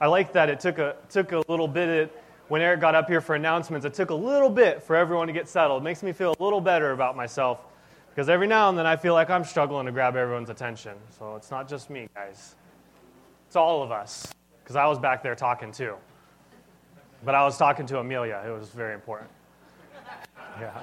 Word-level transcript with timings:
I 0.00 0.06
like 0.06 0.32
that 0.32 0.48
it 0.48 0.60
took 0.60 0.78
a, 0.78 0.96
took 1.08 1.32
a 1.32 1.42
little 1.48 1.68
bit, 1.68 2.22
when 2.48 2.60
Eric 2.60 2.80
got 2.80 2.94
up 2.94 3.08
here 3.08 3.20
for 3.20 3.34
announcements, 3.34 3.86
it 3.86 3.94
took 3.94 4.10
a 4.10 4.14
little 4.14 4.50
bit 4.50 4.82
for 4.82 4.94
everyone 4.94 5.26
to 5.26 5.32
get 5.32 5.48
settled. 5.48 5.82
It 5.82 5.84
makes 5.84 6.02
me 6.02 6.12
feel 6.12 6.34
a 6.38 6.42
little 6.42 6.60
better 6.60 6.92
about 6.92 7.16
myself 7.16 7.60
because 8.10 8.28
every 8.28 8.46
now 8.46 8.68
and 8.68 8.76
then 8.76 8.86
I 8.86 8.96
feel 8.96 9.14
like 9.14 9.30
I'm 9.30 9.44
struggling 9.44 9.86
to 9.86 9.92
grab 9.92 10.16
everyone's 10.16 10.50
attention. 10.50 10.92
So 11.18 11.36
it's 11.36 11.50
not 11.50 11.66
just 11.66 11.88
me, 11.88 12.08
guys. 12.14 12.56
It's 13.46 13.56
all 13.56 13.82
of 13.82 13.90
us 13.90 14.34
because 14.62 14.76
I 14.76 14.86
was 14.86 14.98
back 14.98 15.22
there 15.22 15.34
talking 15.34 15.72
too. 15.72 15.94
But 17.24 17.34
I 17.34 17.42
was 17.44 17.56
talking 17.56 17.86
to 17.86 18.00
Amelia. 18.00 18.42
It 18.46 18.50
was 18.50 18.68
very 18.68 18.94
important. 18.94 19.30
Yeah. 20.60 20.78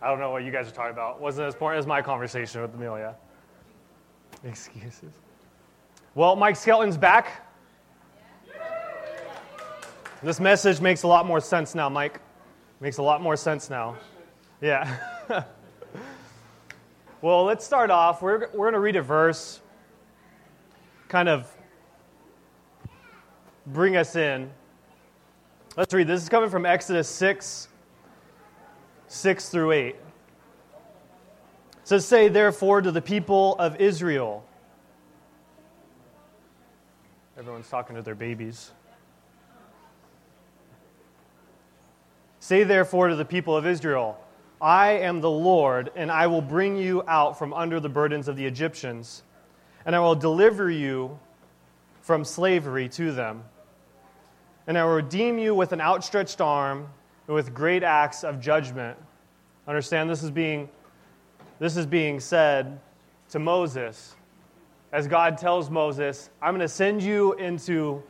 I 0.00 0.08
don't 0.08 0.20
know 0.20 0.30
what 0.30 0.44
you 0.44 0.52
guys 0.52 0.68
are 0.68 0.72
talking 0.72 0.92
about. 0.92 1.20
Wasn't 1.20 1.46
as 1.46 1.54
important 1.54 1.80
as 1.80 1.86
my 1.86 2.00
conversation 2.00 2.62
with 2.62 2.72
Amelia. 2.74 3.16
Excuses. 4.44 5.12
Well, 6.14 6.36
Mike 6.36 6.56
Skelton's 6.56 6.96
back. 6.96 7.47
This 10.20 10.40
message 10.40 10.80
makes 10.80 11.04
a 11.04 11.06
lot 11.06 11.26
more 11.26 11.38
sense 11.38 11.76
now, 11.76 11.88
Mike. 11.88 12.20
Makes 12.80 12.98
a 12.98 13.04
lot 13.04 13.22
more 13.22 13.36
sense 13.36 13.70
now. 13.70 13.96
Yeah. 14.60 14.96
well, 17.22 17.44
let's 17.44 17.64
start 17.64 17.92
off. 17.92 18.20
We're, 18.20 18.48
we're 18.52 18.64
going 18.64 18.72
to 18.72 18.80
read 18.80 18.96
a 18.96 19.02
verse, 19.02 19.60
kind 21.08 21.28
of 21.28 21.48
bring 23.64 23.96
us 23.96 24.16
in. 24.16 24.50
Let's 25.76 25.94
read. 25.94 26.08
This 26.08 26.24
is 26.24 26.28
coming 26.28 26.50
from 26.50 26.66
Exodus 26.66 27.08
6, 27.08 27.68
6 29.06 29.48
through 29.50 29.70
8. 29.70 29.86
It 29.86 29.96
says, 31.84 32.04
Say 32.04 32.26
therefore 32.26 32.82
to 32.82 32.90
the 32.90 33.02
people 33.02 33.54
of 33.60 33.80
Israel. 33.80 34.44
Everyone's 37.38 37.68
talking 37.68 37.94
to 37.94 38.02
their 38.02 38.16
babies. 38.16 38.72
Say 42.48 42.64
therefore 42.64 43.08
to 43.08 43.14
the 43.14 43.26
people 43.26 43.54
of 43.54 43.66
Israel, 43.66 44.18
I 44.58 44.92
am 44.92 45.20
the 45.20 45.28
Lord, 45.28 45.90
and 45.94 46.10
I 46.10 46.28
will 46.28 46.40
bring 46.40 46.78
you 46.78 47.02
out 47.06 47.38
from 47.38 47.52
under 47.52 47.78
the 47.78 47.90
burdens 47.90 48.26
of 48.26 48.36
the 48.36 48.46
Egyptians, 48.46 49.22
and 49.84 49.94
I 49.94 49.98
will 49.98 50.14
deliver 50.14 50.70
you 50.70 51.18
from 52.00 52.24
slavery 52.24 52.88
to 52.88 53.12
them. 53.12 53.44
And 54.66 54.78
I 54.78 54.84
will 54.86 54.94
redeem 54.94 55.36
you 55.36 55.54
with 55.54 55.72
an 55.72 55.82
outstretched 55.82 56.40
arm 56.40 56.88
and 57.26 57.34
with 57.34 57.52
great 57.52 57.82
acts 57.82 58.24
of 58.24 58.40
judgment. 58.40 58.96
Understand 59.66 60.08
this 60.08 60.22
is 60.22 60.30
being 60.30 60.70
this 61.58 61.76
is 61.76 61.84
being 61.84 62.18
said 62.18 62.80
to 63.28 63.38
Moses 63.38 64.16
as 64.90 65.06
God 65.06 65.36
tells 65.36 65.68
Moses, 65.68 66.30
I'm 66.40 66.54
going 66.54 66.60
to 66.60 66.68
send 66.68 67.02
you 67.02 67.34
into 67.34 68.02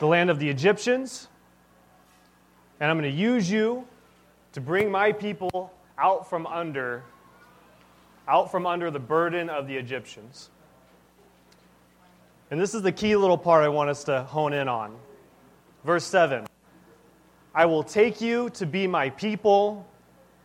the 0.00 0.06
land 0.06 0.28
of 0.28 0.38
the 0.38 0.50
Egyptians, 0.50 1.28
and 2.80 2.90
I'm 2.90 2.98
going 2.98 3.10
to 3.10 3.16
use 3.16 3.50
you 3.50 3.86
to 4.52 4.60
bring 4.60 4.90
my 4.90 5.12
people 5.12 5.72
out 5.98 6.28
from 6.28 6.46
under 6.46 7.02
out 8.28 8.50
from 8.50 8.66
under 8.66 8.90
the 8.90 8.98
burden 8.98 9.48
of 9.48 9.68
the 9.68 9.76
Egyptians. 9.76 10.50
And 12.50 12.60
this 12.60 12.74
is 12.74 12.82
the 12.82 12.92
key 12.92 13.16
little 13.16 13.38
part 13.38 13.64
I 13.64 13.68
want 13.68 13.90
us 13.90 14.04
to 14.04 14.22
hone 14.22 14.52
in 14.52 14.68
on. 14.68 14.96
Verse 15.84 16.04
7 16.04 16.46
I 17.54 17.66
will 17.66 17.82
take 17.82 18.20
you 18.20 18.50
to 18.50 18.66
be 18.66 18.86
my 18.86 19.10
people, 19.10 19.86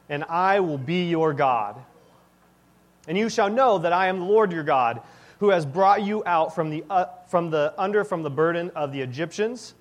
and 0.08 0.24
I 0.24 0.62
will 0.62 0.78
be 0.78 1.09
your 1.09 1.34
God. 1.34 1.76
And 3.08 3.18
you 3.18 3.30
shall 3.30 3.50
know 3.50 3.80
that 3.80 3.92
I 3.92 4.08
am 4.08 4.20
the 4.20 4.26
Lord 4.26 4.52
your 4.52 4.64
God, 4.64 5.02
who 5.40 5.50
has 5.50 5.66
brought 5.66 6.04
you 6.04 6.24
out 6.26 6.56
from 6.56 6.70
the, 6.70 6.84
uh, 6.90 7.06
from 7.28 7.50
the 7.50 7.74
under 7.78 8.04
from 8.04 8.24
the 8.24 8.30
burden 8.30 8.72
of 8.76 8.94
the 8.94 9.02
Egyptians. 9.02 9.74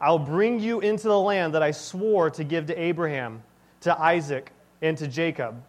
I 0.00 0.10
will 0.10 0.18
bring 0.18 0.60
you 0.60 0.80
into 0.80 1.08
the 1.08 1.18
land 1.18 1.54
that 1.54 1.62
I 1.62 1.72
swore 1.72 2.30
to 2.30 2.44
give 2.44 2.66
to 2.66 2.80
Abraham 2.80 3.42
to 3.80 3.98
Isaac, 3.98 4.52
and 4.82 4.96
to 4.98 5.08
Jacob. 5.08 5.62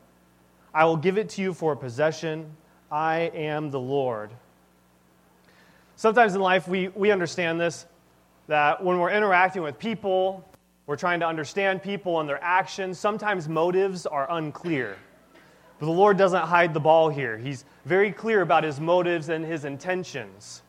I 0.74 0.86
will 0.86 0.98
give 0.98 1.18
it 1.18 1.30
to 1.30 1.42
you 1.42 1.54
for 1.54 1.74
a 1.74 1.78
possession. 1.78 2.56
I 2.92 3.32
am 3.34 3.72
the 3.72 3.80
Lord. 3.80 4.32
Sometimes 5.96 6.36
in 6.36 6.42
life, 6.42 6.68
we, 6.68 6.90
we 6.90 7.12
understand 7.12 7.60
this 7.60 7.86
that 8.48 8.84
when 8.84 9.00
we're 9.00 9.12
interacting 9.12 9.62
with 9.62 9.80
people, 9.80 10.46
we're 10.86 10.98
trying 10.98 11.22
to 11.22 11.28
understand 11.28 11.82
people 11.82 12.20
and 12.20 12.28
their 12.28 12.44
actions. 12.44 13.00
Sometimes 13.00 13.48
motives 13.48 14.06
are 14.06 14.30
unclear. 14.30 14.98
But 15.80 15.86
the 15.86 15.92
Lord 15.92 16.18
doesn't 16.18 16.42
hide 16.42 16.74
the 16.74 16.80
ball 16.80 17.10
here. 17.10 17.38
He's 17.38 17.64
very 17.86 18.12
clear 18.12 18.42
about 18.42 18.64
his 18.64 18.80
motives 18.80 19.30
and 19.30 19.46
his 19.46 19.64
intentions. 19.64 20.64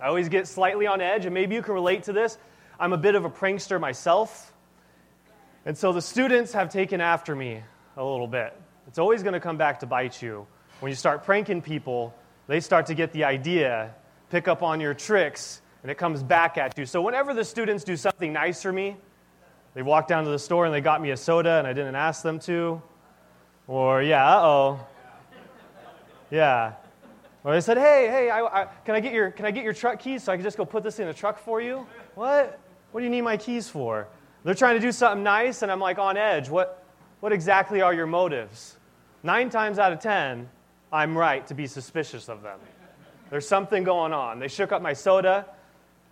I 0.00 0.06
always 0.06 0.28
get 0.28 0.46
slightly 0.46 0.86
on 0.86 1.00
edge, 1.00 1.24
and 1.24 1.34
maybe 1.34 1.54
you 1.54 1.62
can 1.62 1.74
relate 1.74 2.04
to 2.04 2.12
this. 2.12 2.38
I'm 2.78 2.92
a 2.92 2.98
bit 2.98 3.14
of 3.14 3.24
a 3.24 3.30
prankster 3.30 3.80
myself. 3.80 4.52
And 5.64 5.76
so 5.76 5.92
the 5.92 6.02
students 6.02 6.52
have 6.52 6.70
taken 6.70 7.00
after 7.00 7.34
me 7.34 7.62
a 7.96 8.04
little 8.04 8.26
bit. 8.26 8.54
It's 8.86 8.98
always 8.98 9.22
going 9.22 9.32
to 9.32 9.40
come 9.40 9.56
back 9.56 9.80
to 9.80 9.86
bite 9.86 10.20
you. 10.20 10.46
When 10.80 10.90
you 10.90 10.96
start 10.96 11.24
pranking 11.24 11.62
people, 11.62 12.14
they 12.46 12.60
start 12.60 12.86
to 12.86 12.94
get 12.94 13.12
the 13.12 13.24
idea, 13.24 13.94
pick 14.30 14.46
up 14.46 14.62
on 14.62 14.80
your 14.80 14.94
tricks, 14.94 15.62
and 15.82 15.90
it 15.90 15.96
comes 15.96 16.22
back 16.22 16.58
at 16.58 16.76
you. 16.76 16.84
So 16.84 17.00
whenever 17.00 17.32
the 17.32 17.44
students 17.44 17.82
do 17.82 17.96
something 17.96 18.32
nice 18.32 18.62
for 18.62 18.72
me, 18.72 18.96
they 19.74 19.82
walk 19.82 20.06
down 20.06 20.24
to 20.24 20.30
the 20.30 20.38
store 20.38 20.66
and 20.66 20.74
they 20.74 20.80
got 20.80 21.00
me 21.00 21.10
a 21.10 21.16
soda 21.16 21.58
and 21.58 21.66
I 21.66 21.72
didn't 21.72 21.96
ask 21.96 22.22
them 22.22 22.38
to, 22.40 22.80
or 23.66 24.02
yeah, 24.02 24.26
uh 24.26 24.40
oh, 24.42 24.86
yeah, 26.30 26.72
or 27.44 27.52
they 27.54 27.60
said, 27.60 27.78
hey, 27.78 28.08
hey, 28.08 28.30
I, 28.30 28.40
I, 28.40 28.66
can 28.84 28.94
I 28.94 29.00
get 29.00 29.12
your 29.12 29.30
can 29.30 29.44
I 29.46 29.50
get 29.50 29.64
your 29.64 29.72
truck 29.72 30.00
keys 30.00 30.24
so 30.24 30.32
I 30.32 30.36
can 30.36 30.44
just 30.44 30.56
go 30.56 30.64
put 30.64 30.82
this 30.82 30.98
in 30.98 31.06
the 31.06 31.14
truck 31.14 31.38
for 31.38 31.60
you? 31.60 31.86
What? 32.14 32.58
What 32.96 33.00
do 33.00 33.04
you 33.04 33.10
need 33.10 33.24
my 33.24 33.36
keys 33.36 33.68
for? 33.68 34.08
They're 34.42 34.54
trying 34.54 34.76
to 34.76 34.80
do 34.80 34.90
something 34.90 35.22
nice, 35.22 35.60
and 35.60 35.70
I'm 35.70 35.80
like 35.80 35.98
on 35.98 36.16
edge. 36.16 36.48
What, 36.48 36.82
what 37.20 37.30
exactly 37.30 37.82
are 37.82 37.92
your 37.92 38.06
motives? 38.06 38.78
Nine 39.22 39.50
times 39.50 39.78
out 39.78 39.92
of 39.92 40.00
ten, 40.00 40.48
I'm 40.90 41.18
right 41.18 41.46
to 41.48 41.52
be 41.52 41.66
suspicious 41.66 42.30
of 42.30 42.40
them. 42.40 42.58
There's 43.28 43.46
something 43.46 43.84
going 43.84 44.14
on. 44.14 44.38
They 44.38 44.48
shook 44.48 44.72
up 44.72 44.80
my 44.80 44.94
soda, 44.94 45.44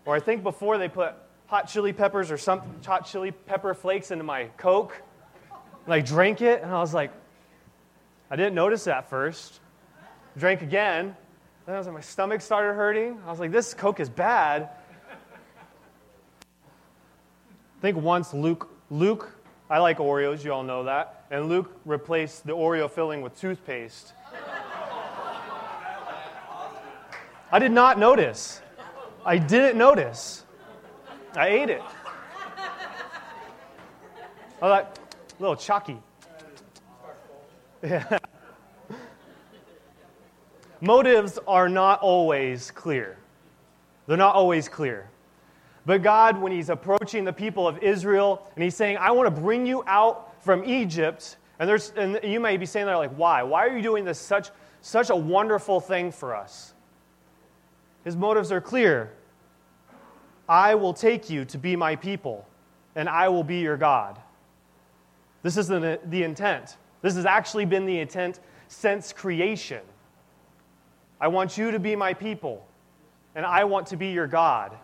or 0.05 0.15
I 0.15 0.21
think 0.21 0.43
before 0.43 0.77
they 0.77 0.91
put 0.91 1.15
hot 1.47 1.71
chili 1.71 1.95
peppers 1.95 2.31
or 2.31 2.37
some 2.37 2.61
hot 2.85 3.07
chili 3.07 3.31
pepper 3.31 3.73
flakes 3.73 4.11
into 4.11 4.25
my 4.25 4.49
Coke. 4.59 5.01
I 5.89 6.01
drank 6.01 6.43
it, 6.43 6.61
and 6.63 6.71
I 6.71 6.81
was 6.81 6.93
like, 6.93 7.13
I 8.31 8.37
didn't 8.37 8.55
notice 8.55 8.85
that 8.85 9.09
first. 9.09 9.59
Drank 10.37 10.61
again. 10.61 11.17
Then 11.65 11.77
I 11.77 11.79
was 11.79 11.87
like, 11.87 11.95
my 11.95 12.03
stomach 12.03 12.43
started 12.43 12.75
hurting. 12.75 13.19
I 13.27 13.31
was 13.31 13.41
like, 13.41 13.53
this 13.53 13.73
Coke 13.73 14.01
is 14.01 14.11
bad 14.11 14.69
think 17.85 18.03
once 18.03 18.33
Luke, 18.33 18.71
Luke, 18.89 19.31
I 19.69 19.79
like 19.79 19.99
Oreos, 19.99 20.43
you 20.43 20.51
all 20.55 20.63
know 20.63 20.85
that, 20.85 21.27
and 21.31 21.51
Luke 21.51 21.71
replaced 21.85 22.47
the 22.47 22.55
Oreo 22.55 22.91
filling 22.91 23.21
with 23.21 23.39
toothpaste. 23.39 24.15
I 27.53 27.59
did 27.59 27.73
not 27.73 27.99
notice. 27.99 28.63
I 29.27 29.37
didn't 29.37 29.77
notice. 29.77 30.47
I 31.37 31.49
ate 31.49 31.69
it. 31.69 31.83
I 34.63 34.67
thought, 34.67 34.99
a 35.39 35.43
little 35.43 35.55
chalky. 35.55 35.99
Yeah. 37.83 38.19
Motives 40.81 41.39
are 41.47 41.69
not 41.69 42.01
always 42.01 42.71
clear. 42.71 43.19
They're 44.07 44.17
not 44.17 44.35
always 44.35 44.71
clear. 44.71 45.11
But 45.87 46.03
God, 46.03 46.41
when 46.41 46.53
He's 46.53 46.71
approaching 46.71 47.25
the 47.25 47.33
people 47.33 47.69
of 47.69 47.79
Israel 47.79 48.47
and 48.55 48.65
He's 48.65 48.75
saying, 48.75 48.97
I 48.97 49.11
want 49.11 49.35
to 49.35 49.41
bring 49.41 49.67
you 49.67 49.85
out 49.87 50.43
from 50.43 50.65
Egypt, 50.65 51.37
and, 51.59 51.69
there's, 51.69 51.93
and 51.97 52.19
you 52.23 52.41
may 52.41 52.57
be 52.57 52.67
saying 52.67 52.87
there, 52.87 52.97
like, 52.97 53.15
why? 53.15 53.43
Why 53.43 53.67
are 53.67 53.77
you 53.77 53.83
doing 53.83 54.05
this 54.05 54.19
such, 54.19 54.51
such 54.81 55.11
a 55.11 55.17
wonderful 55.17 55.81
thing 55.81 56.11
for 56.11 56.35
us? 56.35 56.75
His 58.05 58.17
motives 58.17 58.51
are 58.53 58.61
clear. 58.61 59.13
I 60.49 60.75
will 60.75 60.93
take 60.93 61.31
you 61.31 61.45
to 61.47 61.59
be 61.59 61.77
my 61.77 61.97
people, 61.97 62.47
and 62.95 63.09
I 63.09 63.29
will 63.29 63.45
be 63.45 63.59
your 63.59 63.77
God. 63.77 64.19
This 65.43 65.57
is 65.57 65.69
the, 65.69 66.01
the 66.07 66.23
intent. 66.23 66.77
This 67.03 67.15
has 67.17 67.27
actually 67.27 67.67
been 67.67 67.87
the 67.87 67.99
intent 67.99 68.41
since 68.69 69.13
creation. 69.13 69.81
I 71.21 71.29
want 71.29 71.57
you 71.57 71.71
to 71.71 71.79
be 71.79 71.97
my 71.97 72.13
people, 72.13 72.67
and 73.35 73.47
I 73.47 73.65
want 73.65 73.87
to 73.89 73.97
be 73.97 74.09
your 74.09 74.27
God. 74.27 74.77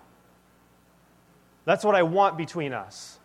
That's 1.70 1.84
what 1.84 1.94
I 1.94 2.02
want 2.02 2.36
between 2.36 2.72
us. 2.72 3.16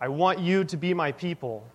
I 0.00 0.06
want 0.06 0.38
you 0.38 0.62
to 0.62 0.76
be 0.76 0.94
my 0.94 1.10
people. 1.10 1.66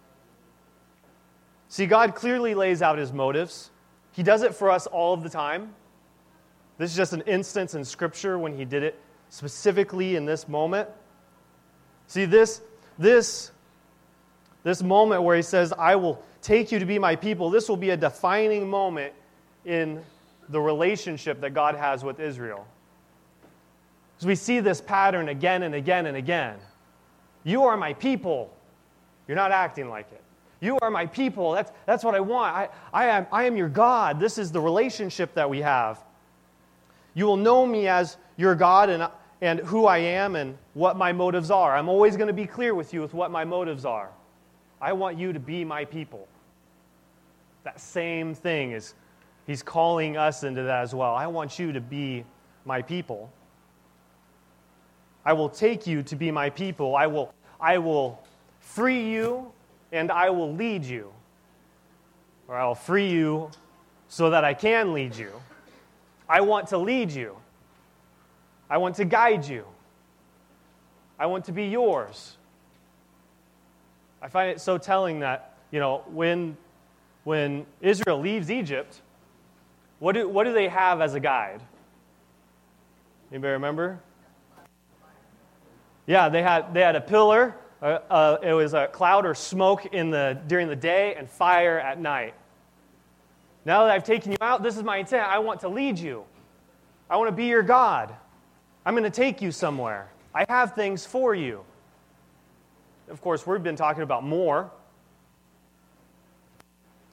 See, 1.68 1.88
God 1.88 2.16
clearly 2.16 2.56
lays 2.56 2.82
out 2.82 2.98
his 2.98 3.12
motives. 3.12 3.70
He 4.14 4.24
does 4.24 4.44
it 4.44 4.56
for 4.56 4.72
us 4.72 4.88
all 4.88 5.14
of 5.14 5.24
the 5.24 5.30
time. 5.30 5.74
This 6.78 6.90
is 6.90 6.96
just 6.96 7.12
an 7.12 7.24
instance 7.24 7.74
in 7.74 7.84
Scripture 7.84 8.40
when 8.40 8.56
he 8.56 8.64
did 8.64 8.82
it 8.82 8.98
specifically 9.28 10.16
in 10.16 10.24
this 10.24 10.48
moment. 10.48 10.88
See, 12.08 12.24
this, 12.24 12.62
this, 12.98 13.52
this 14.64 14.82
moment 14.82 15.24
where 15.24 15.36
he 15.36 15.42
says, 15.42 15.74
I 15.78 15.98
will 15.98 16.24
take 16.42 16.72
you 16.72 16.80
to 16.80 16.86
be 16.86 16.98
my 16.98 17.18
people, 17.18 17.50
this 17.50 17.68
will 17.68 17.76
be 17.76 17.90
a 17.90 17.98
defining 17.98 18.70
moment 18.70 19.12
in 19.66 20.02
the 20.50 20.60
relationship 20.60 21.42
that 21.42 21.54
God 21.54 21.76
has 21.76 22.04
with 22.04 22.20
Israel. 22.20 22.68
Because 24.16 24.28
we 24.28 24.36
see 24.36 24.60
this 24.60 24.82
pattern 24.82 25.30
again 25.30 25.64
and 25.64 25.76
again 25.76 26.06
and 26.06 26.16
again. 26.16 26.58
You 27.44 27.64
are 27.64 27.78
my 27.78 27.94
people. 27.94 28.54
You're 29.28 29.36
not 29.36 29.52
acting 29.52 29.90
like 29.90 30.12
it. 30.12 30.22
You 30.62 30.78
are 30.82 30.90
my 30.90 31.08
people. 31.08 31.52
That's, 31.52 31.72
that's 31.86 32.04
what 32.04 32.16
I 32.16 32.22
want. 32.22 32.56
I, 32.56 32.70
I, 32.94 33.06
am, 33.08 33.28
I 33.32 33.44
am 33.44 33.58
your 33.58 33.68
God. 33.68 34.20
This 34.20 34.38
is 34.38 34.52
the 34.52 34.62
relationship 34.62 35.34
that 35.34 35.50
we 35.50 35.60
have. 35.60 36.02
You 37.14 37.26
will 37.26 37.38
know 37.38 37.66
me 37.66 37.88
as 37.88 38.18
your 38.38 38.56
God 38.56 38.90
and, 38.90 39.10
and 39.42 39.60
who 39.60 39.86
I 39.86 39.98
am 39.98 40.36
and 40.36 40.58
what 40.74 40.96
my 40.96 41.12
motives 41.12 41.52
are. 41.52 41.76
I'm 41.76 41.90
always 41.90 42.16
going 42.16 42.28
to 42.28 42.34
be 42.34 42.46
clear 42.46 42.74
with 42.74 42.94
you 42.94 43.02
with 43.02 43.14
what 43.14 43.30
my 43.30 43.44
motives 43.44 43.84
are. 43.84 44.10
I 44.80 44.94
want 44.94 45.18
you 45.18 45.34
to 45.34 45.40
be 45.40 45.66
my 45.66 45.86
people. 45.86 46.28
That 47.64 47.80
same 47.80 48.34
thing 48.34 48.72
is, 48.72 48.94
he's 49.46 49.64
calling 49.64 50.18
us 50.18 50.44
into 50.44 50.64
that 50.64 50.84
as 50.84 50.94
well. 50.94 51.14
I 51.14 51.28
want 51.28 51.60
you 51.60 51.72
to 51.74 51.82
be 51.82 52.26
my 52.66 52.82
people. 52.82 53.32
I 55.26 55.34
will 55.34 55.50
take 55.50 55.88
you 55.88 56.04
to 56.04 56.16
be 56.16 56.32
my 56.32 56.50
people. 56.50 56.96
I 56.96 57.08
will, 57.08 57.34
I 57.60 57.78
will 57.78 58.22
free 58.60 59.10
you 59.10 59.52
and 59.92 60.12
I 60.12 60.30
will 60.30 60.54
lead 60.54 60.84
you. 60.84 61.12
Or 62.48 62.58
I'll 62.58 62.76
free 62.76 63.10
you 63.10 63.50
so 64.08 64.30
that 64.32 64.44
I 64.44 64.54
can 64.54 64.94
lead 64.94 65.16
you. 65.16 65.32
I 66.28 66.42
want 66.42 66.68
to 66.70 66.78
lead 66.78 67.12
you. 67.12 67.38
I 68.70 68.78
want 68.78 68.96
to 68.96 69.06
guide 69.06 69.46
you. 69.46 69.66
I 71.20 71.28
want 71.28 71.46
to 71.46 71.52
be 71.52 71.66
yours. 71.66 72.38
I 74.22 74.28
find 74.30 74.50
it 74.52 74.62
so 74.62 74.78
telling 74.78 75.20
that, 75.20 75.58
you 75.72 75.80
know, 75.80 76.04
when, 76.08 76.58
when 77.24 77.66
Israel 77.82 78.20
leaves 78.20 78.50
Egypt, 78.50 79.02
what 80.04 80.16
do, 80.16 80.28
what 80.28 80.44
do 80.44 80.52
they 80.52 80.68
have 80.68 81.00
as 81.00 81.14
a 81.14 81.20
guide? 81.22 81.62
Anybody 83.32 83.54
remember? 83.54 84.02
Yeah, 86.08 86.28
they 86.28 86.44
had, 86.44 86.74
they 86.74 86.82
had 86.82 86.98
a 86.98 87.02
pillar. 87.02 87.56
Uh, 87.82 88.00
uh, 88.10 88.38
it 88.44 88.52
was 88.52 88.74
a 88.74 88.88
cloud 88.88 89.26
or 89.26 89.34
smoke 89.34 89.86
in 89.94 90.10
the, 90.10 90.42
during 90.48 90.68
the 90.68 90.76
day 90.76 91.16
and 91.16 91.30
fire 91.30 91.80
at 91.80 92.02
night. 92.02 92.34
Now 93.64 93.86
that 93.86 93.94
I've 93.94 94.04
taken 94.04 94.34
you 94.34 94.38
out, 94.42 94.62
this 94.62 94.76
is 94.76 94.84
my 94.84 94.98
intent. 94.98 95.26
I 95.26 95.40
want 95.40 95.62
to 95.62 95.70
lead 95.70 95.98
you. 95.98 96.26
I 97.10 97.16
want 97.16 97.30
to 97.30 97.36
be 97.36 97.46
your 97.46 97.64
God. 97.64 98.14
I'm 98.86 98.96
going 98.96 99.06
to 99.06 99.10
take 99.10 99.42
you 99.42 99.54
somewhere. 99.54 100.12
I 100.36 100.44
have 100.50 100.76
things 100.76 101.06
for 101.06 101.34
you. 101.34 101.64
Of 103.08 103.22
course, 103.22 103.48
we've 103.48 103.64
been 103.64 103.78
talking 103.78 104.04
about 104.04 104.26
more. 104.26 104.70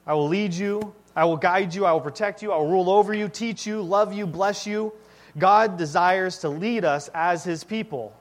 I 0.05 0.13
will 0.13 0.27
lead 0.27 0.53
you. 0.53 0.93
I 1.15 1.25
will 1.25 1.37
guide 1.37 1.73
you. 1.73 1.85
I 1.85 1.91
will 1.91 2.01
protect 2.01 2.41
you. 2.41 2.51
I 2.51 2.57
will 2.57 2.69
rule 2.69 2.89
over 2.89 3.13
you, 3.13 3.27
teach 3.27 3.65
you, 3.65 3.81
love 3.81 4.13
you, 4.13 4.25
bless 4.25 4.65
you. 4.65 4.93
God 5.37 5.77
desires 5.77 6.39
to 6.39 6.49
lead 6.49 6.85
us 6.85 7.09
as 7.13 7.43
his 7.43 7.63
people. 7.63 8.13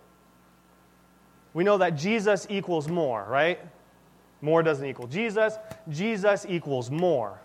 We 1.54 1.64
know 1.64 1.78
that 1.78 1.90
Jesus 1.96 2.46
equals 2.48 2.88
more, 2.88 3.24
right? 3.28 3.58
More 4.40 4.62
doesn't 4.62 4.86
equal 4.86 5.06
Jesus. 5.06 5.54
Jesus 5.88 6.46
equals 6.48 6.90
more. 6.90 7.40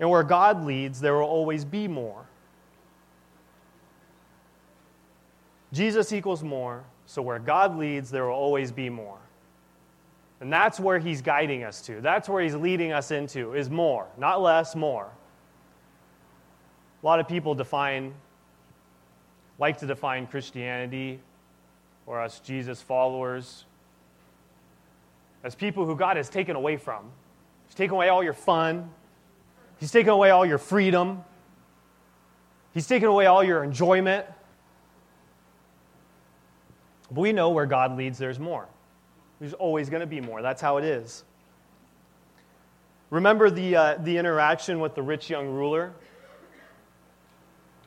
And 0.00 0.10
where 0.10 0.24
God 0.24 0.64
leads, 0.64 1.00
there 1.00 1.14
will 1.14 1.22
always 1.22 1.64
be 1.64 1.86
more. 1.86 2.26
Jesus 5.72 6.12
equals 6.12 6.42
more, 6.42 6.84
so 7.06 7.22
where 7.22 7.38
God 7.38 7.78
leads, 7.78 8.10
there 8.10 8.26
will 8.26 8.34
always 8.34 8.72
be 8.72 8.90
more. 8.90 9.21
And 10.42 10.52
that's 10.52 10.80
where 10.80 10.98
he's 10.98 11.22
guiding 11.22 11.62
us 11.62 11.80
to. 11.82 12.00
That's 12.00 12.28
where 12.28 12.42
he's 12.42 12.56
leading 12.56 12.90
us 12.90 13.12
into 13.12 13.54
is 13.54 13.70
more, 13.70 14.08
not 14.18 14.42
less, 14.42 14.74
more. 14.74 15.08
A 17.00 17.06
lot 17.06 17.20
of 17.20 17.28
people 17.28 17.54
define 17.54 18.12
like 19.60 19.78
to 19.78 19.86
define 19.86 20.26
Christianity 20.26 21.20
or 22.06 22.20
us 22.20 22.40
Jesus 22.40 22.82
followers 22.82 23.66
as 25.44 25.54
people 25.54 25.86
who 25.86 25.94
God 25.94 26.16
has 26.16 26.28
taken 26.28 26.56
away 26.56 26.76
from. 26.76 27.04
He's 27.68 27.76
taken 27.76 27.94
away 27.94 28.08
all 28.08 28.24
your 28.24 28.32
fun, 28.32 28.90
He's 29.78 29.92
taken 29.92 30.10
away 30.10 30.30
all 30.30 30.44
your 30.44 30.58
freedom, 30.58 31.22
He's 32.74 32.88
taken 32.88 33.06
away 33.06 33.26
all 33.26 33.44
your 33.44 33.62
enjoyment. 33.62 34.26
But 37.12 37.20
we 37.20 37.32
know 37.32 37.50
where 37.50 37.66
God 37.66 37.96
leads, 37.96 38.18
there's 38.18 38.40
more. 38.40 38.66
There's 39.42 39.54
always 39.54 39.90
going 39.90 40.02
to 40.02 40.06
be 40.06 40.20
more. 40.20 40.40
That's 40.40 40.62
how 40.62 40.76
it 40.76 40.84
is. 40.84 41.24
Remember 43.10 43.50
the, 43.50 43.74
uh, 43.74 43.94
the 43.96 44.16
interaction 44.16 44.78
with 44.78 44.94
the 44.94 45.02
rich 45.02 45.28
young 45.28 45.48
ruler? 45.48 45.92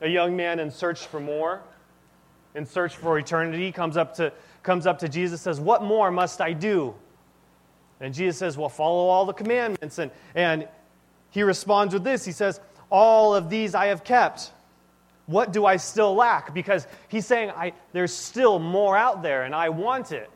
A 0.02 0.06
young 0.06 0.36
man 0.36 0.60
in 0.60 0.70
search 0.70 1.06
for 1.06 1.18
more, 1.18 1.62
in 2.54 2.66
search 2.66 2.96
for 2.96 3.18
eternity, 3.18 3.72
comes 3.72 3.96
up 3.96 4.14
to, 4.16 4.34
comes 4.62 4.86
up 4.86 4.98
to 4.98 5.08
Jesus 5.08 5.40
says, 5.40 5.58
What 5.58 5.82
more 5.82 6.10
must 6.10 6.42
I 6.42 6.52
do? 6.52 6.94
And 8.00 8.12
Jesus 8.12 8.36
says, 8.36 8.58
Well, 8.58 8.68
follow 8.68 9.06
all 9.06 9.24
the 9.24 9.32
commandments. 9.32 9.98
And, 9.98 10.10
and 10.34 10.68
he 11.30 11.42
responds 11.42 11.94
with 11.94 12.04
this 12.04 12.22
He 12.22 12.32
says, 12.32 12.60
All 12.90 13.34
of 13.34 13.48
these 13.48 13.74
I 13.74 13.86
have 13.86 14.04
kept. 14.04 14.52
What 15.24 15.54
do 15.54 15.64
I 15.64 15.78
still 15.78 16.14
lack? 16.14 16.52
Because 16.52 16.86
he's 17.08 17.24
saying, 17.24 17.50
I, 17.52 17.72
There's 17.94 18.12
still 18.12 18.58
more 18.58 18.94
out 18.94 19.22
there, 19.22 19.44
and 19.44 19.54
I 19.54 19.70
want 19.70 20.12
it. 20.12 20.28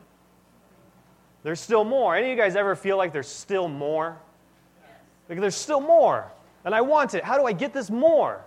There's 1.43 1.59
still 1.59 1.83
more. 1.83 2.15
Any 2.15 2.31
of 2.31 2.37
you 2.37 2.43
guys 2.43 2.55
ever 2.55 2.75
feel 2.75 2.97
like 2.97 3.13
there's 3.13 3.27
still 3.27 3.67
more? 3.67 4.17
Like 5.27 5.39
there's 5.39 5.55
still 5.55 5.79
more, 5.79 6.29
and 6.65 6.75
I 6.75 6.81
want 6.81 7.13
it. 7.13 7.23
How 7.23 7.37
do 7.37 7.45
I 7.45 7.53
get 7.53 7.73
this 7.73 7.89
more? 7.89 8.43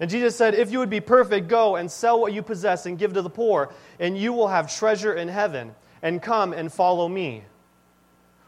And 0.00 0.10
Jesus 0.10 0.36
said, 0.36 0.54
If 0.54 0.72
you 0.72 0.80
would 0.80 0.90
be 0.90 1.00
perfect, 1.00 1.46
go 1.46 1.76
and 1.76 1.88
sell 1.88 2.20
what 2.20 2.32
you 2.32 2.42
possess 2.42 2.86
and 2.86 2.98
give 2.98 3.14
to 3.14 3.22
the 3.22 3.30
poor, 3.30 3.72
and 4.00 4.18
you 4.18 4.32
will 4.32 4.48
have 4.48 4.74
treasure 4.74 5.14
in 5.14 5.28
heaven. 5.28 5.74
And 6.02 6.20
come 6.20 6.52
and 6.52 6.72
follow 6.72 7.08
me. 7.08 7.44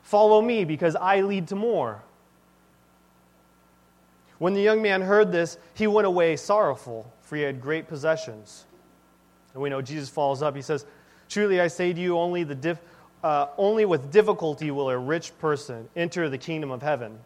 Follow 0.03 0.43
me 0.43 0.65
because 0.65 0.97
I 0.97 1.21
lead 1.21 1.47
to 1.49 1.55
more. 1.55 2.03
When 4.39 4.55
the 4.55 4.61
young 4.61 4.83
man 4.83 5.01
heard 5.01 5.31
this, 5.31 5.57
he 5.75 5.87
went 5.87 6.09
away 6.09 6.35
sorrowful, 6.35 7.13
for 7.23 7.37
he 7.37 7.43
had 7.43 7.61
great 7.61 7.87
possessions. 7.87 8.65
And 9.53 9.63
we 9.63 9.71
know 9.71 9.81
Jesus 9.81 10.09
follows 10.09 10.43
up. 10.43 10.57
He 10.57 10.63
says, 10.63 10.85
Truly 11.29 11.61
I 11.61 11.69
say 11.69 11.93
to 11.93 12.01
you, 12.01 12.19
only, 12.19 12.45
the 12.45 12.55
dif- 12.55 12.81
uh, 13.23 13.47
only 13.57 13.85
with 13.85 14.11
difficulty 14.11 14.71
will 14.71 14.91
a 14.91 14.99
rich 14.99 15.37
person 15.39 15.89
enter 15.97 16.29
the 16.29 16.39
kingdom 16.39 16.71
of 16.71 16.83
heaven. 16.83 17.19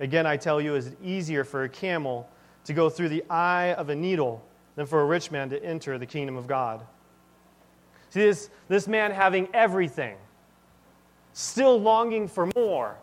Again, 0.00 0.26
I 0.26 0.36
tell 0.36 0.60
you, 0.60 0.74
it 0.74 0.78
is 0.78 0.92
easier 1.02 1.44
for 1.44 1.64
a 1.64 1.68
camel 1.68 2.28
to 2.64 2.72
go 2.72 2.88
through 2.88 3.08
the 3.08 3.24
eye 3.28 3.74
of 3.74 3.88
a 3.88 3.94
needle 3.94 4.44
than 4.76 4.86
for 4.86 5.00
a 5.00 5.04
rich 5.04 5.30
man 5.30 5.50
to 5.50 5.62
enter 5.62 5.98
the 5.98 6.06
kingdom 6.06 6.36
of 6.36 6.46
God. 6.46 6.82
See, 8.10 8.20
this, 8.20 8.50
this 8.68 8.86
man 8.86 9.10
having 9.10 9.48
everything, 9.54 10.16
still 11.32 11.80
longing 11.80 12.28
for 12.28 12.50
more. 12.54 12.96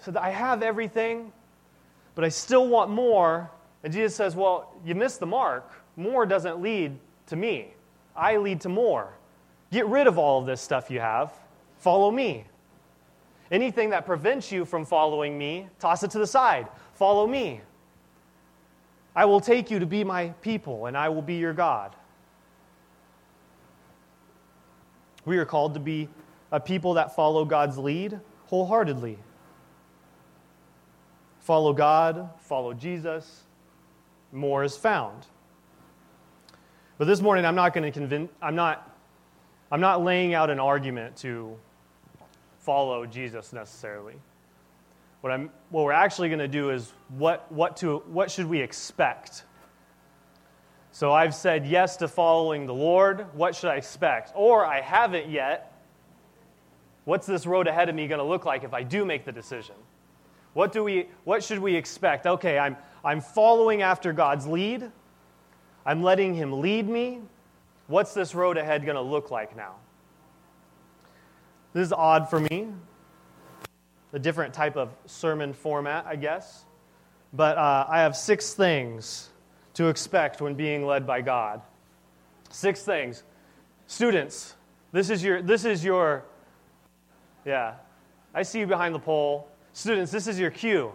So 0.00 0.12
I 0.20 0.30
have 0.30 0.62
everything, 0.62 1.32
but 2.14 2.24
I 2.24 2.28
still 2.28 2.68
want 2.68 2.90
more. 2.90 3.50
And 3.82 3.92
Jesus 3.92 4.14
says, 4.14 4.36
Well, 4.36 4.72
you 4.84 4.94
missed 4.94 5.18
the 5.18 5.26
mark. 5.26 5.72
More 5.96 6.26
doesn't 6.26 6.60
lead 6.60 6.98
to 7.26 7.36
me, 7.36 7.74
I 8.16 8.36
lead 8.36 8.60
to 8.62 8.68
more. 8.68 9.14
Get 9.72 9.86
rid 9.86 10.06
of 10.06 10.18
all 10.18 10.40
of 10.40 10.46
this 10.46 10.60
stuff 10.60 10.90
you 10.90 11.00
have, 11.00 11.32
follow 11.78 12.10
me. 12.10 12.44
Anything 13.50 13.90
that 13.90 14.06
prevents 14.06 14.50
you 14.50 14.64
from 14.64 14.84
following 14.84 15.36
me, 15.36 15.68
toss 15.78 16.02
it 16.02 16.10
to 16.12 16.18
the 16.18 16.26
side. 16.26 16.68
Follow 16.94 17.26
me. 17.26 17.60
I 19.14 19.24
will 19.24 19.40
take 19.40 19.70
you 19.70 19.78
to 19.78 19.86
be 19.86 20.02
my 20.02 20.28
people, 20.42 20.86
and 20.86 20.96
I 20.96 21.08
will 21.08 21.22
be 21.22 21.34
your 21.34 21.52
God. 21.52 21.94
We 25.24 25.38
are 25.38 25.44
called 25.44 25.74
to 25.74 25.80
be 25.80 26.08
a 26.50 26.60
people 26.60 26.94
that 26.94 27.14
follow 27.14 27.44
God's 27.44 27.78
lead 27.78 28.20
wholeheartedly. 28.46 29.18
Follow 31.40 31.72
God, 31.72 32.30
follow 32.38 32.72
Jesus, 32.74 33.42
more 34.32 34.64
is 34.64 34.76
found. 34.76 35.26
But 36.96 37.06
this 37.06 37.20
morning 37.20 37.44
I'm 37.44 37.56
not 37.56 37.74
going 37.74 37.84
to 37.84 37.90
convince 37.90 38.30
I'm 38.40 38.54
not 38.54 38.90
I'm 39.72 39.80
not 39.80 40.04
laying 40.04 40.34
out 40.34 40.50
an 40.50 40.60
argument 40.60 41.16
to 41.18 41.56
follow 42.60 43.04
Jesus 43.06 43.52
necessarily. 43.52 44.14
What, 45.20 45.32
I'm, 45.32 45.50
what 45.70 45.84
we're 45.84 45.92
actually 45.92 46.28
going 46.28 46.38
to 46.38 46.48
do 46.48 46.70
is 46.70 46.92
what, 47.08 47.50
what, 47.50 47.78
to, 47.78 47.98
what 48.06 48.30
should 48.30 48.46
we 48.46 48.60
expect? 48.60 49.44
So 50.92 51.12
I've 51.12 51.34
said 51.34 51.66
yes 51.66 51.96
to 51.96 52.08
following 52.08 52.66
the 52.66 52.74
Lord. 52.74 53.26
What 53.34 53.56
should 53.56 53.70
I 53.70 53.76
expect? 53.76 54.32
Or 54.34 54.64
I 54.64 54.80
haven't 54.80 55.28
yet. 55.28 55.72
What's 57.04 57.26
this 57.26 57.46
road 57.46 57.66
ahead 57.66 57.88
of 57.88 57.94
me 57.94 58.06
going 58.06 58.18
to 58.18 58.24
look 58.24 58.44
like 58.44 58.64
if 58.64 58.72
I 58.72 58.82
do 58.82 59.04
make 59.04 59.24
the 59.24 59.32
decision? 59.32 59.76
What, 60.52 60.72
do 60.72 60.84
we, 60.84 61.08
what 61.24 61.42
should 61.42 61.58
we 61.58 61.74
expect? 61.74 62.26
Okay, 62.26 62.58
I'm, 62.58 62.76
I'm 63.04 63.20
following 63.20 63.82
after 63.82 64.12
God's 64.12 64.46
lead. 64.46 64.92
I'm 65.86 66.02
letting 66.02 66.34
Him 66.34 66.60
lead 66.60 66.88
me. 66.88 67.20
What's 67.86 68.14
this 68.14 68.34
road 68.34 68.56
ahead 68.56 68.84
going 68.84 68.96
to 68.96 69.02
look 69.02 69.30
like 69.30 69.56
now? 69.56 69.74
This 71.72 71.86
is 71.86 71.92
odd 71.92 72.30
for 72.30 72.40
me 72.40 72.68
a 74.14 74.18
different 74.18 74.54
type 74.54 74.76
of 74.76 74.90
sermon 75.06 75.52
format, 75.52 76.06
I 76.06 76.14
guess. 76.14 76.64
But 77.32 77.58
uh, 77.58 77.84
I 77.88 77.98
have 77.98 78.16
six 78.16 78.54
things 78.54 79.30
to 79.74 79.88
expect 79.88 80.40
when 80.40 80.54
being 80.54 80.86
led 80.86 81.04
by 81.04 81.20
God. 81.20 81.60
Six 82.48 82.84
things. 82.84 83.24
Students, 83.88 84.54
this 84.92 85.10
is 85.10 85.22
your, 85.22 85.42
this 85.42 85.64
is 85.64 85.84
your, 85.84 86.24
yeah, 87.44 87.74
I 88.32 88.44
see 88.44 88.60
you 88.60 88.68
behind 88.68 88.94
the 88.94 89.00
pole. 89.00 89.48
Students, 89.72 90.12
this 90.12 90.28
is 90.28 90.38
your 90.38 90.52
cue. 90.52 90.92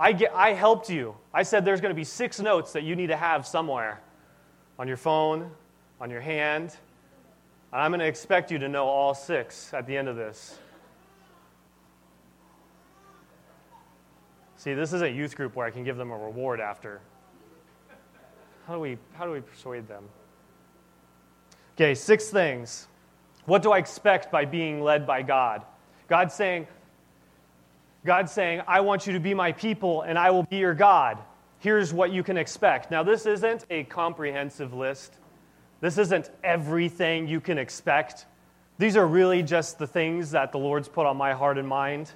I, 0.00 0.12
get, 0.12 0.32
I 0.34 0.54
helped 0.54 0.88
you. 0.88 1.14
I 1.34 1.42
said 1.42 1.66
there's 1.66 1.82
going 1.82 1.94
to 1.94 1.96
be 1.96 2.04
six 2.04 2.40
notes 2.40 2.72
that 2.72 2.82
you 2.82 2.96
need 2.96 3.08
to 3.08 3.16
have 3.16 3.46
somewhere 3.46 4.00
on 4.78 4.88
your 4.88 4.96
phone, 4.96 5.50
on 6.00 6.10
your 6.10 6.20
hand. 6.20 6.76
I'm 7.72 7.90
going 7.90 8.00
to 8.00 8.06
expect 8.06 8.50
you 8.50 8.58
to 8.58 8.68
know 8.68 8.86
all 8.86 9.14
six 9.14 9.74
at 9.74 9.86
the 9.86 9.96
end 9.96 10.08
of 10.08 10.16
this. 10.16 10.58
See, 14.56 14.74
this 14.74 14.92
is 14.92 15.02
a 15.02 15.10
youth 15.10 15.36
group 15.36 15.54
where 15.54 15.66
I 15.66 15.70
can 15.70 15.84
give 15.84 15.96
them 15.96 16.10
a 16.10 16.16
reward 16.16 16.60
after. 16.60 17.00
How 18.66 18.74
do 18.74 18.80
we, 18.80 18.98
how 19.14 19.24
do 19.24 19.32
we 19.32 19.40
persuade 19.40 19.86
them? 19.86 20.04
Okay, 21.76 21.94
six 21.94 22.28
things. 22.28 22.88
What 23.44 23.62
do 23.62 23.70
I 23.70 23.78
expect 23.78 24.32
by 24.32 24.44
being 24.44 24.82
led 24.82 25.06
by 25.06 25.22
God? 25.22 25.62
God's 26.08 26.34
saying, 26.34 26.66
God's 28.04 28.32
saying, 28.32 28.62
I 28.66 28.80
want 28.80 29.06
you 29.06 29.12
to 29.12 29.20
be 29.20 29.32
my 29.32 29.52
people 29.52 30.02
and 30.02 30.18
I 30.18 30.30
will 30.30 30.42
be 30.42 30.56
your 30.56 30.74
God. 30.74 31.18
Here's 31.60 31.92
what 31.92 32.12
you 32.12 32.22
can 32.22 32.36
expect. 32.36 32.90
Now, 32.90 33.02
this 33.02 33.26
isn't 33.26 33.66
a 33.70 33.84
comprehensive 33.84 34.72
list. 34.72 35.14
This 35.80 35.98
isn't 35.98 36.30
everything 36.44 37.26
you 37.26 37.40
can 37.40 37.58
expect. 37.58 38.26
These 38.78 38.96
are 38.96 39.06
really 39.06 39.42
just 39.42 39.78
the 39.78 39.86
things 39.86 40.30
that 40.30 40.52
the 40.52 40.58
Lord's 40.58 40.88
put 40.88 41.06
on 41.06 41.16
my 41.16 41.32
heart 41.32 41.58
and 41.58 41.66
mind. 41.66 42.12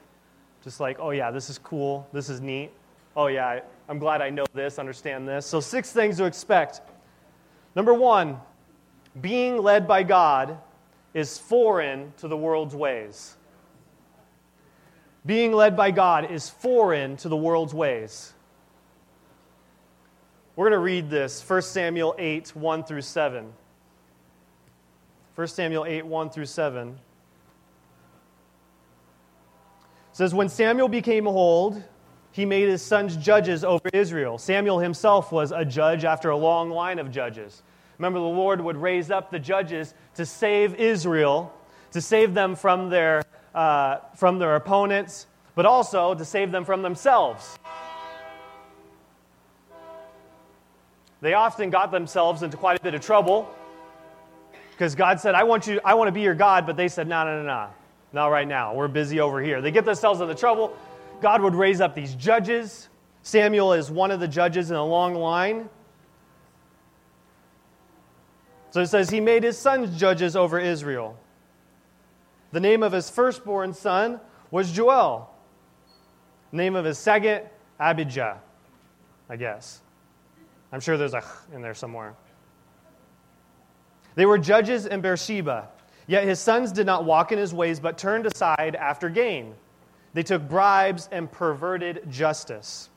Just 0.62 0.78
like, 0.78 0.98
oh, 1.00 1.10
yeah, 1.10 1.30
this 1.32 1.50
is 1.50 1.58
cool. 1.58 2.06
This 2.12 2.28
is 2.28 2.40
neat. 2.40 2.70
Oh, 3.16 3.26
yeah, 3.26 3.60
I'm 3.88 3.98
glad 3.98 4.22
I 4.22 4.30
know 4.30 4.44
this, 4.54 4.78
understand 4.78 5.26
this. 5.28 5.44
So, 5.44 5.60
six 5.60 5.92
things 5.92 6.16
to 6.18 6.24
expect. 6.24 6.80
Number 7.74 7.92
one, 7.92 8.38
being 9.20 9.58
led 9.58 9.88
by 9.88 10.02
God 10.04 10.58
is 11.14 11.36
foreign 11.36 12.12
to 12.18 12.28
the 12.28 12.36
world's 12.36 12.74
ways. 12.74 13.36
Being 15.26 15.52
led 15.52 15.76
by 15.76 15.90
God 15.90 16.30
is 16.30 16.48
foreign 16.48 17.16
to 17.18 17.28
the 17.28 17.36
world's 17.36 17.74
ways. 17.74 18.32
We're 20.54 20.68
going 20.68 20.78
to 20.78 20.84
read 20.84 21.08
this 21.08 21.42
1 21.48 21.62
Samuel 21.62 22.14
8, 22.18 22.54
1 22.54 22.84
through 22.84 23.00
7. 23.00 23.52
1 25.34 25.46
Samuel 25.48 25.86
8, 25.86 26.04
1 26.04 26.30
through 26.30 26.44
7. 26.44 26.88
It 26.88 26.96
says, 30.12 30.34
When 30.34 30.50
Samuel 30.50 30.88
became 30.88 31.26
old, 31.26 31.82
he 32.32 32.44
made 32.44 32.68
his 32.68 32.82
sons 32.82 33.16
judges 33.16 33.64
over 33.64 33.88
Israel. 33.94 34.36
Samuel 34.36 34.78
himself 34.78 35.32
was 35.32 35.52
a 35.52 35.64
judge 35.64 36.04
after 36.04 36.28
a 36.28 36.36
long 36.36 36.68
line 36.68 36.98
of 36.98 37.10
judges. 37.10 37.62
Remember, 37.96 38.18
the 38.18 38.24
Lord 38.26 38.60
would 38.60 38.76
raise 38.76 39.10
up 39.10 39.30
the 39.30 39.38
judges 39.38 39.94
to 40.16 40.26
save 40.26 40.74
Israel, 40.74 41.50
to 41.92 42.02
save 42.02 42.34
them 42.34 42.56
from 42.56 42.90
their, 42.90 43.22
uh, 43.54 43.98
from 44.16 44.38
their 44.38 44.56
opponents, 44.56 45.28
but 45.54 45.64
also 45.64 46.14
to 46.14 46.26
save 46.26 46.52
them 46.52 46.66
from 46.66 46.82
themselves. 46.82 47.58
They 51.22 51.34
often 51.34 51.70
got 51.70 51.92
themselves 51.92 52.42
into 52.42 52.56
quite 52.56 52.78
a 52.78 52.82
bit 52.82 52.94
of 52.94 53.00
trouble 53.00 53.48
because 54.72 54.96
God 54.96 55.20
said, 55.20 55.36
I 55.36 55.44
want, 55.44 55.68
you, 55.68 55.80
I 55.84 55.94
want 55.94 56.08
to 56.08 56.12
be 56.12 56.20
your 56.20 56.34
God, 56.34 56.66
but 56.66 56.76
they 56.76 56.88
said, 56.88 57.06
no, 57.06 57.24
no, 57.24 57.40
no, 57.40 57.46
no. 57.46 57.68
Not 58.12 58.26
right 58.26 58.46
now. 58.46 58.74
We're 58.74 58.88
busy 58.88 59.20
over 59.20 59.40
here. 59.40 59.62
They 59.62 59.70
get 59.70 59.84
themselves 59.84 60.20
into 60.20 60.34
trouble. 60.34 60.76
God 61.22 61.40
would 61.40 61.54
raise 61.54 61.80
up 61.80 61.94
these 61.94 62.16
judges. 62.16 62.88
Samuel 63.22 63.72
is 63.72 63.88
one 63.88 64.10
of 64.10 64.18
the 64.18 64.26
judges 64.26 64.70
in 64.70 64.76
a 64.76 64.84
long 64.84 65.14
line. 65.14 65.70
So 68.72 68.80
it 68.80 68.88
says, 68.88 69.08
He 69.08 69.20
made 69.20 69.44
his 69.44 69.56
sons 69.56 69.98
judges 69.98 70.34
over 70.34 70.58
Israel. 70.58 71.16
The 72.50 72.60
name 72.60 72.82
of 72.82 72.90
his 72.90 73.08
firstborn 73.08 73.74
son 73.74 74.20
was 74.50 74.72
Joel. 74.72 75.30
The 76.50 76.56
name 76.56 76.74
of 76.74 76.84
his 76.84 76.98
second, 76.98 77.42
Abijah, 77.78 78.40
I 79.30 79.36
guess. 79.36 79.80
I'm 80.72 80.80
sure 80.80 80.96
there's 80.96 81.14
a 81.14 81.22
in 81.52 81.62
there 81.62 81.74
somewhere. 81.74 82.14
They 84.14 84.26
were 84.26 84.38
judges 84.38 84.86
in 84.86 85.00
Beersheba. 85.00 85.68
Yet 86.06 86.24
his 86.24 86.40
sons 86.40 86.72
did 86.72 86.86
not 86.86 87.04
walk 87.04 87.32
in 87.32 87.38
his 87.38 87.54
ways, 87.54 87.78
but 87.78 87.96
turned 87.96 88.26
aside 88.26 88.74
after 88.74 89.08
gain. 89.08 89.54
They 90.14 90.22
took 90.22 90.48
bribes 90.48 91.08
and 91.12 91.30
perverted 91.30 92.10
justice. 92.10 92.90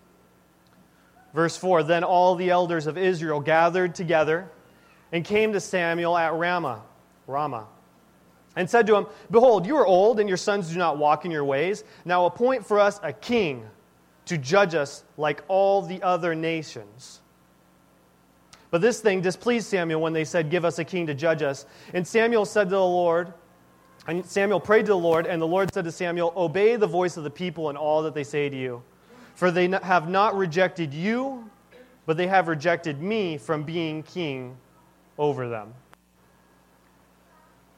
Verse 1.33 1.55
4 1.55 1.83
Then 1.83 2.03
all 2.03 2.35
the 2.35 2.49
elders 2.49 2.87
of 2.87 2.97
Israel 2.97 3.39
gathered 3.39 3.93
together 3.95 4.49
and 5.11 5.23
came 5.23 5.53
to 5.53 5.59
Samuel 5.59 6.17
at 6.17 6.33
Ramah, 6.33 6.81
Ramah, 7.27 7.67
and 8.55 8.69
said 8.69 8.87
to 8.87 8.95
him, 8.95 9.05
Behold, 9.29 9.65
you 9.65 9.77
are 9.77 9.85
old, 9.85 10.19
and 10.19 10.27
your 10.27 10.37
sons 10.37 10.69
do 10.69 10.77
not 10.77 10.97
walk 10.97 11.25
in 11.25 11.31
your 11.31 11.45
ways. 11.45 11.83
Now 12.05 12.25
appoint 12.25 12.65
for 12.65 12.79
us 12.79 12.99
a 13.03 13.13
king 13.13 13.65
to 14.25 14.37
judge 14.37 14.73
us 14.73 15.03
like 15.17 15.43
all 15.47 15.81
the 15.81 16.01
other 16.01 16.33
nations. 16.33 17.21
But 18.75 18.81
this 18.81 18.99
thing 18.99 19.21
displeased 19.21 19.67
Samuel 19.67 20.01
when 20.01 20.11
they 20.11 20.25
said, 20.25 20.49
Give 20.49 20.65
us 20.65 20.79
a 20.79 20.83
king 20.83 21.07
to 21.07 21.13
judge 21.13 21.41
us. 21.41 21.65
And 21.93 22.05
Samuel 22.05 22.43
said 22.43 22.65
to 22.65 22.71
the 22.71 22.81
Lord, 22.81 23.33
and 24.05 24.25
Samuel 24.25 24.59
prayed 24.59 24.87
to 24.87 24.91
the 24.91 24.97
Lord, 24.97 25.25
and 25.27 25.41
the 25.41 25.47
Lord 25.47 25.73
said 25.73 25.85
to 25.85 25.93
Samuel, 25.93 26.33
Obey 26.35 26.75
the 26.75 26.85
voice 26.85 27.15
of 27.15 27.23
the 27.23 27.29
people 27.29 27.69
in 27.69 27.77
all 27.77 28.03
that 28.03 28.13
they 28.13 28.25
say 28.25 28.49
to 28.49 28.57
you. 28.57 28.83
For 29.35 29.49
they 29.49 29.69
have 29.69 30.09
not 30.09 30.35
rejected 30.35 30.93
you, 30.93 31.49
but 32.05 32.17
they 32.17 32.27
have 32.27 32.49
rejected 32.49 33.01
me 33.01 33.37
from 33.37 33.63
being 33.63 34.03
king 34.03 34.57
over 35.17 35.47
them. 35.47 35.73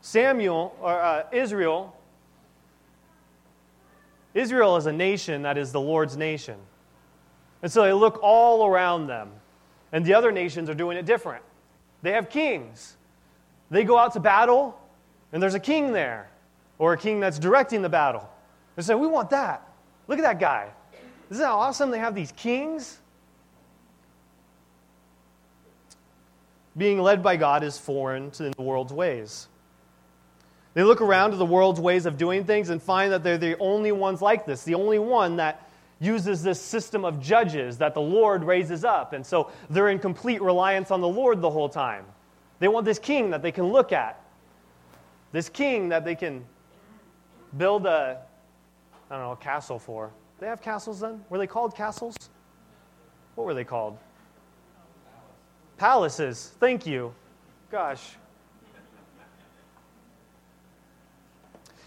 Samuel, 0.02 0.76
or 0.82 1.00
uh, 1.00 1.26
Israel, 1.32 1.96
Israel 4.34 4.78
is 4.78 4.88
a 4.88 4.94
nation 4.94 5.44
that 5.44 5.60
is 5.60 5.72
the 5.72 5.80
Lord's 5.80 6.18
nation. 6.18 6.58
And 7.62 7.72
so 7.72 7.84
they 7.84 7.94
look 7.94 8.18
all 8.24 8.66
around 8.66 9.06
them, 9.06 9.30
and 9.92 10.06
the 10.06 10.14
other 10.14 10.32
nations 10.32 10.70
are 10.70 10.74
doing 10.74 10.98
it 10.98 11.06
different. 11.06 11.44
They 12.02 12.12
have 12.12 12.30
kings. 12.30 12.96
They 13.70 13.84
go 13.84 13.98
out 13.98 14.14
to 14.14 14.20
battle, 14.20 14.80
and 15.32 15.42
there's 15.42 15.56
a 15.56 15.60
king 15.60 15.92
there, 15.92 16.30
or 16.78 16.94
a 16.94 16.98
king 16.98 17.20
that's 17.20 17.40
directing 17.40 17.82
the 17.82 17.90
battle. 17.90 18.30
They 18.76 18.84
say, 18.84 18.96
We 18.96 19.08
want 19.08 19.30
that. 19.32 19.68
Look 20.08 20.20
at 20.20 20.24
that 20.24 20.40
guy. 20.40 20.70
Isn't 21.30 21.42
that 21.42 21.50
awesome? 21.50 21.92
They 21.92 22.00
have 22.00 22.16
these 22.16 22.32
kings. 22.34 23.00
being 26.78 27.02
led 27.02 27.24
by 27.24 27.36
God 27.36 27.64
is 27.64 27.78
foreign 27.78 28.32
to 28.32 28.52
the 28.52 28.62
world's 28.62 28.94
ways. 28.94 29.48
They 30.76 30.84
look 30.84 31.02
around 31.02 31.32
to 31.32 31.38
the 31.38 31.46
world's 31.46 31.80
ways 31.80 32.06
of 32.06 32.18
doing 32.18 32.46
things 32.46 32.70
and 32.70 32.82
find 32.82 33.12
that 33.12 33.24
they're 33.24 33.40
the 33.40 33.58
only 33.58 33.92
ones 33.92 34.22
like 34.22 34.46
this, 34.46 34.64
the 34.64 34.76
only 34.76 35.00
one 35.00 35.38
that 35.38 35.67
uses 36.00 36.44
this 36.44 36.62
system 36.62 37.04
of 37.06 37.20
judges 37.20 37.78
that 37.80 37.94
the 37.94 38.02
Lord 38.02 38.44
raises 38.44 38.86
up. 38.86 39.14
And 39.14 39.26
so 39.26 39.52
they're 39.70 39.90
in 39.90 40.00
complete 40.00 40.42
reliance 40.42 40.92
on 40.92 41.02
the 41.02 41.08
Lord 41.08 41.42
the 41.42 41.50
whole 41.50 41.70
time. 41.70 42.06
They 42.60 42.68
want 42.68 42.86
this 42.86 43.00
king 43.00 43.32
that 43.32 43.42
they 43.42 43.52
can 43.52 43.66
look 43.66 43.92
at, 43.92 44.22
this 45.32 45.50
king 45.50 45.90
that 45.90 46.06
they 46.06 46.16
can 46.16 46.46
build 47.58 47.86
a, 47.86 48.22
I 49.10 49.16
don't 49.16 49.24
know, 49.24 49.32
a 49.32 49.38
castle 49.38 49.80
for. 49.80 50.12
They 50.40 50.48
have 50.48 50.62
castles 50.62 51.00
then? 51.00 51.24
Were 51.30 51.38
they 51.38 51.48
called 51.48 51.76
castles? 51.76 52.16
What 53.36 53.46
were 53.46 53.54
they 53.54 53.64
called? 53.64 53.98
Palaces. 55.78 56.52
Thank 56.60 56.86
you. 56.86 57.14
Gosh. 57.72 58.16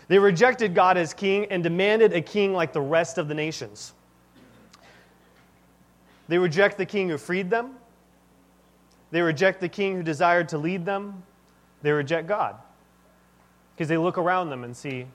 They 0.09 0.19
rejected 0.19 0.75
God 0.75 0.97
as 0.97 1.15
king 1.15 1.47
and 1.51 1.63
demanded 1.63 2.13
a 2.13 2.21
king 2.21 2.53
like 2.53 2.73
the 2.73 2.81
rest 2.81 3.19
of 3.19 3.29
the 3.29 3.35
nations. 3.35 3.95
They 6.31 6.39
reject 6.39 6.79
the 6.79 6.87
king 6.87 7.09
who 7.09 7.19
freed 7.19 7.51
them. 7.51 7.75
They 9.11 9.21
reject 9.21 9.61
the 9.61 9.69
king 9.69 9.97
who 9.97 10.05
desired 10.05 10.51
to 10.51 10.59
lead 10.59 10.85
them. 10.85 11.25
They 11.83 11.91
reject 11.91 12.29
God. 12.29 12.55
Because 13.75 13.89
they 13.89 13.97
look 13.97 14.17
around 14.17 14.49
them 14.49 14.63
and 14.63 14.77
see, 14.77 15.07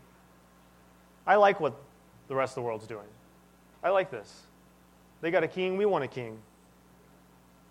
I 1.26 1.38
like 1.38 1.62
what 1.62 1.74
the 2.28 2.36
rest 2.36 2.52
of 2.52 2.56
the 2.56 2.62
world's 2.64 2.86
doing. 2.86 3.08
I 3.82 3.92
like 3.92 4.12
this. 4.12 4.42
They 5.22 5.32
got 5.32 5.46
a 5.46 5.48
king, 5.48 5.78
we 5.78 5.86
want 5.86 6.04
a 6.04 6.10
king. 6.10 6.38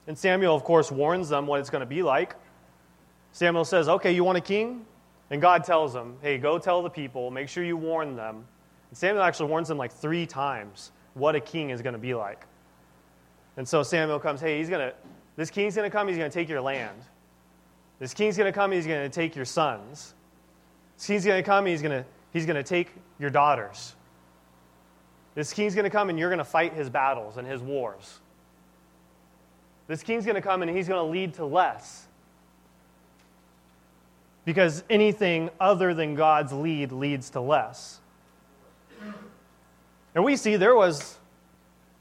And 0.06 0.16
Samuel, 0.16 0.56
of 0.56 0.64
course, 0.64 0.90
warns 0.90 1.28
them 1.28 1.46
what 1.46 1.60
it's 1.60 1.68
going 1.68 1.80
to 1.80 1.86
be 1.86 2.02
like. 2.02 2.36
Samuel 3.32 3.66
says, 3.66 3.90
Okay, 3.90 4.12
you 4.12 4.24
want 4.24 4.38
a 4.38 4.40
king? 4.40 4.86
And 5.28 5.42
God 5.42 5.64
tells 5.64 5.94
him, 5.94 6.16
Hey, 6.22 6.38
go 6.38 6.58
tell 6.58 6.82
the 6.82 6.88
people, 6.88 7.30
make 7.30 7.50
sure 7.50 7.62
you 7.62 7.76
warn 7.76 8.16
them. 8.16 8.46
And 8.88 8.96
Samuel 8.96 9.22
actually 9.22 9.50
warns 9.50 9.68
them 9.68 9.76
like 9.76 9.92
three 9.92 10.24
times 10.24 10.92
what 11.12 11.34
a 11.36 11.40
king 11.40 11.68
is 11.68 11.82
going 11.82 11.92
to 11.92 11.98
be 11.98 12.14
like. 12.14 12.46
And 13.56 13.68
so 13.68 13.82
Samuel 13.82 14.18
comes, 14.18 14.40
Hey, 14.40 14.58
he's 14.58 14.68
going 14.68 14.90
to, 14.90 14.94
this 15.36 15.50
king's 15.50 15.74
going 15.74 15.88
to 15.88 15.96
come, 15.96 16.08
he's 16.08 16.16
going 16.16 16.30
to 16.30 16.34
take 16.34 16.48
your 16.48 16.60
land. 16.60 16.98
This 17.98 18.14
king's 18.14 18.36
going 18.36 18.52
to 18.52 18.56
come, 18.56 18.72
he's 18.72 18.86
going 18.86 19.02
to 19.02 19.14
take 19.14 19.36
your 19.36 19.44
sons. 19.44 20.14
This 20.96 21.06
king's 21.06 21.24
going 21.24 21.42
to 21.42 21.46
come, 21.46 21.66
he's 21.66 21.82
going 21.82 22.02
to, 22.02 22.04
he's 22.32 22.46
going 22.46 22.56
to 22.56 22.62
take 22.62 22.90
your 23.18 23.30
daughters. 23.30 23.94
This 25.34 25.52
king's 25.52 25.74
going 25.74 25.84
to 25.84 25.90
come 25.90 26.10
and 26.10 26.18
you're 26.18 26.28
going 26.28 26.38
to 26.38 26.44
fight 26.44 26.74
his 26.74 26.88
battles 26.88 27.36
and 27.36 27.46
his 27.46 27.60
wars. 27.60 28.20
This 29.86 30.02
king's 30.02 30.24
going 30.24 30.36
to 30.36 30.42
come 30.42 30.62
and 30.62 30.70
he's 30.74 30.88
going 30.88 31.04
to 31.04 31.10
lead 31.10 31.34
to 31.34 31.44
less. 31.44 32.06
Because 34.44 34.84
anything 34.88 35.50
other 35.58 35.94
than 35.94 36.14
God's 36.14 36.52
lead 36.52 36.92
leads 36.92 37.30
to 37.30 37.40
less. 37.40 38.00
And 40.14 40.24
we 40.24 40.36
see 40.36 40.56
there 40.56 40.76
was 40.76 41.18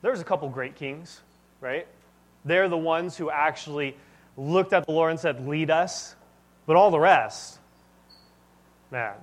there 0.02 0.12
was 0.12 0.20
a 0.20 0.26
couple 0.26 0.50
great 0.50 0.76
kings, 0.76 1.22
right? 1.64 1.88
They're 2.44 2.68
the 2.68 2.78
ones 2.78 3.18
who 3.18 3.32
actually 3.32 3.96
looked 4.36 4.74
at 4.74 4.86
the 4.86 4.92
Lord 4.92 5.12
and 5.12 5.20
said, 5.20 5.48
"Lead 5.48 5.72
us." 5.72 6.16
But 6.66 6.76
all 6.76 6.92
the 6.92 7.00
rest, 7.00 7.60
man, 8.92 9.16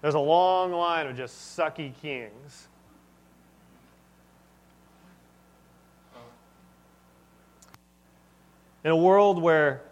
there's 0.00 0.14
a 0.14 0.18
long 0.18 0.72
line 0.72 1.06
of 1.06 1.16
just 1.16 1.56
sucky 1.56 1.94
kings. 2.00 2.68
In 8.82 8.90
a 8.90 8.96
world 8.96 9.42
where 9.42 9.82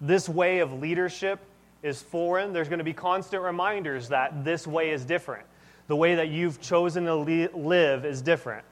this 0.00 0.28
way 0.28 0.58
of 0.58 0.72
leadership 0.74 1.40
is 1.82 2.02
foreign, 2.02 2.52
there's 2.52 2.68
going 2.68 2.78
to 2.78 2.84
be 2.84 2.92
constant 2.92 3.42
reminders 3.42 4.08
that 4.10 4.44
this 4.44 4.66
way 4.66 4.90
is 4.90 5.04
different. 5.04 5.46
The 5.86 5.96
way 5.96 6.14
that 6.16 6.28
you've 6.28 6.60
chosen 6.60 7.06
to 7.06 7.14
live 7.14 8.04
is 8.04 8.20
different. 8.22 8.64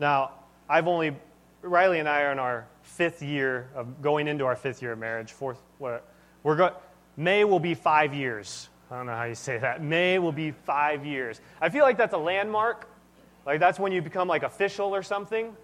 Now, 0.00 0.32
I've 0.66 0.88
only, 0.88 1.14
Riley 1.60 1.98
and 1.98 2.08
I 2.08 2.22
are 2.22 2.32
in 2.32 2.38
our 2.38 2.66
fifth 2.82 3.22
year 3.22 3.68
of 3.74 4.00
going 4.00 4.28
into 4.28 4.46
our 4.46 4.56
fifth 4.56 4.80
year 4.80 4.92
of 4.92 4.98
marriage. 4.98 5.30
Fourth, 5.30 5.60
what? 5.76 6.08
We're 6.42 6.56
going, 6.56 6.72
May 7.18 7.44
will 7.44 7.60
be 7.60 7.74
five 7.74 8.14
years. 8.14 8.70
I 8.90 8.96
don't 8.96 9.06
know 9.06 9.14
how 9.14 9.24
you 9.24 9.34
say 9.34 9.58
that. 9.58 9.82
May 9.82 10.18
will 10.18 10.32
be 10.32 10.52
five 10.52 11.04
years. 11.04 11.42
I 11.60 11.68
feel 11.68 11.84
like 11.84 11.98
that's 11.98 12.14
a 12.14 12.18
landmark. 12.18 12.88
Like 13.44 13.60
that's 13.60 13.78
when 13.78 13.92
you 13.92 14.00
become 14.00 14.26
like 14.26 14.42
official 14.42 14.94
or 14.94 15.02
something 15.02 15.54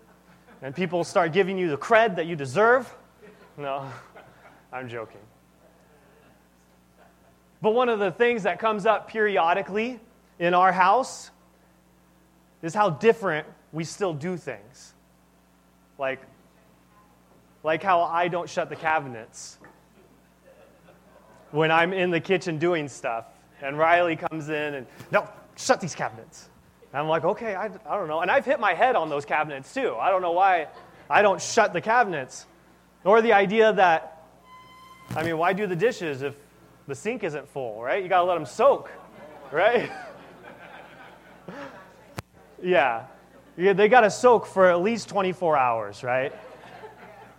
and 0.61 0.75
people 0.75 1.03
start 1.03 1.33
giving 1.33 1.57
you 1.57 1.71
the 1.71 1.79
cred 1.79 2.17
that 2.17 2.27
you 2.27 2.37
deserve. 2.37 2.95
No, 3.57 3.91
I'm 4.73 4.89
joking. 4.89 5.21
But 7.63 7.71
one 7.71 7.89
of 7.89 7.99
the 7.99 8.11
things 8.11 8.43
that 8.43 8.59
comes 8.59 8.85
up 8.85 9.09
periodically 9.09 9.99
in 10.39 10.53
our 10.53 10.73
house 10.73 11.31
is 12.63 12.75
how 12.75 12.91
different 12.91 13.47
we 13.73 13.85
still 13.85 14.15
do 14.15 14.37
things. 14.37 14.95
Like, 15.99 16.21
like 17.63 17.83
how 17.83 18.03
I 18.03 18.29
don't 18.29 18.49
shut 18.49 18.69
the 18.69 18.77
cabinets 18.77 19.59
when 21.51 21.71
I'm 21.71 21.93
in 21.93 22.11
the 22.11 22.21
kitchen 22.21 22.59
doing 22.59 22.89
stuff, 22.89 23.25
and 23.63 23.79
Riley 23.79 24.17
comes 24.17 24.49
in 24.49 24.75
and, 24.75 24.87
no, 25.11 25.29
shut 25.57 25.81
these 25.81 25.95
cabinets. 25.95 26.49
And 26.93 27.01
I'm 27.01 27.09
like, 27.09 27.25
okay, 27.25 27.55
I, 27.55 27.67
I 27.67 27.97
don't 27.97 28.09
know. 28.09 28.21
And 28.21 28.31
I've 28.31 28.45
hit 28.45 28.61
my 28.61 28.75
head 28.75 28.97
on 28.97 29.09
those 29.09 29.25
cabinets 29.25 29.73
too. 29.73 29.97
I 29.97 30.11
don't 30.11 30.23
know 30.23 30.33
why 30.33 30.69
I 31.09 31.23
don't 31.23 31.41
shut 31.41 31.73
the 31.73 31.81
cabinets. 31.81 32.47
Or 33.05 33.23
the 33.23 33.33
idea 33.33 33.73
that, 33.73 34.25
I 35.15 35.23
mean, 35.23 35.39
why 35.39 35.53
do 35.53 35.67
the 35.67 35.77
dishes 35.77 36.23
if 36.23 36.35
the 36.89 36.95
sink 36.95 37.25
isn't 37.25 37.49
full, 37.49 37.83
right? 37.83 38.03
You 38.03 38.09
got 38.09 38.21
to 38.21 38.25
let 38.25 38.35
them 38.35 38.47
soak, 38.47 38.91
right? 39.53 39.91
yeah. 42.63 43.05
Yeah. 43.57 43.73
They 43.73 43.89
got 43.89 44.03
to 44.03 44.11
soak 44.11 44.47
for 44.47 44.71
at 44.71 44.83
least 44.83 45.09
24 45.09 45.57
hours, 45.57 46.03
right? 46.03 46.33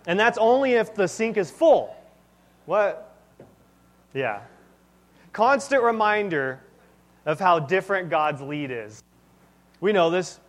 And 0.06 0.18
that's 0.18 0.38
only 0.38 0.72
if 0.72 0.94
the 0.94 1.06
sink 1.06 1.36
is 1.36 1.50
full. 1.50 1.94
What? 2.64 3.14
Yeah. 4.14 4.40
Constant 5.32 5.82
reminder 5.82 6.60
of 7.26 7.38
how 7.38 7.58
different 7.58 8.08
God's 8.08 8.40
lead 8.40 8.70
is. 8.70 9.02
We 9.80 9.92
know 9.92 10.08
this. 10.08 10.40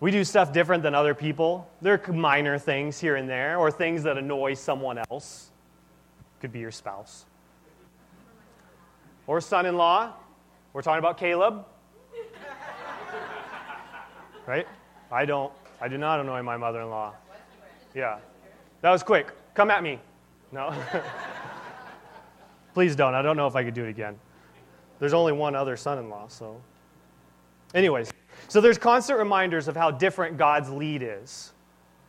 We 0.00 0.10
do 0.10 0.24
stuff 0.24 0.52
different 0.52 0.82
than 0.82 0.94
other 0.94 1.14
people. 1.14 1.70
There 1.80 2.00
are 2.02 2.12
minor 2.12 2.58
things 2.58 2.98
here 2.98 3.16
and 3.16 3.28
there, 3.28 3.58
or 3.58 3.70
things 3.70 4.02
that 4.02 4.18
annoy 4.18 4.54
someone 4.54 4.98
else. 5.10 5.50
Could 6.40 6.52
be 6.52 6.58
your 6.58 6.70
spouse. 6.70 7.26
Or 9.26 9.40
son 9.40 9.66
in 9.66 9.76
law. 9.76 10.14
We're 10.72 10.82
talking 10.82 10.98
about 10.98 11.18
Caleb. 11.18 11.64
right? 14.46 14.66
I 15.12 15.24
don't, 15.24 15.52
I 15.80 15.88
do 15.88 15.98
not 15.98 16.20
annoy 16.20 16.42
my 16.42 16.56
mother 16.56 16.80
in 16.80 16.90
law. 16.90 17.14
Yeah. 17.94 18.18
That 18.82 18.90
was 18.90 19.02
quick. 19.02 19.28
Come 19.54 19.70
at 19.70 19.82
me. 19.82 19.98
No. 20.52 20.74
Please 22.74 22.94
don't. 22.94 23.14
I 23.14 23.22
don't 23.22 23.36
know 23.36 23.46
if 23.46 23.56
I 23.56 23.64
could 23.64 23.74
do 23.74 23.84
it 23.84 23.90
again. 23.90 24.18
There's 24.98 25.14
only 25.14 25.32
one 25.32 25.54
other 25.54 25.76
son 25.76 25.98
in 25.98 26.08
law, 26.08 26.28
so. 26.28 26.60
Anyways. 27.74 28.12
So 28.48 28.60
there's 28.60 28.78
constant 28.78 29.18
reminders 29.18 29.68
of 29.68 29.76
how 29.76 29.90
different 29.90 30.36
God's 30.36 30.70
lead 30.70 31.02
is. 31.02 31.52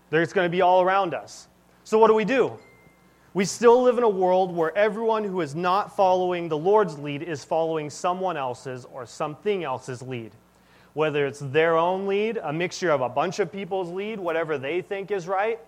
There's 0.09 0.33
going 0.33 0.45
to 0.45 0.49
be 0.49 0.61
all 0.61 0.81
around 0.81 1.13
us. 1.13 1.47
So 1.83 1.97
what 1.97 2.07
do 2.07 2.13
we 2.13 2.25
do? 2.25 2.57
We 3.33 3.45
still 3.45 3.81
live 3.81 3.97
in 3.97 4.03
a 4.03 4.09
world 4.09 4.53
where 4.53 4.75
everyone 4.77 5.23
who 5.23 5.41
is 5.41 5.55
not 5.55 5.95
following 5.95 6.49
the 6.49 6.57
Lord's 6.57 6.99
lead 6.99 7.23
is 7.23 7.45
following 7.45 7.89
someone 7.89 8.35
else's 8.35 8.85
or 8.85 9.05
something 9.05 9.63
else's 9.63 10.01
lead. 10.01 10.31
Whether 10.93 11.25
it's 11.25 11.39
their 11.39 11.77
own 11.77 12.07
lead, 12.07 12.37
a 12.37 12.51
mixture 12.51 12.91
of 12.91 13.01
a 13.01 13.09
bunch 13.09 13.39
of 13.39 13.51
people's 13.51 13.89
lead, 13.89 14.19
whatever 14.19 14.57
they 14.57 14.81
think 14.81 15.11
is 15.11 15.27
right. 15.27 15.59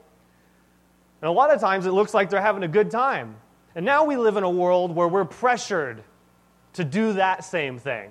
And 1.22 1.30
a 1.30 1.32
lot 1.32 1.54
of 1.54 1.62
times 1.62 1.86
it 1.86 1.92
looks 1.92 2.14
like 2.14 2.30
they're 2.30 2.42
having 2.42 2.64
a 2.64 2.68
good 2.68 2.92
time. 2.92 3.36
And 3.76 3.86
now 3.86 4.04
we 4.04 4.18
live 4.18 4.36
in 4.38 4.44
a 4.44 4.50
world 4.50 4.94
where 4.94 5.08
we're 5.08 5.26
pressured 5.26 6.04
to 6.74 6.84
do 6.84 7.14
that 7.14 7.46
same 7.46 7.80
thing. 7.80 8.10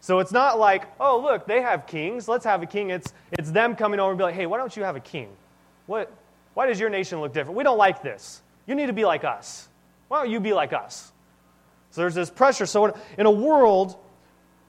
So 0.00 0.18
it's 0.18 0.32
not 0.32 0.58
like, 0.58 0.84
oh, 0.98 1.20
look, 1.20 1.46
they 1.46 1.62
have 1.62 1.86
kings. 1.86 2.26
Let's 2.26 2.44
have 2.44 2.60
a 2.60 2.66
king. 2.66 2.90
It's, 2.90 3.12
it's 3.30 3.50
them 3.52 3.76
coming 3.76 4.00
over 4.00 4.10
and 4.10 4.18
be 4.18 4.24
like, 4.24 4.34
hey, 4.34 4.46
why 4.46 4.58
don't 4.58 4.76
you 4.76 4.82
have 4.82 4.96
a 4.96 5.00
king? 5.00 5.28
What, 5.86 6.12
why 6.54 6.66
does 6.66 6.80
your 6.80 6.90
nation 6.90 7.20
look 7.20 7.32
different? 7.32 7.56
We 7.56 7.62
don't 7.62 7.78
like 7.78 8.02
this. 8.02 8.42
You 8.66 8.74
need 8.74 8.86
to 8.86 8.92
be 8.92 9.04
like 9.04 9.22
us. 9.22 9.68
Why 10.08 10.20
don't 10.20 10.32
you 10.32 10.40
be 10.40 10.52
like 10.52 10.72
us? 10.72 11.12
So 11.92 12.00
there's 12.00 12.14
this 12.14 12.30
pressure. 12.30 12.66
So 12.66 12.96
in 13.16 13.26
a 13.26 13.30
world, 13.30 13.96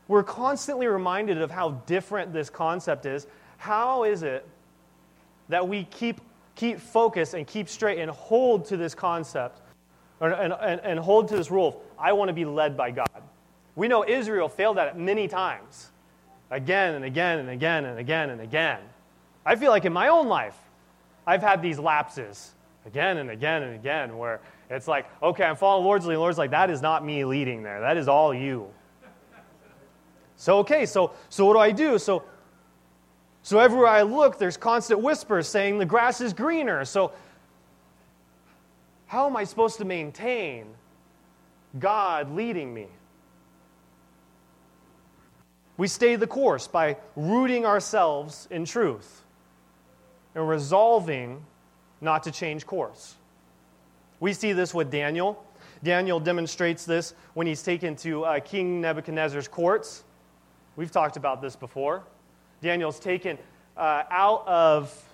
we're 0.08 0.24
constantly 0.24 0.88
reminded 0.88 1.42
of 1.42 1.52
how 1.52 1.72
different 1.86 2.34
this 2.34 2.50
concept 2.50 3.06
is. 3.06 3.28
How 3.58 4.04
is 4.04 4.24
it 4.24 4.48
that 5.50 5.68
we 5.68 5.86
keep, 5.86 6.20
keep 6.56 6.80
focus 6.80 7.34
and 7.34 7.48
keep 7.48 7.70
straight 7.70 8.00
and 8.00 8.12
hold 8.12 8.66
to 8.66 8.78
this 8.78 8.94
concept 8.94 9.62
or, 10.20 10.30
and, 10.32 10.54
and, 10.54 10.82
and 10.82 11.00
hold 11.00 11.30
to 11.30 11.38
this 11.38 11.50
rule 11.50 11.84
I 11.98 12.14
want 12.14 12.30
to 12.30 12.34
be 12.34 12.46
led 12.46 12.76
by 12.76 12.92
God? 12.92 13.24
We 13.76 13.88
know 13.88 14.06
Israel 14.06 14.50
failed 14.50 14.78
at 14.78 14.90
it 14.90 14.98
many 14.98 15.28
times, 15.28 15.90
again 16.52 16.96
and 16.96 17.06
again 17.06 17.40
and 17.40 17.50
again 17.50 17.86
and 17.86 17.98
again 17.98 18.30
and 18.30 18.42
again. 18.42 18.80
I 19.46 19.56
feel 19.56 19.72
like 19.72 19.86
in 19.86 19.94
my 19.94 20.10
own 20.10 20.28
life, 20.28 20.58
I've 21.26 21.42
had 21.42 21.62
these 21.62 21.80
lapses 21.80 22.52
again 22.86 23.18
and 23.18 23.30
again 23.30 23.64
and 23.64 23.76
again 23.76 24.18
where 24.18 24.42
it's 24.70 24.88
like, 24.88 25.06
okay, 25.22 25.44
I'm 25.44 25.56
following 25.56 25.86
Lord's 25.86 26.06
lead. 26.06 26.18
Lord's 26.18 26.38
like, 26.38 26.52
that 26.52 26.70
is 26.70 26.82
not 26.82 27.06
me 27.06 27.26
leading 27.26 27.64
there. 27.64 27.82
That 27.82 27.98
is 27.98 28.08
all 28.08 28.34
you. 28.34 28.68
So, 30.44 30.58
okay, 30.58 30.86
so, 30.86 31.14
so 31.30 31.46
what 31.46 31.54
do 31.54 31.60
I 31.60 31.72
do? 31.72 31.98
So, 31.98 32.24
so 33.44 33.60
everywhere 33.60 33.88
I 33.88 34.02
look, 34.02 34.40
there's 34.40 34.58
constant 34.58 35.00
whispers 35.00 35.48
saying 35.48 35.78
the 35.78 35.86
grass 35.86 36.20
is 36.20 36.34
greener. 36.34 36.84
So, 36.84 37.14
how 39.08 39.26
am 39.26 39.38
I 39.38 39.46
supposed 39.46 39.78
to 39.78 39.86
maintain 39.86 40.66
God 41.80 42.36
leading 42.36 42.74
me? 42.74 42.88
We 45.78 45.88
stay 45.88 46.18
the 46.18 46.28
course 46.28 46.68
by 46.68 46.98
rooting 47.16 47.66
ourselves 47.66 48.46
in 48.52 48.66
truth 48.66 49.24
and 50.36 50.50
resolving 50.50 51.46
not 52.02 52.24
to 52.24 52.32
change 52.32 52.66
course. 52.66 53.16
We 54.20 54.34
see 54.34 54.52
this 54.52 54.74
with 54.74 54.92
Daniel. 54.92 55.42
Daniel 55.84 56.20
demonstrates 56.20 56.84
this 56.84 57.14
when 57.34 57.48
he's 57.48 57.64
taken 57.64 57.96
to 57.96 58.26
uh, 58.26 58.40
King 58.42 58.82
Nebuchadnezzar's 58.82 59.48
courts. 59.48 60.04
We've 60.76 60.92
talked 60.92 61.18
about 61.18 61.42
this 61.42 61.56
before. 61.56 62.04
Daniel's 62.62 63.00
taken 63.00 63.38
uh, 63.78 64.04
out 64.10 64.48
of 64.48 65.10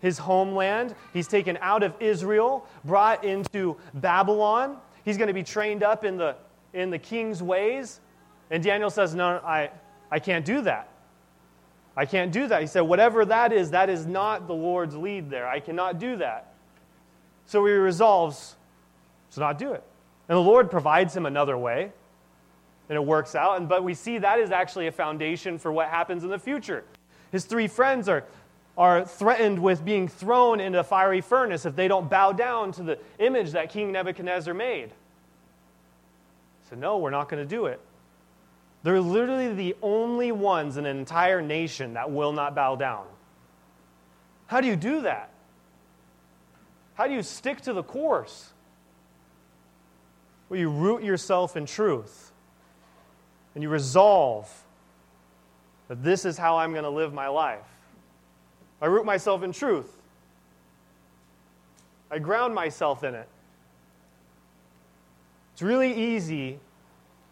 his 0.00 0.18
homeland, 0.18 0.94
he's 1.12 1.26
taken 1.26 1.58
out 1.60 1.82
of 1.82 1.94
Israel, 2.00 2.66
brought 2.84 3.24
into 3.24 3.76
Babylon. 3.94 4.76
He's 5.04 5.16
going 5.16 5.28
to 5.28 5.34
be 5.34 5.42
trained 5.42 5.82
up 5.82 6.04
in 6.04 6.16
the, 6.16 6.36
in 6.74 6.90
the 6.90 6.98
king's 6.98 7.42
ways. 7.42 8.00
And 8.50 8.62
Daniel 8.62 8.90
says, 8.90 9.14
No, 9.14 9.40
I, 9.44 9.70
I 10.10 10.18
can't 10.18 10.44
do 10.44 10.60
that. 10.62 10.88
I 11.96 12.04
can't 12.04 12.30
do 12.30 12.46
that. 12.48 12.60
He 12.60 12.66
said, 12.66 12.82
Whatever 12.82 13.24
that 13.24 13.52
is, 13.52 13.70
that 13.70 13.88
is 13.88 14.06
not 14.06 14.46
the 14.46 14.54
Lord's 14.54 14.94
lead 14.94 15.30
there. 15.30 15.48
I 15.48 15.60
cannot 15.60 15.98
do 15.98 16.16
that. 16.16 16.52
So 17.46 17.64
he 17.64 17.72
resolves 17.72 18.56
to 19.32 19.40
not 19.40 19.58
do 19.58 19.72
it. 19.72 19.82
And 20.28 20.36
the 20.36 20.42
Lord 20.42 20.70
provides 20.70 21.16
him 21.16 21.24
another 21.24 21.56
way, 21.56 21.92
and 22.88 22.96
it 22.96 23.04
works 23.04 23.34
out. 23.34 23.58
And, 23.58 23.68
but 23.68 23.82
we 23.82 23.94
see 23.94 24.18
that 24.18 24.38
is 24.38 24.50
actually 24.50 24.86
a 24.86 24.92
foundation 24.92 25.58
for 25.58 25.72
what 25.72 25.88
happens 25.88 26.24
in 26.24 26.30
the 26.30 26.38
future. 26.38 26.84
His 27.32 27.44
three 27.44 27.68
friends 27.68 28.08
are, 28.08 28.24
are 28.78 29.04
threatened 29.04 29.58
with 29.58 29.84
being 29.84 30.08
thrown 30.08 30.60
into 30.60 30.78
a 30.78 30.84
fiery 30.84 31.20
furnace 31.20 31.66
if 31.66 31.74
they 31.74 31.88
don't 31.88 32.08
bow 32.08 32.32
down 32.32 32.72
to 32.72 32.82
the 32.82 32.98
image 33.18 33.52
that 33.52 33.70
King 33.70 33.92
Nebuchadnezzar 33.92 34.54
made. 34.54 34.90
So, 36.70 36.76
no, 36.76 36.98
we're 36.98 37.10
not 37.10 37.28
going 37.28 37.42
to 37.42 37.48
do 37.48 37.66
it. 37.66 37.80
They're 38.82 39.00
literally 39.00 39.52
the 39.52 39.76
only 39.82 40.30
ones 40.30 40.76
in 40.76 40.86
an 40.86 40.96
entire 40.96 41.42
nation 41.42 41.94
that 41.94 42.10
will 42.10 42.32
not 42.32 42.54
bow 42.54 42.76
down. 42.76 43.06
How 44.46 44.60
do 44.60 44.68
you 44.68 44.76
do 44.76 45.02
that? 45.02 45.30
How 46.94 47.08
do 47.08 47.14
you 47.14 47.22
stick 47.22 47.62
to 47.62 47.72
the 47.72 47.82
course? 47.82 48.52
Well, 50.48 50.60
you 50.60 50.70
root 50.70 51.02
yourself 51.02 51.56
in 51.56 51.66
truth 51.66 52.25
and 53.56 53.62
you 53.62 53.70
resolve 53.70 54.52
that 55.88 56.04
this 56.04 56.26
is 56.26 56.36
how 56.36 56.58
I'm 56.58 56.72
going 56.72 56.84
to 56.84 56.90
live 56.90 57.14
my 57.14 57.28
life. 57.28 57.64
I 58.82 58.86
root 58.86 59.06
myself 59.06 59.42
in 59.42 59.50
truth, 59.50 59.90
I 62.10 62.18
ground 62.18 62.54
myself 62.54 63.02
in 63.02 63.14
it. 63.14 63.26
It's 65.54 65.62
really 65.62 66.14
easy. 66.14 66.60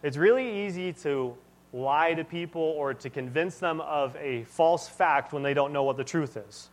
It's 0.02 0.16
really 0.16 0.66
easy 0.66 0.94
to 0.94 1.37
lie 1.74 2.14
to 2.14 2.24
people 2.24 2.62
or 2.62 2.94
to 2.94 3.10
convince 3.10 3.58
them 3.58 3.82
of 3.82 4.16
a 4.16 4.44
false 4.44 4.88
fact 4.88 5.34
when 5.34 5.42
they 5.42 5.52
don't 5.52 5.74
know 5.74 5.82
what 5.82 5.98
the 5.98 6.04
truth 6.04 6.38
is. 6.38 6.70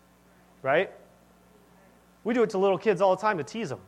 Right? 0.62 0.90
We 2.24 2.34
do 2.34 2.44
it 2.44 2.52
to 2.52 2.58
little 2.58 2.78
kids 2.78 3.02
all 3.02 3.14
the 3.18 3.22
time 3.22 3.38
to 3.38 3.44
tease 3.44 3.68
them. 3.68 3.82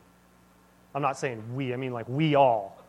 I'm 0.94 1.02
not 1.02 1.18
saying 1.18 1.42
we, 1.56 1.74
I 1.74 1.78
mean 1.78 1.94
like 1.94 2.10
we 2.10 2.36
all. 2.36 2.83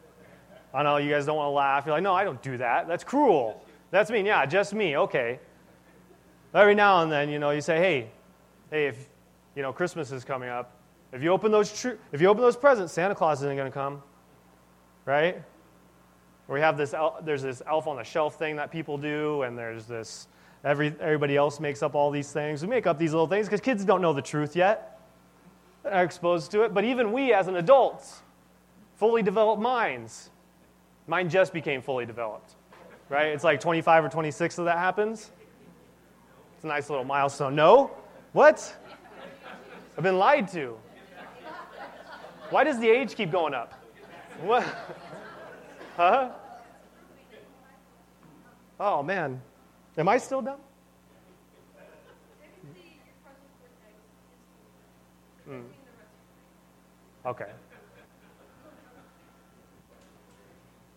I 0.74 0.82
know 0.82 0.96
you 0.96 1.10
guys 1.10 1.24
don't 1.24 1.37
want 1.37 1.46
to 1.46 1.50
laugh. 1.50 1.87
You're 1.87 1.94
like, 1.94 2.02
no, 2.02 2.14
I 2.14 2.24
don't 2.24 2.42
do 2.42 2.58
that. 2.58 2.88
That's 2.88 3.04
cruel. 3.04 3.64
That's 3.90 4.10
mean. 4.10 4.26
Yeah, 4.26 4.44
just 4.44 4.74
me. 4.74 4.96
Okay. 4.96 5.38
Every 6.52 6.74
now 6.74 7.02
and 7.02 7.10
then, 7.10 7.28
you 7.28 7.38
know, 7.38 7.50
you 7.50 7.60
say, 7.60 7.78
hey, 7.78 8.10
hey, 8.70 8.87
if 8.88 9.08
you 9.54 9.62
know 9.62 9.72
Christmas 9.72 10.10
is 10.10 10.24
coming 10.24 10.48
up, 10.48 10.72
if 11.12 11.22
you 11.22 11.30
open 11.30 11.52
those 11.52 11.72
tr- 11.72 11.96
if 12.12 12.20
you 12.20 12.28
open 12.28 12.42
those 12.42 12.56
presents, 12.56 12.92
Santa 12.92 13.14
Claus 13.14 13.40
isn't 13.40 13.56
going 13.56 13.70
to 13.70 13.74
come, 13.74 14.02
right? 15.04 15.42
We 16.48 16.60
have 16.60 16.76
this 16.76 16.92
el- 16.92 17.18
there's 17.24 17.42
this 17.42 17.62
elf 17.66 17.87
on 17.87 17.96
the 17.96 18.04
shelf 18.04 18.37
thing 18.37 18.56
that 18.56 18.70
people 18.70 18.98
do, 18.98 19.42
and 19.42 19.56
there's 19.56 19.87
this 19.87 20.26
every 20.64 20.94
everybody 21.00 21.37
else 21.37 21.60
makes 21.60 21.82
up 21.82 21.94
all 21.94 22.10
these 22.10 22.32
things. 22.32 22.62
We 22.62 22.68
make 22.68 22.87
up 22.87 22.98
these 22.98 23.12
little 23.12 23.28
things 23.28 23.46
because 23.46 23.60
kids 23.60 23.84
don't 23.84 24.02
know 24.02 24.12
the 24.12 24.22
truth 24.22 24.56
yet 24.56 25.00
are 25.84 26.04
exposed 26.04 26.50
to 26.52 26.62
it, 26.62 26.74
but 26.74 26.84
even 26.84 27.12
we 27.12 27.32
as 27.32 27.46
an 27.46 27.56
adults, 27.56 28.22
fully 28.96 29.22
developed 29.22 29.60
minds, 29.62 30.30
mine 31.07 31.29
just 31.29 31.53
became 31.53 31.83
fully 31.83 32.07
developed, 32.07 32.55
right? 33.09 33.29
It's 33.29 33.45
like 33.45 33.61
25 33.61 34.05
or 34.05 34.09
26 34.09 34.57
that 34.57 34.62
that 34.64 34.79
happens. 34.79 35.31
It's 36.57 36.64
a 36.64 36.67
nice 36.67 36.88
little 36.90 37.05
milestone. 37.05 37.55
No? 37.55 37.90
What? 38.33 38.75
I've 39.97 40.03
been 40.03 40.19
lied 40.19 40.49
to. 40.53 40.77
Why 42.51 42.64
does 42.64 42.79
the 42.79 42.88
age 42.88 43.14
keep 43.14 43.31
going 43.31 43.55
up? 43.55 43.75
What? 44.40 44.64
Huh? 45.97 46.31
Oh, 48.81 49.03
man. 49.03 49.40
Am 49.97 50.09
I 50.09 50.19
still 50.19 50.43
dumb? 50.43 50.59
Mm. 55.49 55.64
Okay. 57.27 57.51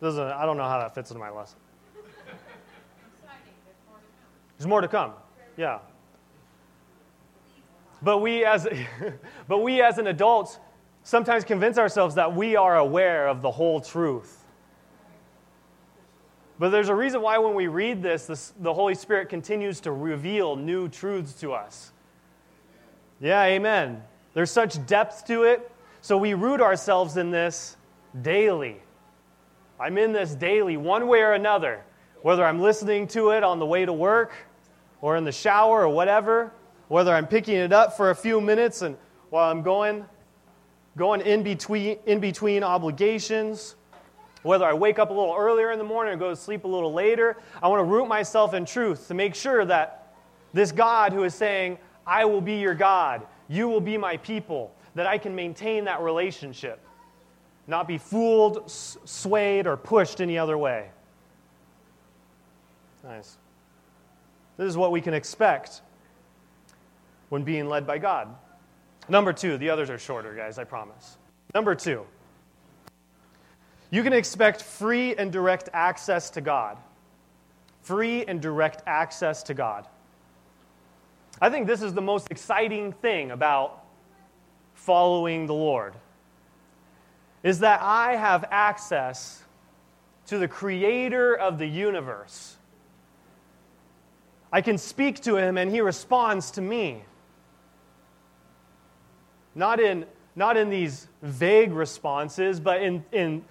Doesn't, 0.02 0.24
I 0.24 0.46
don't 0.46 0.58
know 0.58 0.64
how 0.64 0.80
that 0.80 0.94
fits 0.94 1.12
into 1.12 1.20
my 1.20 1.30
lesson. 1.30 1.58
There's 4.58 4.68
more 4.68 4.82
to 4.82 4.88
come. 4.88 5.14
Yeah. 5.56 5.80
But 8.02 8.20
we 8.20 8.46
as 8.46 8.68
but 9.48 9.60
we 9.60 9.82
as 9.82 9.98
an 9.98 10.08
adult 10.08 10.60
sometimes 11.04 11.44
convince 11.44 11.78
ourselves 11.78 12.16
that 12.16 12.36
we 12.36 12.56
are 12.56 12.78
aware 12.78 13.28
of 13.28 13.42
the 13.42 13.52
whole 13.52 13.80
truth. 13.82 14.44
But 16.60 16.70
there's 16.70 16.90
a 16.90 16.96
reason 16.96 17.22
why 17.22 17.38
when 17.38 17.54
we 17.54 17.68
read 17.68 18.02
this, 18.02 18.26
this 18.26 18.54
the 18.60 18.74
Holy 18.74 18.96
Spirit 18.96 19.30
continues 19.30 19.80
to 19.82 19.92
reveal 19.92 20.56
new 20.56 20.90
truths 20.90 21.34
to 21.36 21.54
us. 21.54 21.92
Yeah, 23.20 23.44
amen. 23.44 24.04
There's 24.34 24.52
such 24.52 24.84
depth 24.86 25.26
to 25.28 25.44
it. 25.44 25.72
So 26.02 26.18
we 26.18 26.34
root 26.34 26.62
ourselves 26.62 27.18
in 27.18 27.32
this 27.32 27.78
daily. 28.22 28.82
I'm 29.80 29.98
in 29.98 30.12
this 30.12 30.34
daily, 30.34 30.76
one 30.76 31.08
way 31.08 31.22
or 31.22 31.34
another, 31.34 31.84
whether 32.22 32.44
I'm 32.44 32.60
listening 32.60 33.08
to 33.10 33.30
it 33.30 33.44
on 33.44 33.60
the 33.60 33.66
way 33.66 33.86
to 33.86 33.94
work 33.94 34.34
or 35.02 35.18
in 35.18 35.24
the 35.24 35.32
shower 35.32 35.84
or 35.84 35.90
whatever, 35.90 36.52
whether 36.88 37.14
I'm 37.14 37.28
picking 37.28 37.56
it 37.56 37.72
up 37.72 37.96
for 37.96 38.10
a 38.10 38.16
few 38.16 38.42
minutes 38.42 38.82
and 38.82 38.98
while 39.30 39.52
I'm 39.52 39.62
going, 39.62 40.06
going 40.96 41.22
in 41.22 41.44
between, 41.44 42.00
in 42.06 42.20
between 42.20 42.64
obligations, 42.64 43.76
whether 44.42 44.66
I 44.66 44.74
wake 44.74 44.98
up 44.98 45.10
a 45.10 45.14
little 45.14 45.36
earlier 45.38 45.72
in 45.72 45.78
the 45.78 45.86
morning 45.86 46.14
or 46.14 46.18
go 46.18 46.30
to 46.30 46.36
sleep 46.36 46.64
a 46.64 46.68
little 46.68 46.94
later, 46.94 47.38
I 47.62 47.68
want 47.68 47.82
to 47.82 47.84
root 47.84 48.08
myself 48.08 48.54
in 48.54 48.66
truth 48.66 49.08
to 49.10 49.14
make 49.14 49.36
sure 49.36 49.66
that 49.66 50.14
this 50.54 50.72
God 50.72 51.14
who 51.14 51.24
is 51.24 51.36
saying, 51.36 51.78
I 52.06 52.26
will 52.26 52.42
be 52.42 52.56
your 52.56 52.74
God, 52.74 53.28
you 53.48 53.68
will 53.68 53.82
be 53.82 53.98
my 53.98 54.18
people, 54.18 54.74
that 54.96 55.06
I 55.06 55.18
can 55.18 55.36
maintain 55.36 55.84
that 55.86 56.02
relationship, 56.02 56.80
not 57.68 57.88
be 57.88 57.98
fooled, 57.98 58.72
swayed, 58.72 59.68
or 59.68 59.76
pushed 59.76 60.22
any 60.22 60.38
other 60.38 60.58
way. 60.58 60.90
Nice. 63.04 63.38
This 64.56 64.68
is 64.68 64.78
what 64.78 64.92
we 64.92 65.02
can 65.02 65.14
expect 65.14 65.82
when 67.30 67.44
being 67.44 67.68
led 67.68 67.86
by 67.86 67.98
God. 67.98 68.34
Number 69.10 69.34
two, 69.34 69.58
the 69.58 69.70
others 69.70 69.90
are 69.90 69.98
shorter, 69.98 70.34
guys, 70.34 70.58
I 70.58 70.64
promise. 70.64 71.18
Number 71.54 71.76
two, 71.76 72.06
you 73.92 74.04
can 74.04 74.14
expect 74.14 74.62
free 74.62 75.16
and 75.16 75.32
direct 75.32 75.70
access 75.74 76.30
to 76.32 76.42
God. 76.42 76.78
Free 77.82 78.26
and 78.26 78.42
direct 78.42 78.84
access 78.86 79.44
to 79.44 79.54
God. 79.54 79.88
I 81.40 81.50
think 81.50 81.68
this 81.68 81.82
is 81.82 81.94
the 81.94 82.02
most 82.02 82.32
exciting 82.32 82.92
thing 82.92 83.32
about 83.32 83.86
following 84.74 85.46
the 85.46 85.54
Lord 85.54 85.94
is 87.44 87.60
that 87.60 87.82
I 87.82 88.16
have 88.16 88.46
access 88.52 89.44
to 90.28 90.38
the 90.38 90.48
creator 90.48 91.36
of 91.36 91.58
the 91.58 91.68
universe. 91.68 92.58
I 94.52 94.62
can 94.62 94.78
speak 94.78 95.22
to 95.22 95.38
him 95.38 95.58
and 95.58 95.72
he 95.72 95.82
responds 95.82 96.52
to 96.52 96.62
me. 96.62 97.04
Not 99.56 99.80
in, 99.80 100.06
not 100.36 100.58
in 100.58 100.70
these 100.70 101.08
vague 101.22 101.72
responses, 101.72 102.60
but 102.60 102.82
in, 102.82 103.04
in, 103.12 103.44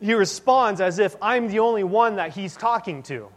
he 0.00 0.14
responds 0.14 0.80
as 0.80 0.98
if 0.98 1.16
I'm 1.22 1.48
the 1.48 1.60
only 1.60 1.84
one 1.84 2.16
that 2.16 2.34
he's 2.34 2.56
talking 2.56 3.02
to 3.04 3.28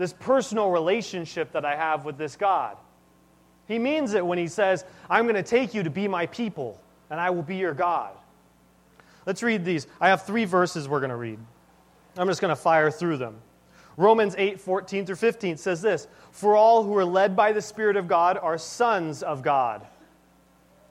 this 0.00 0.14
personal 0.14 0.70
relationship 0.70 1.52
that 1.52 1.66
I 1.66 1.76
have 1.76 2.06
with 2.06 2.16
this 2.16 2.34
God. 2.34 2.78
He 3.68 3.78
means 3.78 4.14
it 4.14 4.24
when 4.24 4.38
he 4.38 4.48
says, 4.48 4.84
I'm 5.10 5.24
going 5.24 5.34
to 5.34 5.42
take 5.42 5.74
you 5.74 5.82
to 5.82 5.90
be 5.90 6.08
my 6.08 6.24
people, 6.26 6.80
and 7.10 7.20
I 7.20 7.30
will 7.30 7.42
be 7.42 7.56
your 7.56 7.74
God. 7.74 8.12
Let's 9.26 9.42
read 9.42 9.64
these. 9.64 9.86
I 10.00 10.08
have 10.08 10.24
three 10.24 10.44
verses 10.44 10.88
we're 10.88 11.00
going 11.00 11.10
to 11.10 11.16
read. 11.16 11.38
I'm 12.16 12.28
just 12.28 12.40
going 12.40 12.50
to 12.50 12.56
fire 12.56 12.90
through 12.90 13.18
them. 13.18 13.36
Romans 13.96 14.34
8, 14.38 14.60
14 14.60 15.06
through 15.06 15.16
15 15.16 15.56
says 15.56 15.82
this 15.82 16.06
For 16.32 16.56
all 16.56 16.82
who 16.82 16.96
are 16.96 17.04
led 17.04 17.36
by 17.36 17.52
the 17.52 17.60
Spirit 17.60 17.96
of 17.96 18.08
God 18.08 18.38
are 18.38 18.56
sons 18.56 19.22
of 19.22 19.42
God. 19.42 19.86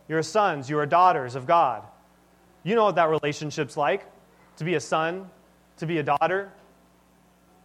You're 0.08 0.24
sons, 0.24 0.70
you 0.70 0.78
are 0.80 0.86
daughters 0.86 1.36
of 1.36 1.46
God. 1.46 1.84
You 2.64 2.76
know 2.76 2.86
what 2.86 2.96
that 2.96 3.10
relationship's 3.10 3.78
like 3.78 4.06
to 4.58 4.64
be 4.64 4.76
a 4.76 4.80
son, 4.80 5.30
to 5.78 5.86
be 5.86 6.00
a 6.00 6.04
daughter. 6.04 6.52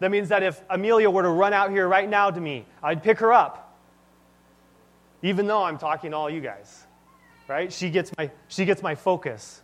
That 0.00 0.10
means 0.10 0.28
that 0.28 0.42
if 0.42 0.60
Amelia 0.70 1.10
were 1.10 1.22
to 1.22 1.28
run 1.28 1.52
out 1.52 1.70
here 1.70 1.88
right 1.88 2.08
now 2.08 2.30
to 2.30 2.40
me, 2.40 2.64
I'd 2.82 3.02
pick 3.02 3.18
her 3.18 3.32
up, 3.32 3.76
even 5.22 5.46
though 5.46 5.62
I'm 5.62 5.78
talking 5.78 6.12
to 6.12 6.16
all 6.16 6.30
you 6.30 6.40
guys. 6.40 6.83
Right? 7.46 7.72
She 7.72 7.90
gets 7.90 8.10
my, 8.16 8.30
she 8.48 8.64
gets 8.64 8.82
my 8.82 8.94
focus. 8.94 9.60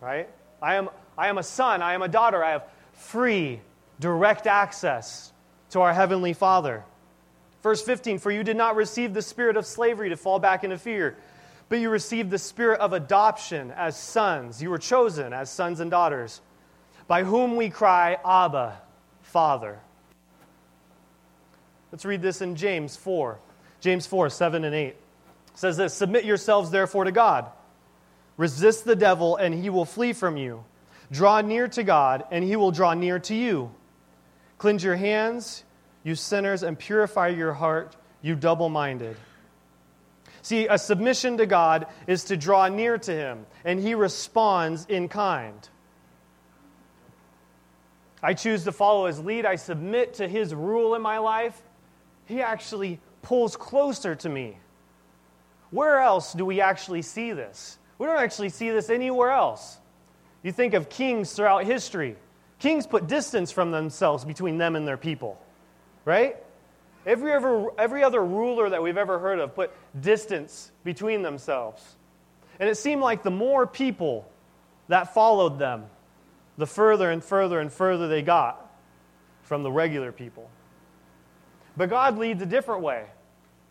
Right? 0.00 0.28
I 0.60 0.74
am, 0.74 0.88
I 1.16 1.28
am 1.28 1.38
a 1.38 1.42
son. 1.42 1.82
I 1.82 1.94
am 1.94 2.02
a 2.02 2.08
daughter. 2.08 2.42
I 2.44 2.52
have 2.52 2.64
free, 2.92 3.60
direct 4.00 4.46
access 4.46 5.32
to 5.70 5.80
our 5.80 5.92
Heavenly 5.92 6.32
Father. 6.32 6.84
Verse 7.62 7.82
15 7.82 8.18
For 8.18 8.30
you 8.30 8.42
did 8.42 8.56
not 8.56 8.76
receive 8.76 9.14
the 9.14 9.22
spirit 9.22 9.56
of 9.56 9.66
slavery 9.66 10.08
to 10.08 10.16
fall 10.16 10.38
back 10.38 10.64
into 10.64 10.78
fear, 10.78 11.16
but 11.68 11.78
you 11.78 11.90
received 11.90 12.30
the 12.30 12.38
spirit 12.38 12.80
of 12.80 12.92
adoption 12.92 13.72
as 13.72 13.96
sons. 13.96 14.62
You 14.62 14.70
were 14.70 14.78
chosen 14.78 15.32
as 15.32 15.50
sons 15.50 15.80
and 15.80 15.90
daughters, 15.90 16.40
by 17.06 17.24
whom 17.24 17.56
we 17.56 17.70
cry, 17.70 18.18
Abba, 18.24 18.80
Father. 19.22 19.78
Let's 21.92 22.04
read 22.04 22.22
this 22.22 22.42
in 22.42 22.56
James 22.56 22.96
4. 22.96 23.38
James 23.80 24.06
4, 24.06 24.28
7 24.28 24.64
and 24.64 24.74
8. 24.74 24.96
It 25.58 25.60
says 25.60 25.76
this 25.76 25.92
Submit 25.92 26.24
yourselves 26.24 26.70
therefore 26.70 27.02
to 27.02 27.10
God. 27.10 27.50
Resist 28.36 28.84
the 28.84 28.94
devil, 28.94 29.34
and 29.34 29.52
he 29.52 29.70
will 29.70 29.84
flee 29.84 30.12
from 30.12 30.36
you. 30.36 30.62
Draw 31.10 31.40
near 31.40 31.66
to 31.66 31.82
God, 31.82 32.22
and 32.30 32.44
he 32.44 32.54
will 32.54 32.70
draw 32.70 32.94
near 32.94 33.18
to 33.18 33.34
you. 33.34 33.72
Cleanse 34.58 34.84
your 34.84 34.94
hands, 34.94 35.64
you 36.04 36.14
sinners, 36.14 36.62
and 36.62 36.78
purify 36.78 37.28
your 37.28 37.54
heart, 37.54 37.96
you 38.22 38.36
double 38.36 38.68
minded. 38.68 39.16
See, 40.42 40.68
a 40.68 40.78
submission 40.78 41.38
to 41.38 41.46
God 41.46 41.88
is 42.06 42.22
to 42.26 42.36
draw 42.36 42.68
near 42.68 42.96
to 42.96 43.12
him, 43.12 43.44
and 43.64 43.80
he 43.80 43.94
responds 43.94 44.86
in 44.86 45.08
kind. 45.08 45.68
I 48.22 48.34
choose 48.34 48.62
to 48.62 48.70
follow 48.70 49.06
his 49.06 49.18
lead, 49.18 49.44
I 49.44 49.56
submit 49.56 50.14
to 50.14 50.28
his 50.28 50.54
rule 50.54 50.94
in 50.94 51.02
my 51.02 51.18
life, 51.18 51.60
he 52.26 52.42
actually 52.42 53.00
pulls 53.22 53.56
closer 53.56 54.14
to 54.14 54.28
me. 54.28 54.58
Where 55.70 55.98
else 55.98 56.32
do 56.32 56.44
we 56.44 56.60
actually 56.60 57.02
see 57.02 57.32
this? 57.32 57.78
We 57.98 58.06
don't 58.06 58.18
actually 58.18 58.48
see 58.50 58.70
this 58.70 58.90
anywhere 58.90 59.30
else. 59.30 59.78
You 60.42 60.52
think 60.52 60.74
of 60.74 60.88
kings 60.88 61.32
throughout 61.32 61.64
history. 61.64 62.16
Kings 62.58 62.86
put 62.86 63.06
distance 63.06 63.50
from 63.50 63.70
themselves 63.70 64.24
between 64.24 64.58
them 64.58 64.76
and 64.76 64.86
their 64.86 64.96
people, 64.96 65.40
right? 66.04 66.36
Every, 67.06 67.32
ever, 67.32 67.68
every 67.78 68.02
other 68.02 68.24
ruler 68.24 68.70
that 68.70 68.82
we've 68.82 68.96
ever 68.96 69.18
heard 69.18 69.38
of 69.38 69.54
put 69.54 69.72
distance 70.00 70.70
between 70.84 71.22
themselves. 71.22 71.96
And 72.60 72.68
it 72.68 72.76
seemed 72.76 73.02
like 73.02 73.22
the 73.22 73.30
more 73.30 73.66
people 73.66 74.28
that 74.88 75.14
followed 75.14 75.58
them, 75.58 75.84
the 76.56 76.66
further 76.66 77.10
and 77.10 77.22
further 77.22 77.60
and 77.60 77.72
further 77.72 78.08
they 78.08 78.22
got 78.22 78.64
from 79.42 79.62
the 79.62 79.70
regular 79.70 80.12
people. 80.12 80.50
But 81.76 81.90
God 81.90 82.18
leads 82.18 82.42
a 82.42 82.46
different 82.46 82.82
way. 82.82 83.04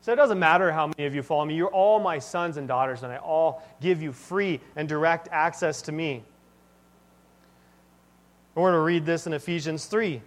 So 0.02 0.14
it 0.14 0.16
doesn't 0.16 0.40
matter 0.40 0.72
how 0.72 0.88
many 0.88 1.06
of 1.06 1.14
you 1.14 1.22
follow 1.22 1.46
me. 1.46 1.56
You're 1.56 1.68
all 1.68 2.00
my 2.00 2.20
sons 2.20 2.58
and 2.58 2.68
daughters, 2.68 3.04
and 3.04 3.12
I 3.12 3.18
all 3.18 3.64
give 3.82 4.02
you 4.02 4.12
free 4.12 4.62
and 4.76 4.88
direct 4.88 5.28
access 5.32 5.82
to 5.84 5.92
me. 5.92 6.24
We're 8.56 8.72
going 8.72 8.74
to 8.74 8.80
read 8.80 9.06
this 9.06 9.28
in 9.28 9.34
Ephesians 9.34 9.86
3. 9.86 10.16
It 10.16 10.22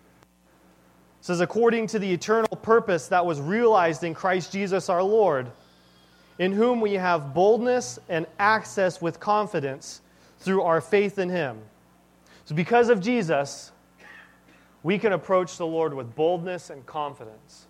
says, 1.20 1.40
according 1.40 1.88
to 1.88 1.98
the 1.98 2.12
eternal 2.12 2.56
purpose 2.62 3.08
that 3.08 3.26
was 3.26 3.40
realized 3.40 4.04
in 4.04 4.14
Christ 4.14 4.52
Jesus 4.52 4.88
our 4.88 5.02
Lord, 5.02 5.50
in 6.38 6.52
whom 6.52 6.80
we 6.80 6.94
have 6.94 7.34
boldness 7.34 7.98
and 8.08 8.26
access 8.38 9.02
with 9.02 9.20
confidence 9.20 10.00
through 10.38 10.62
our 10.62 10.80
faith 10.80 11.18
in 11.18 11.28
him. 11.28 11.58
So, 12.44 12.54
because 12.54 12.88
of 12.88 13.00
Jesus, 13.00 13.72
we 14.82 14.98
can 14.98 15.12
approach 15.12 15.56
the 15.56 15.66
Lord 15.66 15.92
with 15.92 16.14
boldness 16.14 16.70
and 16.70 16.86
confidence. 16.86 17.66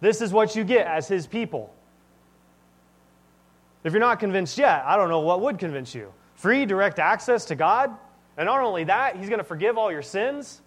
This 0.00 0.20
is 0.20 0.32
what 0.32 0.54
you 0.54 0.64
get 0.64 0.86
as 0.86 1.08
his 1.08 1.26
people. 1.26 1.74
If 3.84 3.92
you're 3.92 4.00
not 4.00 4.20
convinced 4.20 4.58
yet, 4.58 4.84
I 4.84 4.96
don't 4.96 5.08
know 5.08 5.20
what 5.20 5.40
would 5.40 5.58
convince 5.58 5.94
you. 5.94 6.12
Free, 6.34 6.66
direct 6.66 6.98
access 6.98 7.44
to 7.46 7.54
God? 7.54 7.90
And 8.36 8.46
not 8.46 8.60
only 8.60 8.84
that, 8.84 9.16
he's 9.16 9.28
going 9.28 9.38
to 9.38 9.44
forgive 9.44 9.76
all 9.76 9.90
your 9.90 10.02
sins. 10.02 10.60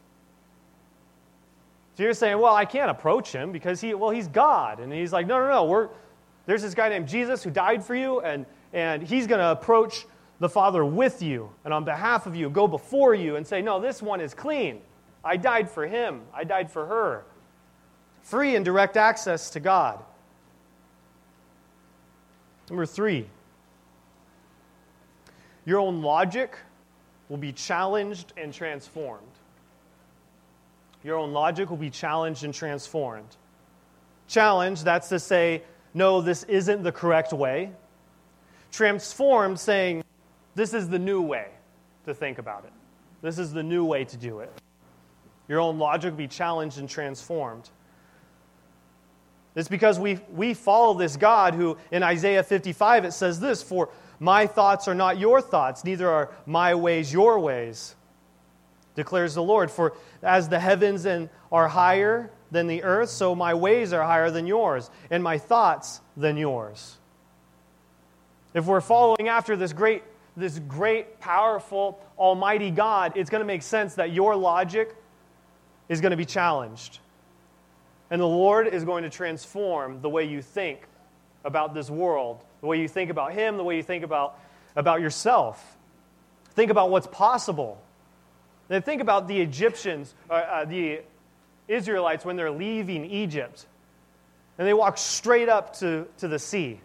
So 1.95 2.03
you're 2.03 2.13
saying, 2.13 2.39
well, 2.39 2.55
I 2.55 2.65
can't 2.65 2.89
approach 2.89 3.31
him 3.31 3.51
because 3.51 3.79
he, 3.79 3.93
well, 3.93 4.09
he's 4.09 4.27
God. 4.27 4.79
And 4.79 4.91
he's 4.91 5.13
like, 5.13 5.27
no, 5.27 5.39
no, 5.39 5.49
no. 5.49 5.63
We're, 5.65 5.89
there's 6.45 6.61
this 6.61 6.73
guy 6.73 6.89
named 6.89 7.07
Jesus 7.07 7.43
who 7.43 7.51
died 7.51 7.83
for 7.83 7.95
you, 7.95 8.21
and, 8.21 8.45
and 8.73 9.03
he's 9.03 9.27
going 9.27 9.39
to 9.39 9.51
approach 9.51 10.05
the 10.39 10.49
Father 10.49 10.83
with 10.83 11.21
you 11.21 11.51
and 11.63 11.73
on 11.73 11.85
behalf 11.85 12.25
of 12.25 12.35
you, 12.35 12.49
go 12.49 12.67
before 12.67 13.13
you 13.13 13.35
and 13.35 13.45
say, 13.45 13.61
no, 13.61 13.79
this 13.79 14.01
one 14.01 14.19
is 14.19 14.33
clean. 14.33 14.81
I 15.23 15.37
died 15.37 15.69
for 15.69 15.85
him. 15.85 16.21
I 16.33 16.43
died 16.43 16.71
for 16.71 16.85
her. 16.87 17.25
Free 18.23 18.55
and 18.55 18.63
direct 18.63 18.97
access 18.97 19.49
to 19.51 19.59
God. 19.59 19.99
Number 22.69 22.85
three, 22.85 23.27
your 25.65 25.79
own 25.79 26.01
logic 26.01 26.55
will 27.27 27.37
be 27.37 27.51
challenged 27.51 28.33
and 28.37 28.53
transformed. 28.53 29.27
Your 31.03 31.17
own 31.17 31.33
logic 31.33 31.69
will 31.69 31.77
be 31.77 31.89
challenged 31.89 32.43
and 32.43 32.53
transformed. 32.53 33.35
Challenge, 34.27 34.83
that's 34.83 35.09
to 35.09 35.19
say, 35.19 35.63
no, 35.93 36.21
this 36.21 36.43
isn't 36.43 36.83
the 36.83 36.91
correct 36.91 37.33
way. 37.33 37.71
Transformed, 38.71 39.59
saying, 39.59 40.03
this 40.55 40.73
is 40.73 40.87
the 40.87 40.99
new 40.99 41.21
way 41.21 41.47
to 42.05 42.13
think 42.13 42.37
about 42.37 42.63
it. 42.65 42.71
This 43.21 43.37
is 43.37 43.51
the 43.51 43.63
new 43.63 43.83
way 43.83 44.05
to 44.05 44.17
do 44.17 44.39
it. 44.39 44.51
Your 45.47 45.59
own 45.59 45.77
logic 45.77 46.11
will 46.11 46.17
be 46.17 46.27
challenged 46.27 46.77
and 46.77 46.87
transformed. 46.87 47.69
It's 49.55 49.67
because 49.67 49.99
we, 49.99 50.19
we 50.33 50.53
follow 50.53 50.93
this 50.93 51.17
God 51.17 51.55
who, 51.55 51.77
in 51.91 52.03
Isaiah 52.03 52.43
55, 52.43 53.05
it 53.05 53.11
says 53.11 53.39
this 53.39 53.61
For 53.61 53.89
my 54.19 54.47
thoughts 54.47 54.87
are 54.87 54.95
not 54.95 55.17
your 55.17 55.41
thoughts, 55.41 55.83
neither 55.83 56.09
are 56.09 56.31
my 56.45 56.75
ways 56.75 57.11
your 57.11 57.39
ways, 57.39 57.95
declares 58.95 59.33
the 59.33 59.43
Lord. 59.43 59.69
For 59.69 59.93
as 60.23 60.47
the 60.47 60.59
heavens 60.59 61.05
and 61.05 61.29
are 61.51 61.67
higher 61.67 62.31
than 62.49 62.67
the 62.67 62.83
earth, 62.83 63.09
so 63.09 63.35
my 63.35 63.53
ways 63.53 63.91
are 63.91 64.03
higher 64.03 64.31
than 64.31 64.47
yours, 64.47 64.89
and 65.09 65.21
my 65.23 65.37
thoughts 65.37 65.99
than 66.15 66.37
yours. 66.37 66.97
If 68.53 68.65
we're 68.65 68.81
following 68.81 69.27
after 69.27 69.55
this 69.55 69.73
great, 69.73 70.03
this 70.35 70.59
great, 70.59 71.19
powerful, 71.19 71.99
almighty 72.17 72.71
God, 72.71 73.13
it's 73.15 73.29
going 73.29 73.41
to 73.41 73.45
make 73.45 73.63
sense 73.63 73.95
that 73.95 74.11
your 74.11 74.35
logic 74.35 74.95
is 75.89 75.99
going 75.99 76.11
to 76.11 76.17
be 76.17 76.25
challenged. 76.25 76.99
And 78.11 78.21
the 78.21 78.27
Lord 78.27 78.67
is 78.67 78.83
going 78.83 79.03
to 79.03 79.09
transform 79.09 80.01
the 80.01 80.09
way 80.09 80.25
you 80.25 80.43
think 80.43 80.81
about 81.43 81.73
this 81.73 81.89
world 81.89 82.45
the 82.61 82.67
way 82.67 82.79
you 82.79 82.87
think 82.87 83.09
about 83.09 83.33
Him, 83.33 83.57
the 83.57 83.63
way 83.63 83.75
you 83.75 83.83
think 83.83 84.03
about, 84.03 84.39
about 84.75 85.01
yourself. 85.01 85.77
Think 86.51 86.71
about 86.71 86.89
what's 86.89 87.07
possible. 87.07 87.81
Then 88.67 88.81
think 88.83 89.01
about 89.01 89.27
the 89.27 89.41
Egyptians, 89.41 90.13
uh, 90.29 90.33
uh, 90.33 90.65
the 90.65 91.01
Israelites, 91.67 92.23
when 92.23 92.35
they're 92.35 92.51
leaving 92.51 93.05
Egypt. 93.05 93.65
And 94.57 94.67
they 94.67 94.73
walk 94.73 94.97
straight 94.97 95.49
up 95.49 95.77
to, 95.79 96.07
to 96.19 96.27
the 96.27 96.39
sea. 96.39 96.79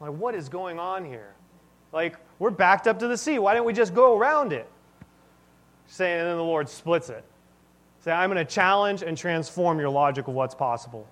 Like, 0.00 0.12
what 0.12 0.34
is 0.34 0.48
going 0.48 0.78
on 0.78 1.04
here? 1.04 1.32
Like, 1.92 2.16
we're 2.38 2.50
backed 2.50 2.86
up 2.86 3.00
to 3.00 3.08
the 3.08 3.16
sea. 3.16 3.38
Why 3.38 3.54
didn't 3.54 3.66
we 3.66 3.72
just 3.72 3.94
go 3.94 4.16
around 4.16 4.52
it? 4.52 4.68
Saying, 5.86 6.20
and 6.20 6.28
then 6.28 6.36
the 6.36 6.44
Lord 6.44 6.68
splits 6.68 7.08
it. 7.08 7.24
Say, 8.00 8.12
I'm 8.12 8.30
going 8.30 8.44
to 8.44 8.50
challenge 8.50 9.02
and 9.02 9.16
transform 9.16 9.78
your 9.78 9.90
logic 9.90 10.26
of 10.28 10.34
what's 10.34 10.54
possible. 10.54 11.06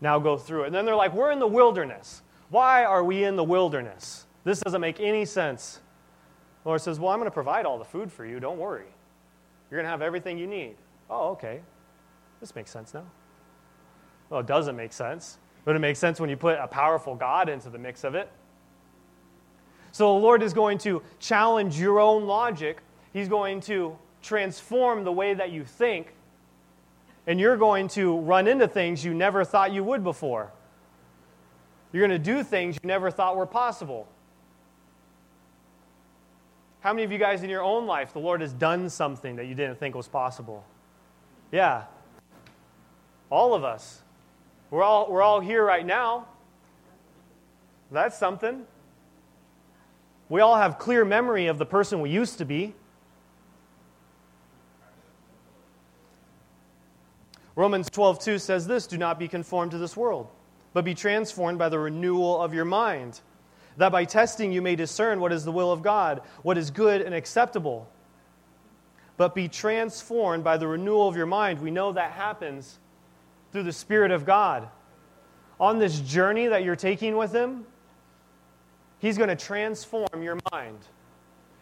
Now 0.00 0.18
go 0.18 0.36
through 0.36 0.62
it. 0.62 0.66
And 0.66 0.74
then 0.74 0.84
they're 0.84 0.94
like, 0.94 1.12
we're 1.12 1.32
in 1.32 1.40
the 1.40 1.46
wilderness. 1.46 2.22
Why 2.50 2.84
are 2.84 3.04
we 3.04 3.24
in 3.24 3.36
the 3.36 3.44
wilderness? 3.44 4.26
This 4.44 4.60
doesn't 4.60 4.80
make 4.80 5.00
any 5.00 5.24
sense. 5.24 5.80
The 6.62 6.68
Lord 6.70 6.80
says, 6.80 6.98
Well, 6.98 7.10
I'm 7.10 7.18
going 7.18 7.26
to 7.30 7.34
provide 7.34 7.66
all 7.66 7.78
the 7.78 7.84
food 7.84 8.10
for 8.10 8.24
you. 8.24 8.40
Don't 8.40 8.58
worry. 8.58 8.86
You're 9.70 9.78
going 9.78 9.84
to 9.84 9.90
have 9.90 10.02
everything 10.02 10.38
you 10.38 10.46
need. 10.46 10.76
Oh, 11.10 11.30
okay. 11.30 11.60
This 12.40 12.54
makes 12.54 12.70
sense 12.70 12.94
now. 12.94 13.04
Well, 14.30 14.40
it 14.40 14.46
doesn't 14.46 14.76
make 14.76 14.92
sense, 14.92 15.38
but 15.64 15.76
it 15.76 15.80
makes 15.80 15.98
sense 15.98 16.20
when 16.20 16.30
you 16.30 16.36
put 16.36 16.58
a 16.58 16.66
powerful 16.66 17.14
God 17.14 17.48
into 17.48 17.68
the 17.70 17.78
mix 17.78 18.04
of 18.04 18.14
it. 18.14 18.30
So 19.92 20.14
the 20.14 20.20
Lord 20.20 20.42
is 20.42 20.52
going 20.52 20.78
to 20.78 21.02
challenge 21.18 21.78
your 21.78 21.98
own 21.98 22.26
logic. 22.26 22.82
He's 23.12 23.28
going 23.28 23.60
to 23.62 23.96
transform 24.22 25.04
the 25.04 25.12
way 25.12 25.34
that 25.34 25.50
you 25.50 25.64
think, 25.64 26.14
and 27.26 27.38
you're 27.38 27.56
going 27.56 27.88
to 27.88 28.18
run 28.18 28.48
into 28.48 28.66
things 28.66 29.04
you 29.04 29.14
never 29.14 29.44
thought 29.44 29.72
you 29.72 29.84
would 29.84 30.02
before. 30.02 30.52
You're 31.92 32.06
going 32.06 32.22
to 32.22 32.24
do 32.24 32.42
things 32.42 32.78
you 32.82 32.86
never 32.86 33.10
thought 33.10 33.36
were 33.36 33.46
possible. 33.46 34.08
How 36.80 36.92
many 36.92 37.04
of 37.04 37.12
you 37.12 37.18
guys 37.18 37.42
in 37.42 37.50
your 37.50 37.62
own 37.62 37.86
life, 37.86 38.12
the 38.12 38.18
Lord 38.18 38.40
has 38.40 38.52
done 38.52 38.88
something 38.88 39.36
that 39.36 39.46
you 39.46 39.54
didn't 39.54 39.78
think 39.78 39.94
was 39.94 40.08
possible? 40.08 40.64
Yeah. 41.50 41.84
All 43.30 43.54
of 43.54 43.64
us. 43.64 44.02
We're 44.70 44.82
all, 44.82 45.10
we're 45.10 45.22
all 45.22 45.40
here 45.40 45.64
right 45.64 45.84
now. 45.84 46.26
That's 47.90 48.18
something. 48.18 48.66
We 50.28 50.40
all 50.40 50.56
have 50.56 50.78
clear 50.78 51.04
memory 51.04 51.46
of 51.46 51.58
the 51.58 51.66
person 51.66 52.00
we 52.00 52.10
used 52.10 52.38
to 52.38 52.44
be. 52.44 52.74
Romans 57.58 57.90
12:2 57.90 58.38
says 58.38 58.68
this, 58.68 58.86
"Do 58.86 58.96
not 58.96 59.18
be 59.18 59.26
conformed 59.26 59.72
to 59.72 59.78
this 59.78 59.96
world, 59.96 60.28
but 60.72 60.84
be 60.84 60.94
transformed 60.94 61.58
by 61.58 61.68
the 61.68 61.80
renewal 61.80 62.40
of 62.40 62.54
your 62.54 62.64
mind, 62.64 63.20
that 63.76 63.90
by 63.90 64.04
testing 64.04 64.52
you 64.52 64.62
may 64.62 64.76
discern 64.76 65.18
what 65.18 65.32
is 65.32 65.44
the 65.44 65.50
will 65.50 65.72
of 65.72 65.82
God, 65.82 66.22
what 66.42 66.56
is 66.56 66.70
good 66.70 67.02
and 67.02 67.12
acceptable. 67.12 67.88
But 69.16 69.34
be 69.34 69.48
transformed 69.48 70.44
by 70.44 70.56
the 70.56 70.68
renewal 70.68 71.08
of 71.08 71.16
your 71.16 71.26
mind. 71.26 71.60
We 71.60 71.72
know 71.72 71.90
that 71.90 72.12
happens 72.12 72.78
through 73.50 73.64
the 73.64 73.72
Spirit 73.72 74.12
of 74.12 74.24
God. 74.24 74.68
On 75.58 75.80
this 75.80 75.98
journey 75.98 76.46
that 76.46 76.62
you're 76.62 76.76
taking 76.76 77.16
with 77.16 77.32
Him, 77.34 77.66
He's 79.00 79.18
going 79.18 79.30
to 79.30 79.36
transform 79.36 80.22
your 80.22 80.38
mind, 80.52 80.78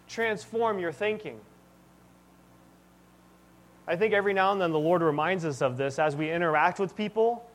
transform 0.09 0.79
your 0.79 0.93
thinking. 0.93 1.41
I 3.88 3.96
think 3.96 4.12
every 4.14 4.33
now 4.33 4.53
and 4.53 4.61
then 4.61 4.72
the 4.72 4.79
Lord 4.79 5.03
reminds 5.03 5.44
us 5.44 5.62
of 5.62 5.77
this 5.77 5.99
as 5.99 6.16
we 6.16 6.31
interact 6.31 6.79
with 6.79 6.96
people 6.96 7.49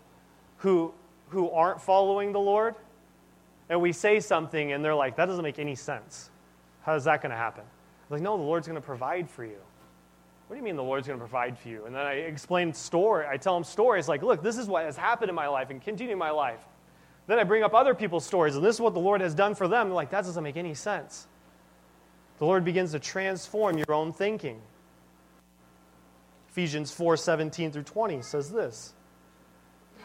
who 0.57 0.93
who 1.31 1.49
aren't 1.49 1.81
following 1.81 2.33
the 2.33 2.39
Lord, 2.39 2.75
and 3.69 3.81
we 3.81 3.93
say 3.93 4.19
something 4.19 4.73
and 4.73 4.83
they're 4.83 4.95
like, 4.95 5.15
that 5.15 5.25
doesn't 5.27 5.43
make 5.43 5.59
any 5.59 5.75
sense. 5.75 6.29
How 6.83 6.95
is 6.95 7.05
that 7.05 7.21
going 7.21 7.31
to 7.31 7.37
happen? 7.37 7.63
I'm 7.63 8.15
like, 8.15 8.21
no, 8.21 8.35
the 8.35 8.43
Lord's 8.43 8.67
going 8.67 8.79
to 8.79 8.85
provide 8.85 9.29
for 9.29 9.45
you. 9.45 9.57
What 10.47 10.55
do 10.55 10.57
you 10.57 10.63
mean 10.63 10.75
the 10.75 10.83
Lord's 10.83 11.07
going 11.07 11.17
to 11.17 11.25
provide 11.25 11.57
for 11.57 11.69
you? 11.69 11.85
And 11.85 11.95
then 11.95 12.05
I 12.05 12.13
explain 12.13 12.73
story. 12.73 13.25
I 13.25 13.37
tell 13.37 13.53
them 13.53 13.63
stories 13.63 14.09
like, 14.09 14.21
look, 14.21 14.43
this 14.43 14.57
is 14.57 14.67
what 14.67 14.83
has 14.83 14.97
happened 14.97 15.29
in 15.29 15.35
my 15.35 15.47
life 15.47 15.69
and 15.69 15.81
continue 15.81 16.11
in 16.11 16.19
my 16.19 16.31
life. 16.31 16.59
Then 17.27 17.39
I 17.39 17.45
bring 17.45 17.63
up 17.63 17.73
other 17.73 17.95
people's 17.95 18.25
stories, 18.25 18.57
and 18.57 18.65
this 18.65 18.75
is 18.75 18.81
what 18.81 18.93
the 18.93 18.99
Lord 18.99 19.21
has 19.21 19.33
done 19.33 19.55
for 19.55 19.69
them. 19.69 19.87
They're 19.87 19.95
like, 19.95 20.09
that 20.09 20.25
doesn't 20.25 20.43
make 20.43 20.57
any 20.57 20.73
sense. 20.73 21.27
The 22.39 22.45
Lord 22.45 22.65
begins 22.65 22.91
to 22.91 22.99
transform 22.99 23.77
your 23.77 23.93
own 23.93 24.11
thinking. 24.11 24.59
Ephesians 26.51 26.91
4 26.91 27.17
17 27.17 27.71
through 27.71 27.83
20 27.83 28.21
says 28.21 28.51
this. 28.51 28.93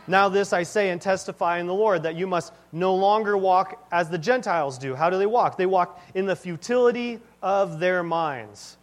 Now, 0.09 0.28
this 0.28 0.52
I 0.52 0.62
say 0.62 0.90
and 0.90 1.02
testify 1.02 1.59
in 1.59 1.66
the 1.66 1.74
Lord 1.74 2.04
that 2.04 2.14
you 2.14 2.28
must 2.28 2.52
no 2.70 2.94
longer 2.94 3.37
walk 3.37 3.85
as 3.90 4.09
the 4.09 4.18
Gentiles 4.18 4.78
do. 4.78 4.94
How 4.94 5.11
do 5.11 5.18
they 5.18 5.26
walk? 5.26 5.56
They 5.56 5.66
walk 5.66 6.00
in 6.14 6.26
the 6.26 6.37
futility 6.37 7.18
of 7.42 7.80
their 7.80 8.04
minds. 8.04 8.76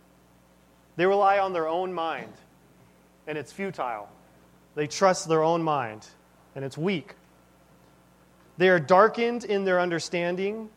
They 0.98 1.06
rely 1.06 1.40
on 1.40 1.54
their 1.54 1.70
own 1.70 1.94
mind, 1.94 2.34
and 3.26 3.38
it's 3.38 3.54
futile. 3.54 4.10
They 4.76 4.88
trust 4.88 5.30
their 5.30 5.44
own 5.44 5.64
mind, 5.64 6.06
and 6.56 6.66
it's 6.66 6.78
weak. 6.78 7.16
They 8.58 8.68
are 8.68 8.80
darkened 8.80 9.46
in 9.46 9.64
their 9.64 9.80
understanding, 9.80 10.70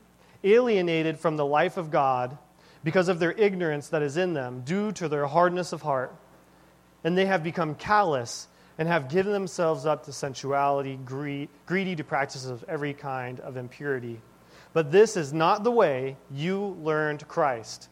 alienated 0.44 1.18
from 1.18 1.36
the 1.36 1.44
life 1.44 1.76
of 1.76 1.90
God 1.90 2.38
because 2.84 3.08
of 3.08 3.18
their 3.18 3.32
ignorance 3.32 3.88
that 3.88 4.02
is 4.02 4.16
in 4.16 4.32
them, 4.32 4.62
due 4.64 4.92
to 4.92 5.08
their 5.08 5.26
hardness 5.26 5.72
of 5.72 5.82
heart. 5.82 6.14
And 7.06 7.16
they 7.16 7.26
have 7.26 7.44
become 7.44 7.76
callous 7.76 8.48
and 8.78 8.88
have 8.88 9.08
given 9.08 9.32
themselves 9.32 9.86
up 9.86 10.06
to 10.06 10.12
sensuality, 10.12 10.96
greed, 11.04 11.48
greedy 11.64 11.94
to 11.94 12.02
practices 12.02 12.50
of 12.50 12.64
every 12.66 12.94
kind 12.94 13.38
of 13.38 13.56
impurity. 13.56 14.20
But 14.72 14.90
this 14.90 15.16
is 15.16 15.32
not 15.32 15.62
the 15.62 15.70
way 15.70 16.16
you 16.32 16.76
learned 16.82 17.28
Christ. 17.28 17.88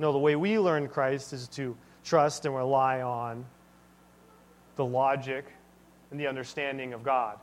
No, 0.00 0.10
the 0.10 0.18
way 0.18 0.34
we 0.34 0.58
learned 0.58 0.90
Christ 0.90 1.32
is 1.32 1.46
to 1.50 1.76
trust 2.04 2.44
and 2.44 2.56
rely 2.56 3.02
on 3.02 3.44
the 4.74 4.84
logic 4.84 5.44
and 6.10 6.18
the 6.18 6.26
understanding 6.26 6.92
of 6.92 7.04
God. 7.04 7.38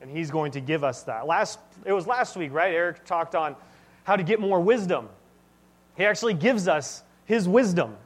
And 0.00 0.08
He's 0.08 0.30
going 0.30 0.52
to 0.52 0.60
give 0.60 0.84
us 0.84 1.02
that. 1.02 1.26
Last, 1.26 1.58
it 1.84 1.92
was 1.92 2.06
last 2.06 2.36
week, 2.36 2.52
right? 2.52 2.72
Eric 2.72 3.04
talked 3.04 3.34
on 3.34 3.56
how 4.04 4.14
to 4.14 4.22
get 4.22 4.38
more 4.38 4.60
wisdom. 4.60 5.08
He 5.96 6.04
actually 6.04 6.34
gives 6.34 6.68
us 6.68 7.02
His 7.24 7.48
wisdom. 7.48 7.96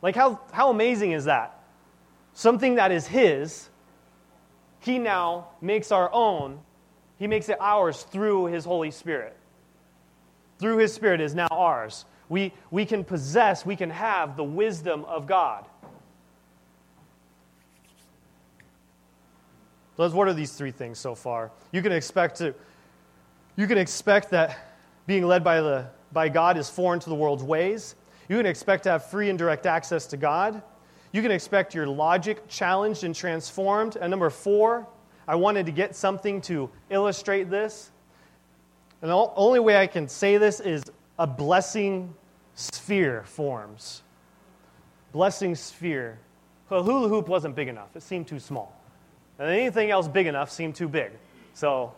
Like, 0.00 0.16
how, 0.16 0.40
how 0.52 0.70
amazing 0.70 1.12
is 1.12 1.26
that? 1.26 1.52
Something 2.36 2.74
that 2.76 2.92
is 2.92 3.08
His, 3.08 3.68
He 4.80 4.98
now 4.98 5.48
makes 5.60 5.90
our 5.90 6.08
own. 6.12 6.60
He 7.18 7.26
makes 7.26 7.48
it 7.48 7.56
ours 7.60 8.02
through 8.04 8.46
His 8.46 8.64
Holy 8.64 8.92
Spirit. 8.92 9.34
Through 10.58 10.76
His 10.76 10.92
Spirit 10.92 11.20
is 11.20 11.34
now 11.34 11.48
ours. 11.50 12.04
We, 12.28 12.52
we 12.70 12.84
can 12.84 13.04
possess, 13.04 13.64
we 13.64 13.74
can 13.74 13.90
have 13.90 14.36
the 14.36 14.44
wisdom 14.44 15.04
of 15.06 15.26
God. 15.26 15.64
So 19.96 20.08
what 20.10 20.28
are 20.28 20.34
these 20.34 20.52
three 20.52 20.72
things 20.72 20.98
so 20.98 21.14
far? 21.14 21.50
You 21.72 21.80
can 21.80 21.92
expect 21.92 22.36
to, 22.38 22.54
you 23.56 23.66
can 23.66 23.78
expect 23.78 24.30
that 24.30 24.74
being 25.06 25.26
led 25.26 25.42
by, 25.42 25.62
the, 25.62 25.86
by 26.12 26.28
God 26.28 26.58
is 26.58 26.68
foreign 26.68 27.00
to 27.00 27.08
the 27.08 27.14
world's 27.14 27.42
ways. 27.42 27.94
You 28.28 28.36
can 28.36 28.44
expect 28.44 28.82
to 28.82 28.90
have 28.90 29.08
free 29.08 29.30
and 29.30 29.38
direct 29.38 29.64
access 29.64 30.04
to 30.08 30.18
God. 30.18 30.62
You 31.16 31.22
can 31.22 31.30
expect 31.30 31.74
your 31.74 31.86
logic 31.86 32.46
challenged 32.46 33.02
and 33.02 33.14
transformed. 33.14 33.96
And 33.96 34.10
number 34.10 34.28
four, 34.28 34.86
I 35.26 35.34
wanted 35.36 35.64
to 35.64 35.72
get 35.72 35.96
something 35.96 36.42
to 36.42 36.68
illustrate 36.90 37.48
this. 37.48 37.90
And 39.00 39.10
the 39.10 39.16
only 39.34 39.58
way 39.58 39.78
I 39.78 39.86
can 39.86 40.08
say 40.08 40.36
this 40.36 40.60
is 40.60 40.84
a 41.18 41.26
blessing 41.26 42.12
sphere 42.54 43.22
forms. 43.24 44.02
Blessing 45.12 45.54
sphere. 45.54 46.18
Well, 46.68 46.82
hula 46.82 47.08
hoop 47.08 47.28
wasn't 47.28 47.56
big 47.56 47.68
enough, 47.68 47.96
it 47.96 48.02
seemed 48.02 48.26
too 48.26 48.38
small. 48.38 48.78
And 49.38 49.48
anything 49.48 49.90
else 49.90 50.08
big 50.08 50.26
enough 50.26 50.50
seemed 50.50 50.74
too 50.74 50.86
big. 50.86 51.12
So, 51.54 51.94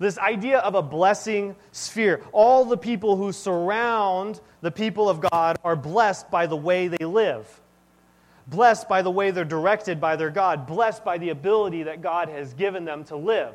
this 0.00 0.18
idea 0.18 0.58
of 0.58 0.74
a 0.74 0.82
blessing 0.82 1.54
sphere, 1.70 2.24
all 2.32 2.64
the 2.64 2.76
people 2.76 3.14
who 3.14 3.30
surround 3.30 4.40
the 4.62 4.72
people 4.72 5.08
of 5.08 5.20
God 5.20 5.58
are 5.62 5.76
blessed 5.76 6.28
by 6.28 6.46
the 6.46 6.56
way 6.56 6.88
they 6.88 7.04
live 7.04 7.60
blessed 8.50 8.88
by 8.88 9.02
the 9.02 9.10
way 9.10 9.30
they're 9.30 9.44
directed 9.44 10.00
by 10.00 10.16
their 10.16 10.30
God, 10.30 10.66
blessed 10.66 11.04
by 11.04 11.18
the 11.18 11.30
ability 11.30 11.84
that 11.84 12.00
God 12.00 12.28
has 12.28 12.54
given 12.54 12.84
them 12.84 13.04
to 13.04 13.16
live. 13.16 13.54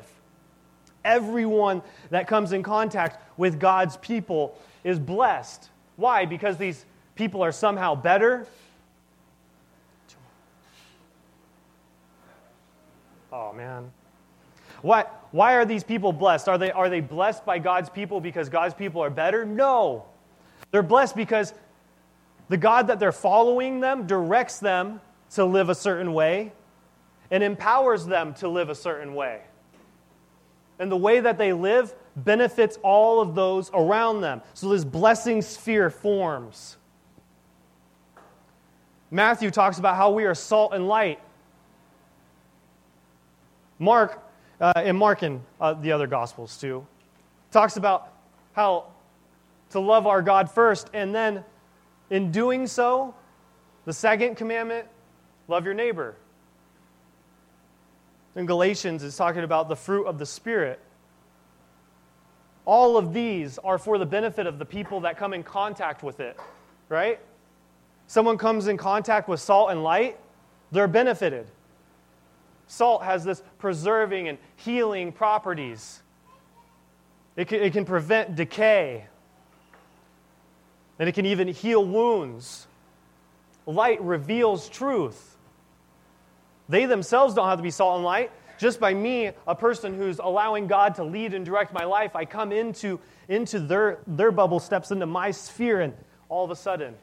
Everyone 1.04 1.82
that 2.10 2.26
comes 2.26 2.52
in 2.52 2.62
contact 2.62 3.22
with 3.38 3.60
God's 3.60 3.96
people 3.98 4.58
is 4.84 4.98
blessed. 4.98 5.68
Why? 5.96 6.24
Because 6.24 6.56
these 6.56 6.84
people 7.14 7.42
are 7.42 7.52
somehow 7.52 7.94
better? 7.94 8.46
Oh, 13.32 13.52
man. 13.52 13.90
Why, 14.80 15.04
why 15.32 15.54
are 15.54 15.64
these 15.64 15.82
people 15.82 16.12
blessed? 16.12 16.48
Are 16.48 16.56
they, 16.56 16.70
are 16.70 16.88
they 16.88 17.00
blessed 17.00 17.44
by 17.44 17.58
God's 17.58 17.90
people 17.90 18.20
because 18.20 18.48
God's 18.48 18.74
people 18.74 19.02
are 19.02 19.10
better? 19.10 19.44
No. 19.44 20.04
They're 20.70 20.82
blessed 20.82 21.16
because 21.16 21.52
the 22.48 22.56
God 22.56 22.88
that 22.88 22.98
they're 22.98 23.12
following 23.12 23.80
them 23.80 24.06
directs 24.06 24.58
them 24.58 25.00
to 25.30 25.44
live 25.44 25.68
a 25.68 25.74
certain 25.74 26.12
way 26.12 26.52
and 27.30 27.42
empowers 27.42 28.06
them 28.06 28.34
to 28.34 28.48
live 28.48 28.68
a 28.68 28.74
certain 28.74 29.14
way. 29.14 29.40
And 30.78 30.90
the 30.90 30.96
way 30.96 31.20
that 31.20 31.38
they 31.38 31.52
live 31.52 31.94
benefits 32.16 32.78
all 32.82 33.20
of 33.20 33.34
those 33.34 33.70
around 33.72 34.20
them. 34.20 34.42
So 34.54 34.68
this 34.68 34.84
blessing 34.84 35.42
sphere 35.42 35.90
forms. 35.90 36.76
Matthew 39.10 39.50
talks 39.50 39.78
about 39.78 39.96
how 39.96 40.10
we 40.10 40.24
are 40.24 40.34
salt 40.34 40.74
and 40.74 40.88
light. 40.88 41.20
Mark, 43.78 44.22
uh, 44.60 44.72
and 44.76 44.96
Mark 44.96 45.22
and 45.22 45.40
uh, 45.60 45.74
the 45.74 45.92
other 45.92 46.06
Gospels 46.06 46.56
too, 46.58 46.86
talks 47.50 47.76
about 47.76 48.12
how 48.52 48.86
to 49.70 49.80
love 49.80 50.06
our 50.06 50.22
God 50.22 50.50
first 50.50 50.90
and 50.92 51.14
then 51.14 51.44
in 52.14 52.30
doing 52.30 52.68
so, 52.68 53.12
the 53.86 53.92
second 53.92 54.36
commandment, 54.36 54.86
love 55.48 55.64
your 55.64 55.74
neighbor. 55.74 56.14
In 58.36 58.46
Galatians, 58.46 59.02
it's 59.02 59.16
talking 59.16 59.42
about 59.42 59.68
the 59.68 59.74
fruit 59.74 60.06
of 60.06 60.20
the 60.20 60.24
Spirit. 60.24 60.78
All 62.66 62.96
of 62.96 63.12
these 63.12 63.58
are 63.58 63.78
for 63.78 63.98
the 63.98 64.06
benefit 64.06 64.46
of 64.46 64.60
the 64.60 64.64
people 64.64 65.00
that 65.00 65.16
come 65.16 65.34
in 65.34 65.42
contact 65.42 66.04
with 66.04 66.20
it, 66.20 66.38
right? 66.88 67.18
Someone 68.06 68.38
comes 68.38 68.68
in 68.68 68.76
contact 68.76 69.28
with 69.28 69.40
salt 69.40 69.72
and 69.72 69.82
light, 69.82 70.16
they're 70.70 70.86
benefited. 70.86 71.48
Salt 72.68 73.02
has 73.02 73.24
this 73.24 73.42
preserving 73.58 74.28
and 74.28 74.38
healing 74.54 75.10
properties. 75.10 76.00
It 77.34 77.48
can, 77.48 77.60
it 77.60 77.72
can 77.72 77.84
prevent 77.84 78.36
decay. 78.36 79.06
And 80.98 81.08
it 81.08 81.12
can 81.12 81.26
even 81.26 81.48
heal 81.48 81.84
wounds. 81.84 82.66
Light 83.66 84.00
reveals 84.00 84.68
truth. 84.68 85.36
They 86.68 86.86
themselves 86.86 87.34
don't 87.34 87.48
have 87.48 87.58
to 87.58 87.62
be 87.62 87.70
salt 87.70 87.96
and 87.96 88.04
light. 88.04 88.30
Just 88.58 88.78
by 88.78 88.94
me, 88.94 89.32
a 89.46 89.54
person 89.54 89.94
who's 89.94 90.18
allowing 90.18 90.66
God 90.66 90.94
to 90.96 91.04
lead 91.04 91.34
and 91.34 91.44
direct 91.44 91.72
my 91.72 91.84
life, 91.84 92.14
I 92.14 92.24
come 92.24 92.52
into, 92.52 93.00
into 93.28 93.58
their, 93.58 93.98
their 94.06 94.30
bubble, 94.30 94.60
steps 94.60 94.90
into 94.90 95.06
my 95.06 95.32
sphere, 95.32 95.80
and 95.80 95.92
all 96.28 96.44
of 96.44 96.50
a 96.50 96.56
sudden, 96.56 96.94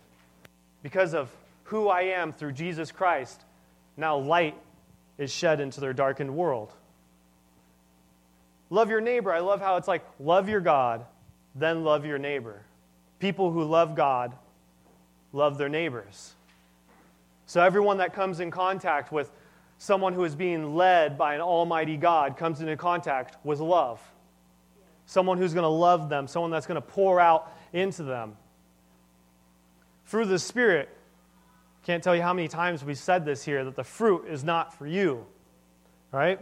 because 0.82 1.14
of 1.14 1.30
who 1.66 1.90
I 1.90 2.02
am 2.02 2.32
through 2.32 2.54
Jesus 2.54 2.92
Christ, 2.92 3.42
now 3.98 4.18
light 4.18 4.56
is 5.18 5.32
shed 5.32 5.60
into 5.60 5.82
their 5.82 5.94
darkened 5.94 6.34
world. 6.34 6.74
Love 8.70 8.90
your 8.90 9.02
neighbor. 9.02 9.34
I 9.34 9.40
love 9.40 9.60
how 9.60 9.76
it's 9.76 9.88
like 9.88 10.04
love 10.20 10.48
your 10.48 10.62
God, 10.62 11.06
then 11.56 11.84
love 11.84 12.06
your 12.06 12.18
neighbor. 12.18 12.62
People 13.22 13.52
who 13.52 13.64
love 13.64 13.96
God 13.96 14.34
love 15.32 15.60
their 15.60 15.70
neighbors. 15.70 16.34
So 17.46 17.62
everyone 17.62 17.98
that 17.98 18.14
comes 18.14 18.40
in 18.40 18.50
contact 18.50 19.12
with 19.12 19.32
someone 19.78 20.14
who 20.14 20.24
is 20.24 20.34
being 20.34 20.76
led 20.76 21.20
by 21.20 21.36
an 21.36 21.42
almighty 21.42 21.98
God 21.98 22.36
comes 22.36 22.62
into 22.62 22.76
contact 22.76 23.38
with 23.46 23.60
love. 23.60 24.02
Someone 25.06 25.38
who's 25.38 25.54
going 25.54 25.64
to 25.64 25.70
love 25.70 26.10
them, 26.10 26.28
someone 26.28 26.50
that's 26.50 26.66
going 26.66 26.82
to 26.82 26.88
pour 26.88 27.20
out 27.20 27.56
into 27.74 28.02
them. 28.02 28.36
Through 30.08 30.26
the 30.26 30.40
Spirit, 30.40 30.90
can't 31.84 32.04
tell 32.04 32.16
you 32.16 32.24
how 32.24 32.34
many 32.34 32.48
times 32.48 32.84
we've 32.84 32.98
said 32.98 33.24
this 33.24 33.46
here 33.46 33.64
that 33.64 33.76
the 33.76 33.84
fruit 33.84 34.26
is 34.28 34.44
not 34.44 34.74
for 34.74 34.88
you, 34.88 35.28
right? 36.12 36.40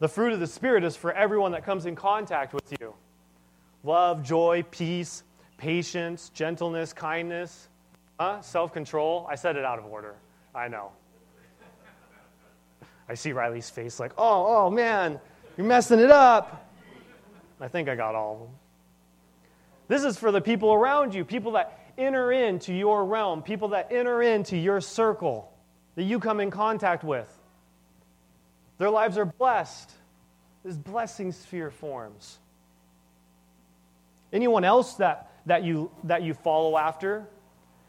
The 0.00 0.08
fruit 0.08 0.32
of 0.32 0.40
the 0.40 0.46
Spirit 0.48 0.82
is 0.82 0.96
for 0.96 1.12
everyone 1.12 1.52
that 1.52 1.64
comes 1.64 1.86
in 1.86 1.94
contact 1.94 2.52
with 2.52 2.74
you 2.80 2.94
love, 3.84 4.24
joy, 4.24 4.64
peace, 4.72 5.22
patience, 5.56 6.30
gentleness, 6.30 6.92
kindness, 6.92 7.68
huh? 8.18 8.40
self 8.42 8.72
control. 8.72 9.26
I 9.30 9.34
said 9.36 9.56
it 9.56 9.64
out 9.64 9.78
of 9.78 9.86
order. 9.86 10.14
I 10.54 10.68
know. 10.68 10.92
I 13.08 13.14
see 13.14 13.32
Riley's 13.32 13.70
face 13.70 14.00
like, 14.00 14.12
oh, 14.18 14.66
oh 14.66 14.70
man, 14.70 15.20
you're 15.56 15.66
messing 15.66 16.00
it 16.00 16.10
up. 16.10 16.68
I 17.60 17.68
think 17.68 17.88
I 17.88 17.94
got 17.94 18.14
all 18.14 18.34
of 18.34 18.40
them. 18.40 18.48
This 19.88 20.04
is 20.04 20.18
for 20.18 20.32
the 20.32 20.40
people 20.40 20.72
around 20.72 21.14
you, 21.14 21.24
people 21.24 21.52
that 21.52 21.78
enter 21.96 22.32
into 22.32 22.74
your 22.74 23.04
realm, 23.04 23.42
people 23.42 23.68
that 23.68 23.92
enter 23.92 24.20
into 24.22 24.56
your 24.56 24.80
circle 24.80 25.52
that 25.94 26.02
you 26.02 26.18
come 26.18 26.40
in 26.40 26.50
contact 26.50 27.04
with. 27.04 27.32
Their 28.78 28.90
lives 28.90 29.16
are 29.16 29.24
blessed. 29.24 29.90
This 30.64 30.76
blessing 30.76 31.32
sphere 31.32 31.70
forms. 31.70 32.38
Anyone 34.32 34.64
else 34.64 34.94
that 34.94 35.30
that 35.46 35.64
you, 35.64 35.90
that 36.04 36.22
you 36.22 36.34
follow 36.34 36.76
after, 36.76 37.26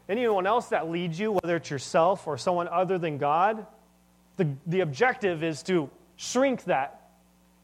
anyone 0.08 0.46
else 0.46 0.68
that 0.68 0.88
leads 0.88 1.18
you, 1.18 1.32
whether 1.32 1.56
it's 1.56 1.70
yourself 1.70 2.26
or 2.26 2.38
someone 2.38 2.68
other 2.68 2.98
than 2.98 3.18
God, 3.18 3.66
the, 4.36 4.48
the 4.66 4.80
objective 4.80 5.42
is 5.42 5.62
to 5.64 5.90
shrink 6.16 6.64
that, 6.64 7.10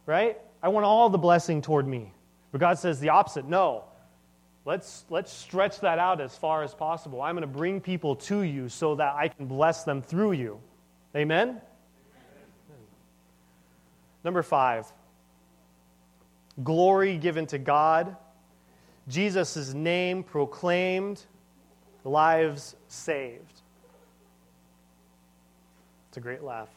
right? 0.07 0.39
I 0.63 0.69
want 0.69 0.85
all 0.85 1.09
the 1.09 1.19
blessing 1.19 1.63
toward 1.63 1.87
me. 1.87 2.13
But 2.53 2.61
God 2.61 2.79
says 2.79 3.01
the 3.01 3.11
opposite. 3.11 3.47
No. 3.49 3.85
Let's, 4.65 5.05
let's 5.11 5.33
stretch 5.33 5.81
that 5.81 5.99
out 5.99 6.21
as 6.21 6.37
far 6.37 6.63
as 6.63 6.75
possible. 6.75 7.21
I'm 7.21 7.35
going 7.35 7.43
to 7.43 7.47
bring 7.47 7.81
people 7.81 8.17
to 8.17 8.43
you 8.43 8.69
so 8.69 8.95
that 8.95 9.15
I 9.15 9.29
can 9.29 9.47
bless 9.47 9.85
them 9.85 10.01
through 10.01 10.33
you. 10.33 10.59
Amen? 11.15 11.49
Amen. 11.49 11.61
Number 14.25 14.43
five, 14.43 14.91
glory 16.63 17.19
given 17.19 17.47
to 17.49 17.59
God, 17.59 18.17
Jesus' 19.09 19.75
name 19.75 20.23
proclaimed, 20.23 21.23
lives 22.05 22.75
saved. 22.89 23.63
It's 26.09 26.17
a 26.17 26.21
great 26.21 26.43
laugh. 26.43 26.69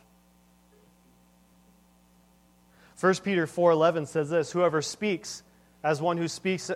1 3.00 3.14
Peter 3.24 3.46
4:11 3.46 4.08
says 4.08 4.30
this, 4.30 4.52
whoever 4.52 4.82
speaks 4.82 5.44
as 5.84 6.02
one 6.02 6.18
who 6.18 6.28
speaks 6.28 6.72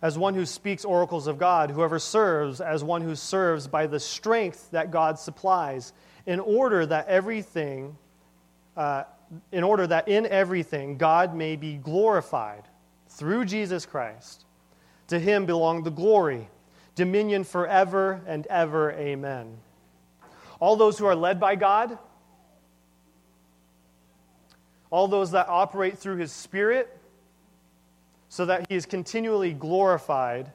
as 0.00 0.18
one 0.18 0.34
who 0.34 0.46
speaks 0.46 0.84
oracles 0.84 1.26
of 1.26 1.38
God, 1.38 1.70
whoever 1.70 1.98
serves 1.98 2.60
as 2.60 2.82
one 2.82 3.02
who 3.02 3.14
serves 3.14 3.68
by 3.68 3.86
the 3.86 4.00
strength 4.00 4.70
that 4.72 4.90
God 4.90 5.18
supplies, 5.18 5.92
in 6.26 6.40
order 6.40 6.86
that 6.86 7.08
everything 7.08 7.96
uh, 8.76 9.04
in 9.50 9.64
order 9.64 9.86
that 9.86 10.08
in 10.08 10.26
everything 10.26 10.96
God 10.96 11.34
may 11.34 11.56
be 11.56 11.74
glorified 11.74 12.64
through 13.08 13.44
Jesus 13.44 13.86
Christ. 13.86 14.44
To 15.12 15.18
him 15.18 15.44
belong 15.44 15.82
the 15.82 15.90
glory, 15.90 16.48
dominion 16.94 17.44
forever 17.44 18.22
and 18.26 18.46
ever. 18.46 18.92
Amen. 18.92 19.58
All 20.58 20.74
those 20.74 20.96
who 20.96 21.04
are 21.04 21.14
led 21.14 21.38
by 21.38 21.54
God, 21.54 21.98
all 24.88 25.08
those 25.08 25.32
that 25.32 25.50
operate 25.50 25.98
through 25.98 26.16
his 26.16 26.32
Spirit, 26.32 26.98
so 28.30 28.46
that 28.46 28.64
he 28.70 28.74
is 28.74 28.86
continually 28.86 29.52
glorified, 29.52 30.50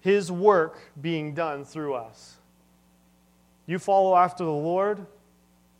his 0.00 0.32
work 0.32 0.80
being 0.98 1.34
done 1.34 1.66
through 1.66 1.92
us. 1.92 2.36
You 3.66 3.78
follow 3.78 4.16
after 4.16 4.44
the 4.44 4.50
Lord, 4.50 5.04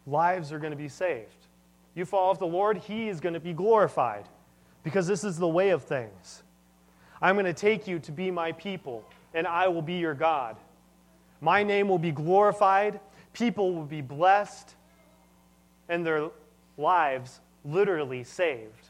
lives 0.06 0.52
are 0.52 0.58
going 0.58 0.72
to 0.72 0.76
be 0.76 0.90
saved. 0.90 1.46
You 1.94 2.04
follow 2.04 2.32
after 2.32 2.44
the 2.44 2.52
Lord, 2.52 2.76
he 2.76 3.08
is 3.08 3.18
going 3.18 3.32
to 3.32 3.40
be 3.40 3.54
glorified 3.54 4.26
because 4.84 5.06
this 5.06 5.24
is 5.24 5.38
the 5.38 5.48
way 5.48 5.70
of 5.70 5.84
things. 5.84 6.42
I'm 7.22 7.34
going 7.34 7.46
to 7.46 7.52
take 7.52 7.86
you 7.86 7.98
to 8.00 8.12
be 8.12 8.30
my 8.30 8.52
people, 8.52 9.04
and 9.34 9.46
I 9.46 9.68
will 9.68 9.82
be 9.82 9.94
your 9.94 10.14
God. 10.14 10.56
My 11.40 11.62
name 11.62 11.88
will 11.88 11.98
be 11.98 12.12
glorified, 12.12 13.00
people 13.32 13.74
will 13.74 13.84
be 13.84 14.00
blessed, 14.00 14.74
and 15.88 16.04
their 16.04 16.30
lives 16.76 17.40
literally 17.64 18.24
saved. 18.24 18.88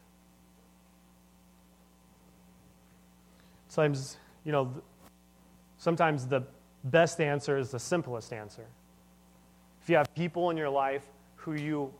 Sometimes, 3.68 4.16
you 4.44 4.52
know, 4.52 4.74
sometimes 5.78 6.26
the 6.26 6.42
best 6.84 7.20
answer 7.20 7.56
is 7.56 7.70
the 7.70 7.78
simplest 7.78 8.32
answer. 8.32 8.66
If 9.82 9.88
you 9.88 9.96
have 9.96 10.12
people 10.14 10.50
in 10.50 10.56
your 10.56 10.70
life 10.70 11.04
who 11.36 11.54
you 11.54 11.92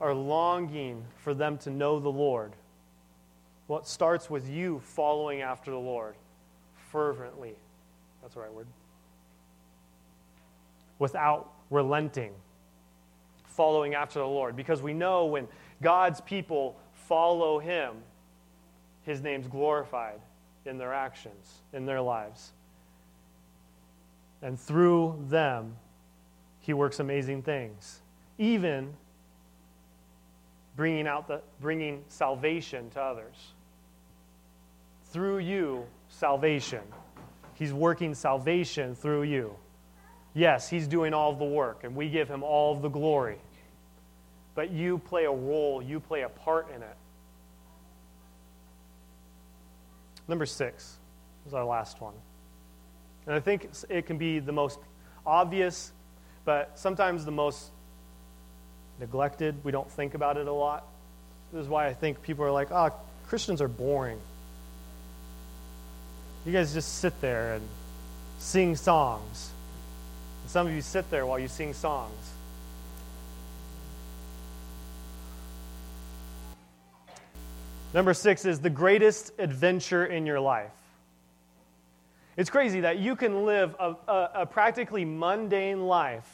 are 0.00 0.14
longing 0.14 1.04
for 1.16 1.34
them 1.34 1.58
to 1.58 1.70
know 1.70 1.98
the 1.98 2.08
Lord, 2.08 2.52
well, 3.70 3.78
it 3.78 3.86
starts 3.86 4.28
with 4.28 4.50
you 4.50 4.80
following 4.82 5.42
after 5.42 5.70
the 5.70 5.78
Lord 5.78 6.16
fervently. 6.90 7.54
That's 8.20 8.34
the 8.34 8.40
right 8.40 8.52
word. 8.52 8.66
Without 10.98 11.52
relenting, 11.70 12.32
following 13.46 13.94
after 13.94 14.18
the 14.18 14.26
Lord. 14.26 14.56
Because 14.56 14.82
we 14.82 14.92
know 14.92 15.26
when 15.26 15.46
God's 15.80 16.20
people 16.20 16.76
follow 17.06 17.60
Him, 17.60 17.92
His 19.04 19.20
name's 19.20 19.46
glorified 19.46 20.18
in 20.66 20.76
their 20.76 20.92
actions, 20.92 21.60
in 21.72 21.86
their 21.86 22.00
lives. 22.00 22.50
And 24.42 24.58
through 24.58 25.16
them, 25.28 25.76
he 26.58 26.72
works 26.72 26.98
amazing 26.98 27.42
things, 27.42 28.00
even 28.36 28.92
bringing 30.74 31.06
out 31.06 31.28
the 31.28 31.40
bringing 31.60 32.02
salvation 32.08 32.90
to 32.90 33.00
others. 33.00 33.36
Through 35.10 35.38
you, 35.38 35.86
salvation. 36.08 36.82
He's 37.54 37.72
working 37.72 38.14
salvation 38.14 38.94
through 38.94 39.24
you. 39.24 39.54
Yes, 40.34 40.68
he's 40.68 40.86
doing 40.86 41.12
all 41.12 41.32
of 41.32 41.38
the 41.38 41.44
work, 41.44 41.84
and 41.84 41.96
we 41.96 42.08
give 42.08 42.28
him 42.28 42.42
all 42.42 42.74
of 42.74 42.82
the 42.82 42.88
glory. 42.88 43.38
But 44.54 44.70
you 44.70 44.98
play 44.98 45.24
a 45.24 45.30
role, 45.30 45.82
you 45.82 46.00
play 46.00 46.22
a 46.22 46.28
part 46.28 46.68
in 46.74 46.82
it. 46.82 46.96
Number 50.28 50.46
six 50.46 50.96
is 51.46 51.54
our 51.54 51.64
last 51.64 52.00
one. 52.00 52.14
And 53.26 53.34
I 53.34 53.40
think 53.40 53.68
it 53.88 54.06
can 54.06 54.16
be 54.16 54.38
the 54.38 54.52
most 54.52 54.78
obvious, 55.26 55.92
but 56.44 56.78
sometimes 56.78 57.24
the 57.24 57.32
most 57.32 57.70
neglected. 59.00 59.56
We 59.64 59.72
don't 59.72 59.90
think 59.90 60.14
about 60.14 60.36
it 60.36 60.46
a 60.46 60.52
lot. 60.52 60.86
This 61.52 61.62
is 61.62 61.68
why 61.68 61.86
I 61.86 61.94
think 61.94 62.22
people 62.22 62.44
are 62.44 62.52
like, 62.52 62.70
oh, 62.70 62.92
Christians 63.26 63.60
are 63.60 63.68
boring. 63.68 64.20
You 66.46 66.52
guys 66.52 66.72
just 66.72 66.98
sit 66.98 67.20
there 67.20 67.54
and 67.54 67.68
sing 68.38 68.74
songs. 68.76 69.50
And 70.42 70.50
some 70.50 70.66
of 70.66 70.72
you 70.72 70.80
sit 70.80 71.10
there 71.10 71.26
while 71.26 71.38
you 71.38 71.48
sing 71.48 71.74
songs. 71.74 72.32
Number 77.92 78.14
six 78.14 78.44
is 78.44 78.60
the 78.60 78.70
greatest 78.70 79.32
adventure 79.38 80.06
in 80.06 80.24
your 80.24 80.40
life. 80.40 80.70
It's 82.36 82.48
crazy 82.48 82.80
that 82.80 82.98
you 82.98 83.16
can 83.16 83.44
live 83.44 83.74
a, 83.78 83.96
a, 84.08 84.30
a 84.34 84.46
practically 84.46 85.04
mundane 85.04 85.86
life, 85.86 86.26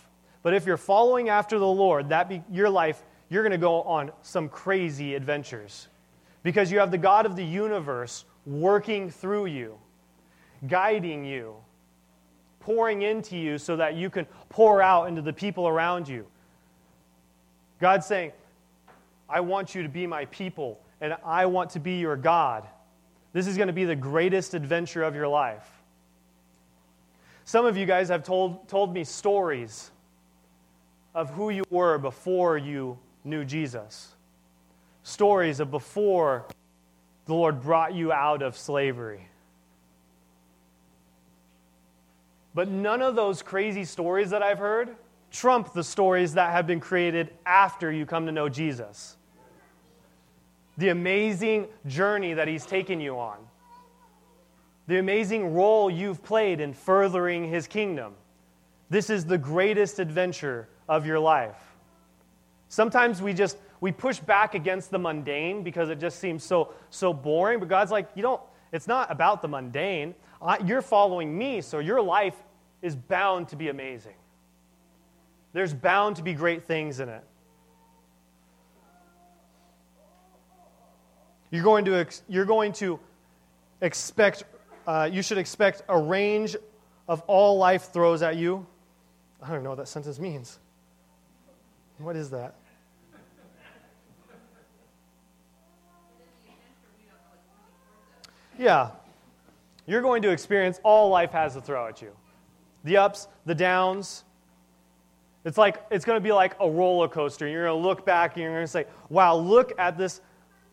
but 0.43 0.55
if 0.55 0.67
you're 0.67 0.77
following 0.77 1.31
after 1.31 1.59
the 1.59 1.67
Lord, 1.67 2.11
that 2.11 2.29
be, 2.29 2.43
your 2.53 2.69
life, 2.69 3.03
you're 3.29 3.43
going 3.43 3.53
to 3.53 3.59
go 3.59 3.83
on 3.83 4.13
some 4.23 4.49
crazy 4.49 5.15
adventures 5.15 5.89
because 6.43 6.71
you 6.71 6.79
have 6.79 6.91
the 6.91 6.99
God 6.99 7.27
of 7.27 7.35
the 7.35 7.45
universe 7.45 8.25
working 8.45 9.11
through 9.11 9.47
you, 9.47 9.79
guiding 10.69 11.25
you, 11.25 11.55
pouring 12.61 13.03
into 13.03 13.37
you 13.37 13.59
so 13.59 13.77
that 13.77 13.95
you 13.95 14.11
can 14.11 14.27
pour 14.49 14.83
out 14.83 15.09
into 15.09 15.23
the 15.23 15.33
people 15.33 15.69
around 15.69 16.09
you. 16.09 16.27
God's 17.81 18.07
saying, 18.07 18.33
I 19.29 19.41
want 19.41 19.75
you 19.75 19.83
to 19.83 19.89
be 19.89 20.07
my 20.07 20.25
people 20.27 20.81
and 21.01 21.17
I 21.25 21.47
want 21.47 21.71
to 21.71 21.81
be 21.81 21.99
your 21.99 22.17
God. 22.17 22.67
This 23.33 23.47
is 23.47 23.57
going 23.57 23.67
to 23.67 23.73
be 23.73 23.85
the 23.85 23.97
greatest 23.97 24.55
adventure 24.55 25.03
of 25.03 25.15
your 25.15 25.29
life. 25.29 25.69
Some 27.45 27.67
of 27.67 27.77
you 27.77 27.87
guys 27.87 28.09
have 28.09 28.25
told, 28.25 28.69
told 28.69 28.93
me 28.93 29.05
stories 29.05 29.91
of 31.15 31.31
who 31.31 31.51
you 31.51 31.65
were 31.71 31.99
before 31.99 32.59
you 32.59 32.99
knew 33.25 33.45
Jesus. 33.45 34.15
Stories 35.03 35.61
of 35.61 35.71
before 35.71 36.47
the 37.27 37.35
Lord 37.35 37.63
brought 37.63 37.95
you 37.95 38.13
out 38.13 38.43
of 38.43 38.57
slavery. 38.57 39.29
But 42.57 42.69
none 42.69 43.03
of 43.03 43.15
those 43.15 43.43
crazy 43.43 43.85
stories 43.85 44.31
that 44.31 44.43
I've 44.43 44.59
heard 44.59 44.97
trump 45.31 45.75
the 45.75 45.85
stories 45.85 46.35
that 46.35 46.53
have 46.53 46.67
been 46.67 46.81
created 46.81 47.29
after 47.45 47.93
you 47.93 48.07
come 48.07 48.25
to 48.25 48.33
know 48.33 48.49
Jesus 48.49 49.17
the 50.79 50.89
amazing 50.91 51.67
journey 51.87 52.35
that 52.35 52.49
He's 52.49 52.67
taken 52.67 53.01
you 53.01 53.19
on, 53.19 53.39
the 54.87 54.99
amazing 54.99 55.55
role 55.55 55.91
you've 55.91 56.23
played 56.23 56.61
in 56.61 56.75
furthering 56.75 57.49
His 57.49 57.67
kingdom. 57.67 58.15
This 58.91 59.11
is 59.11 59.25
the 59.25 59.39
greatest 59.39 59.99
adventure 59.99 60.69
of 60.89 61.07
your 61.07 61.19
life. 61.19 61.57
Sometimes 62.69 63.23
we 63.23 63.33
just 63.33 63.59
we 63.81 63.93
push 63.93 64.19
back 64.19 64.55
against 64.55 64.91
the 64.91 64.99
mundane 64.99 65.63
because 65.63 65.89
it 65.91 65.99
just 65.99 66.19
seems 66.19 66.45
so 66.45 66.73
so 66.91 67.13
boring. 67.13 67.59
But 67.59 67.69
God's 67.69 67.91
like, 67.91 68.09
you 68.15 68.23
don't. 68.23 68.41
It's 68.73 68.87
not 68.87 69.11
about 69.11 69.43
the 69.43 69.49
mundane. 69.49 70.15
I, 70.43 70.59
you're 70.59 70.83
following 70.83 71.37
me, 71.37 71.63
so 71.63 71.79
your 71.79 72.03
life 72.03 72.35
is 72.83 72.95
bound 72.95 73.49
to 73.49 73.57
be 73.57 73.69
amazing. 73.69 74.15
There's 75.53 75.73
bound 75.73 76.17
to 76.17 76.23
be 76.23 76.35
great 76.35 76.65
things 76.65 77.01
in 77.01 77.09
it. 77.09 77.25
You're 81.51 81.65
going 81.65 81.87
to, 81.87 81.95
ex- 81.97 82.23
you're 82.29 82.45
going 82.45 82.73
to 82.75 83.01
expect, 83.81 84.45
uh, 84.87 85.09
you 85.11 85.23
should 85.23 85.39
expect 85.39 85.83
a 85.89 85.99
range 85.99 86.57
of 87.09 87.23
all 87.23 87.57
life 87.57 87.93
throws 87.93 88.23
at 88.23 88.37
you. 88.37 88.67
I 89.43 89.51
don't 89.51 89.63
know 89.63 89.71
what 89.71 89.79
that 89.79 89.89
sentence 89.89 90.19
means. 90.19 90.59
What 91.99 92.17
is 92.17 92.31
that? 92.31 92.57
Yeah. 98.59 98.91
You're 99.87 100.03
going 100.03 100.23
to 100.23 100.31
experience 100.31 100.81
all 100.83 101.11
life 101.11 101.31
has 101.33 101.55
to 101.55 101.61
throw 101.61 101.87
at 101.87 102.03
you. 102.03 102.13
The 102.87 102.97
ups, 102.97 103.29
the 103.45 103.55
downs. 103.55 104.25
It's 105.45 105.59
like 105.59 105.85
it's 105.91 106.05
going 106.05 106.17
to 106.17 106.23
be 106.23 106.33
like 106.33 106.57
a 106.61 106.71
roller 106.71 107.09
coaster. 107.09 107.47
You're 107.47 107.67
going 107.67 107.83
to 107.83 107.87
look 107.87 108.07
back 108.07 108.35
and 108.35 108.43
you're 108.43 108.53
going 108.53 108.65
to 108.65 108.69
say, 108.69 108.87
"Wow, 109.11 109.37
look 109.37 109.73
at 109.79 109.99
this 109.99 110.21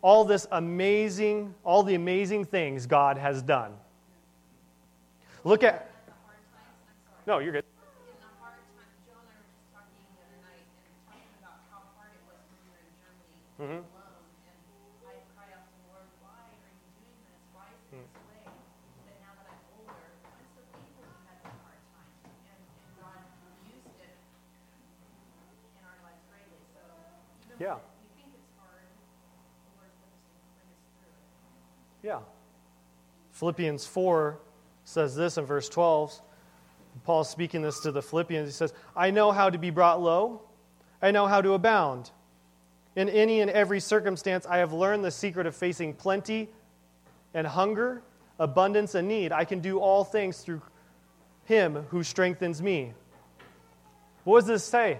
all 0.01 0.23
this 0.23 0.47
amazing 0.51 1.53
all 1.63 1.83
the 1.83 1.95
amazing 1.95 2.45
things 2.45 2.85
God 2.85 3.17
has 3.17 3.41
done." 3.41 3.73
Look 5.43 5.63
at 5.63 5.91
No, 7.27 7.39
you're 7.39 7.51
good. 7.51 7.65
Yeah. 27.59 27.75
Yeah. 32.01 32.19
Philippians 33.31 33.85
4 33.85 34.39
says 34.83 35.15
this 35.15 35.37
in 35.37 35.45
verse 35.45 35.69
12. 35.69 36.21
Paul's 37.05 37.29
speaking 37.29 37.61
this 37.61 37.79
to 37.81 37.91
the 37.91 38.01
Philippians. 38.01 38.47
He 38.47 38.53
says, 38.53 38.73
I 38.95 39.11
know 39.11 39.31
how 39.31 39.49
to 39.49 39.57
be 39.57 39.69
brought 39.69 40.01
low, 40.01 40.41
I 41.01 41.11
know 41.11 41.27
how 41.27 41.41
to 41.41 41.53
abound. 41.53 42.11
In 42.95 43.09
any 43.09 43.41
and 43.41 43.49
every 43.49 43.79
circumstance, 43.79 44.45
I 44.45 44.57
have 44.57 44.71
learned 44.71 45.03
the 45.03 45.09
secret 45.09 45.47
of 45.47 45.55
facing 45.55 45.95
plenty 45.95 46.49
and 47.33 47.47
hunger, 47.47 48.03
abundance 48.37 48.93
and 48.93 49.07
need. 49.07 49.31
I 49.31 49.45
can 49.45 49.61
do 49.61 49.79
all 49.79 50.03
things 50.03 50.37
through 50.37 50.61
him 51.45 51.85
who 51.89 52.03
strengthens 52.03 52.61
me. 52.61 52.93
What 54.25 54.41
does 54.41 54.47
this 54.47 54.63
say? 54.63 54.99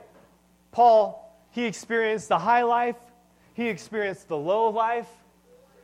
Paul 0.72 1.23
he 1.54 1.66
experienced 1.66 2.30
the 2.30 2.40
high 2.40 2.64
life, 2.64 2.96
he 3.54 3.70
experienced 3.70 4.28
the 4.28 4.38
low 4.38 4.70
life, 4.70 5.08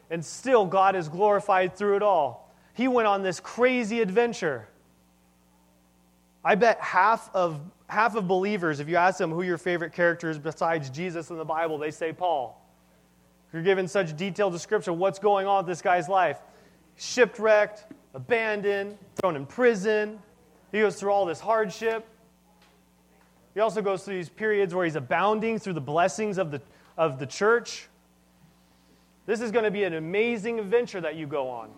and 0.10 0.26
still 0.26 0.66
God 0.66 0.96
is 0.96 1.08
glorified 1.08 1.76
through 1.76 1.96
it 1.98 2.02
all. 2.02 2.52
He 2.74 2.88
went 2.88 3.08
on 3.08 3.22
this 3.22 3.40
crazy 3.40 4.02
adventure. 4.02 4.68
I 6.44 6.56
bet 6.56 6.82
half 6.82 7.30
of 7.36 7.62
half 7.88 8.16
of 8.16 8.28
believers, 8.28 8.80
if 8.80 8.90
you 8.90 8.96
ask 8.96 9.20
them 9.20 9.32
who 9.32 9.44
your 9.44 9.60
favorite 9.60 9.94
character 9.94 10.30
is 10.30 10.40
besides 10.40 10.90
Jesus 10.90 11.30
in 11.30 11.38
the 11.38 11.46
Bible, 11.46 11.78
they 11.78 11.92
say 11.92 12.14
Paul. 12.14 12.60
You're 13.54 13.64
given 13.64 13.88
such 13.88 14.16
detailed 14.18 14.54
description 14.54 14.94
of 14.94 15.00
what's 15.00 15.20
going 15.20 15.46
on 15.46 15.66
with 15.66 15.68
this 15.68 15.82
guy's 15.82 16.10
life. 16.10 16.40
Shipwrecked, 16.98 17.86
abandoned, 18.16 18.98
thrown 19.16 19.36
in 19.36 19.46
prison. 19.46 20.20
He 20.72 20.80
goes 20.80 21.00
through 21.00 21.12
all 21.12 21.26
this 21.26 21.40
hardship. 21.40 22.08
He 23.54 23.60
also 23.60 23.82
goes 23.82 24.04
through 24.04 24.16
these 24.16 24.30
periods 24.30 24.74
where 24.74 24.86
he's 24.86 24.96
abounding 24.96 25.60
through 25.60 25.74
the 25.74 25.82
blessings 25.82 26.38
of 26.38 26.52
the, 26.52 26.62
of 26.98 27.20
the 27.20 27.26
church. 27.26 27.88
This 29.26 29.42
is 29.42 29.52
going 29.52 29.66
to 29.66 29.72
be 29.72 29.84
an 29.84 29.94
amazing 29.94 30.60
adventure 30.60 31.02
that 31.02 31.16
you 31.16 31.28
go 31.28 31.50
on. 31.50 31.70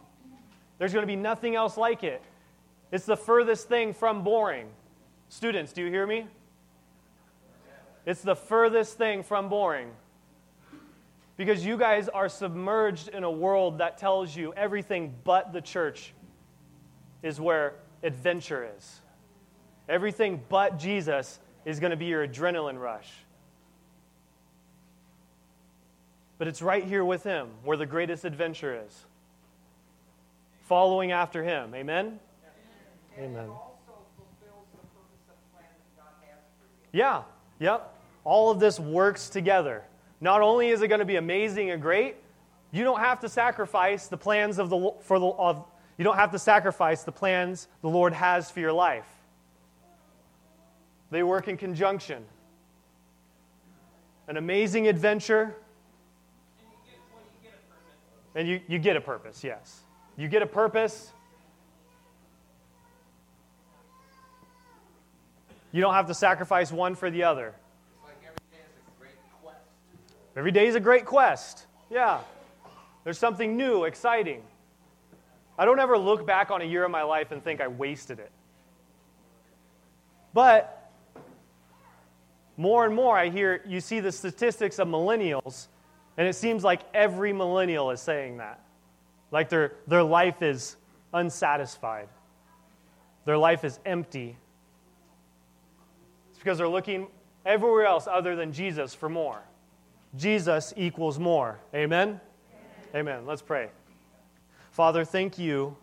There's 0.78 0.94
going 0.94 1.04
to 1.04 1.08
be 1.08 1.16
nothing 1.16 1.56
else 1.56 1.78
like 1.78 2.04
it. 2.04 2.22
It's 2.92 3.06
the 3.06 3.18
furthest 3.18 3.68
thing 3.68 3.94
from 3.94 4.24
boring. 4.24 4.68
Students, 5.30 5.72
do 5.72 5.82
you 5.82 5.90
hear 5.90 6.06
me? 6.06 6.28
It's 8.06 8.22
the 8.22 8.36
furthest 8.36 8.98
thing 8.98 9.24
from 9.24 9.48
boring. 9.48 9.92
Because 11.38 11.66
you 11.66 11.78
guys 11.78 12.10
are 12.10 12.30
submerged 12.30 13.08
in 13.10 13.24
a 13.24 13.32
world 13.32 13.78
that 13.78 13.98
tells 13.98 14.36
you 14.36 14.54
everything 14.54 15.14
but 15.24 15.54
the 15.54 15.62
church 15.62 16.14
is 17.24 17.40
where 17.40 17.76
adventure 18.04 18.70
is. 18.78 19.02
Everything 19.88 20.42
but 20.50 20.78
Jesus 20.78 21.40
is 21.66 21.80
going 21.80 21.92
to 21.92 21.98
be 21.98 22.06
your 22.06 22.28
adrenaline 22.28 22.80
rush. 22.80 23.10
But 26.38 26.48
it's 26.48 26.62
right 26.62 26.84
here 26.84 27.06
with 27.06 27.24
Him 27.24 27.50
where 27.64 27.78
the 27.78 27.86
greatest 27.86 28.26
adventure 28.26 28.82
is. 28.88 29.06
Following 30.64 31.12
after 31.12 31.44
Him. 31.44 31.76
Amen? 31.76 32.20
Amen. 33.18 33.44
It 33.44 33.50
also 33.50 34.00
fulfills 34.16 34.66
the 34.72 34.88
purpose 34.88 35.22
and 35.28 35.54
plan 35.54 35.70
that 35.70 36.04
God 36.04 36.14
has 36.28 36.40
for 36.58 36.96
you. 36.96 37.00
Yeah, 37.00 37.24
yep. 37.60 37.94
All 38.24 38.50
of 38.50 38.60
this 38.60 38.80
works 38.80 39.30
together. 39.30 39.84
Not 40.20 40.42
only 40.42 40.70
is 40.70 40.82
it 40.82 40.88
going 40.88 41.00
to 41.00 41.06
be 41.06 41.18
amazing 41.18 41.72
and 41.72 41.82
great, 41.82 42.16
you 42.72 42.84
don't 42.84 43.00
have 43.00 43.20
to 43.20 43.30
sacrifice 43.30 44.08
the 44.08 44.18
plans 44.18 44.60
of 44.60 44.70
the 44.70 44.92
for 45.02 45.20
the 45.20 45.28
of, 45.28 45.66
you 45.98 46.04
don't 46.04 46.16
have 46.16 46.32
to 46.32 46.40
sacrifice 46.40 47.04
the 47.04 47.12
plans 47.12 47.68
the 47.82 47.90
Lord 47.90 48.14
has 48.14 48.50
for 48.50 48.62
your 48.62 48.74
life. 48.74 49.06
They 51.12 51.24
work 51.24 51.50
in 51.50 51.58
conjunction. 51.58 52.24
An 54.28 54.38
amazing 54.38 54.88
adventure. 54.88 55.56
And 58.34 58.48
you, 58.48 58.62
you 58.68 58.80
get 58.80 58.96
a 58.96 59.02
purpose, 59.02 59.44
yes. 59.44 59.82
You 60.18 60.30
get 60.30 60.42
a 60.42 60.48
purpose. 60.48 61.12
You 65.74 65.82
don't 65.82 65.94
have 65.94 66.08
to 66.08 66.14
sacrifice 66.14 66.72
one 66.72 66.96
for 66.96 67.12
the 67.12 67.24
other. 67.24 67.54
every 70.36 70.52
day 70.52 70.68
is 70.68 70.76
a 70.76 70.80
great 70.80 71.06
quest. 71.06 71.66
Yeah. 71.90 72.20
There's 73.04 73.18
something 73.18 73.58
new, 73.58 73.84
exciting. 73.84 74.44
I 75.58 75.66
don't 75.66 75.80
ever 75.80 75.98
look 75.98 76.26
back 76.26 76.52
on 76.52 76.62
a 76.62 76.66
year 76.66 76.86
of 76.86 76.92
my 76.92 77.04
life 77.04 77.32
and 77.32 77.44
think 77.44 77.60
I 77.60 77.68
wasted 77.68 78.20
it. 78.20 78.32
But 80.34 80.81
more 82.62 82.86
and 82.86 82.96
more, 82.96 83.18
I 83.18 83.30
hear 83.30 83.64
you 83.66 83.82
see 83.82 84.02
the 84.02 84.12
statistics 84.12 84.78
of 84.78 84.88
millennials, 84.88 85.68
and 86.16 86.28
it 86.28 86.36
seems 86.36 86.64
like 86.64 86.82
every 86.94 87.34
millennial 87.34 87.90
is 87.90 88.00
saying 88.00 88.38
that. 88.38 88.62
Like 89.32 89.50
their, 89.50 89.74
their 89.88 90.04
life 90.04 90.44
is 90.44 90.76
unsatisfied, 91.12 92.08
their 93.26 93.38
life 93.38 93.64
is 93.64 93.80
empty. 93.84 94.38
It's 96.30 96.38
because 96.38 96.60
they're 96.60 96.68
looking 96.68 97.08
everywhere 97.48 97.88
else 97.88 98.08
other 98.08 98.36
than 98.36 98.54
Jesus 98.54 98.94
for 98.94 99.10
more. 99.10 99.42
Jesus 100.16 100.72
equals 100.78 101.18
more. 101.18 101.60
Amen? 101.74 102.20
Amen. 102.94 103.08
Amen. 103.08 103.26
Let's 103.26 103.42
pray. 103.42 103.70
Father, 104.70 105.04
thank 105.04 105.40
you 105.40 105.76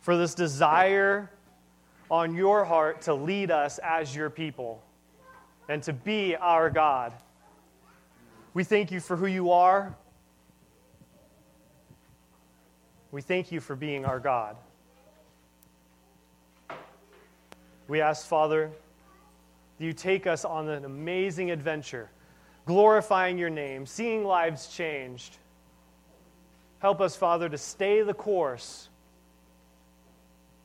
for 0.00 0.16
this 0.18 0.34
desire 0.34 1.30
on 2.10 2.34
your 2.34 2.66
heart 2.66 3.02
to 3.02 3.14
lead 3.14 3.50
us 3.50 3.78
as 3.78 4.14
your 4.14 4.28
people 4.28 4.82
and 5.68 5.82
to 5.82 5.92
be 5.92 6.36
our 6.36 6.70
God. 6.70 7.12
We 8.54 8.64
thank 8.64 8.90
you 8.90 9.00
for 9.00 9.16
who 9.16 9.26
you 9.26 9.50
are. 9.50 9.94
We 13.10 13.22
thank 13.22 13.52
you 13.52 13.60
for 13.60 13.76
being 13.76 14.04
our 14.04 14.20
God. 14.20 14.56
We 17.88 18.00
ask, 18.00 18.26
Father, 18.26 18.70
that 19.78 19.84
you 19.84 19.92
take 19.92 20.26
us 20.26 20.44
on 20.44 20.68
an 20.68 20.84
amazing 20.84 21.50
adventure, 21.50 22.10
glorifying 22.64 23.38
your 23.38 23.50
name, 23.50 23.86
seeing 23.86 24.24
lives 24.24 24.68
changed. 24.68 25.38
Help 26.78 27.00
us, 27.00 27.16
Father, 27.16 27.48
to 27.48 27.58
stay 27.58 28.02
the 28.02 28.14
course. 28.14 28.88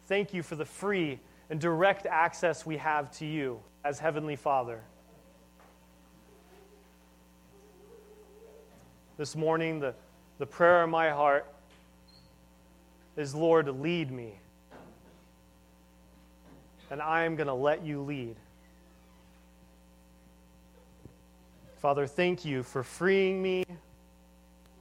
Thank 0.07 0.33
you 0.33 0.43
for 0.43 0.55
the 0.55 0.65
free 0.65 1.19
and 1.49 1.59
direct 1.59 2.05
access 2.05 2.65
we 2.65 2.77
have 2.77 3.11
to 3.17 3.25
you 3.25 3.59
as 3.83 3.99
Heavenly 3.99 4.35
Father. 4.35 4.81
This 9.21 9.35
morning, 9.35 9.79
the, 9.79 9.93
the 10.39 10.47
prayer 10.47 10.83
in 10.83 10.89
my 10.89 11.11
heart 11.11 11.45
is 13.15 13.35
Lord, 13.35 13.67
lead 13.67 14.09
me. 14.09 14.33
And 16.89 16.99
I 16.99 17.25
am 17.25 17.35
going 17.35 17.45
to 17.45 17.53
let 17.53 17.85
you 17.85 18.01
lead. 18.01 18.35
Father, 21.77 22.07
thank 22.07 22.43
you 22.43 22.63
for 22.63 22.81
freeing 22.81 23.43
me 23.43 23.63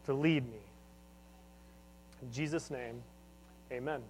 to 0.07 0.14
lead 0.14 0.51
me. 0.51 0.62
In 2.22 2.32
Jesus' 2.32 2.70
name, 2.70 3.03
amen. 3.70 4.01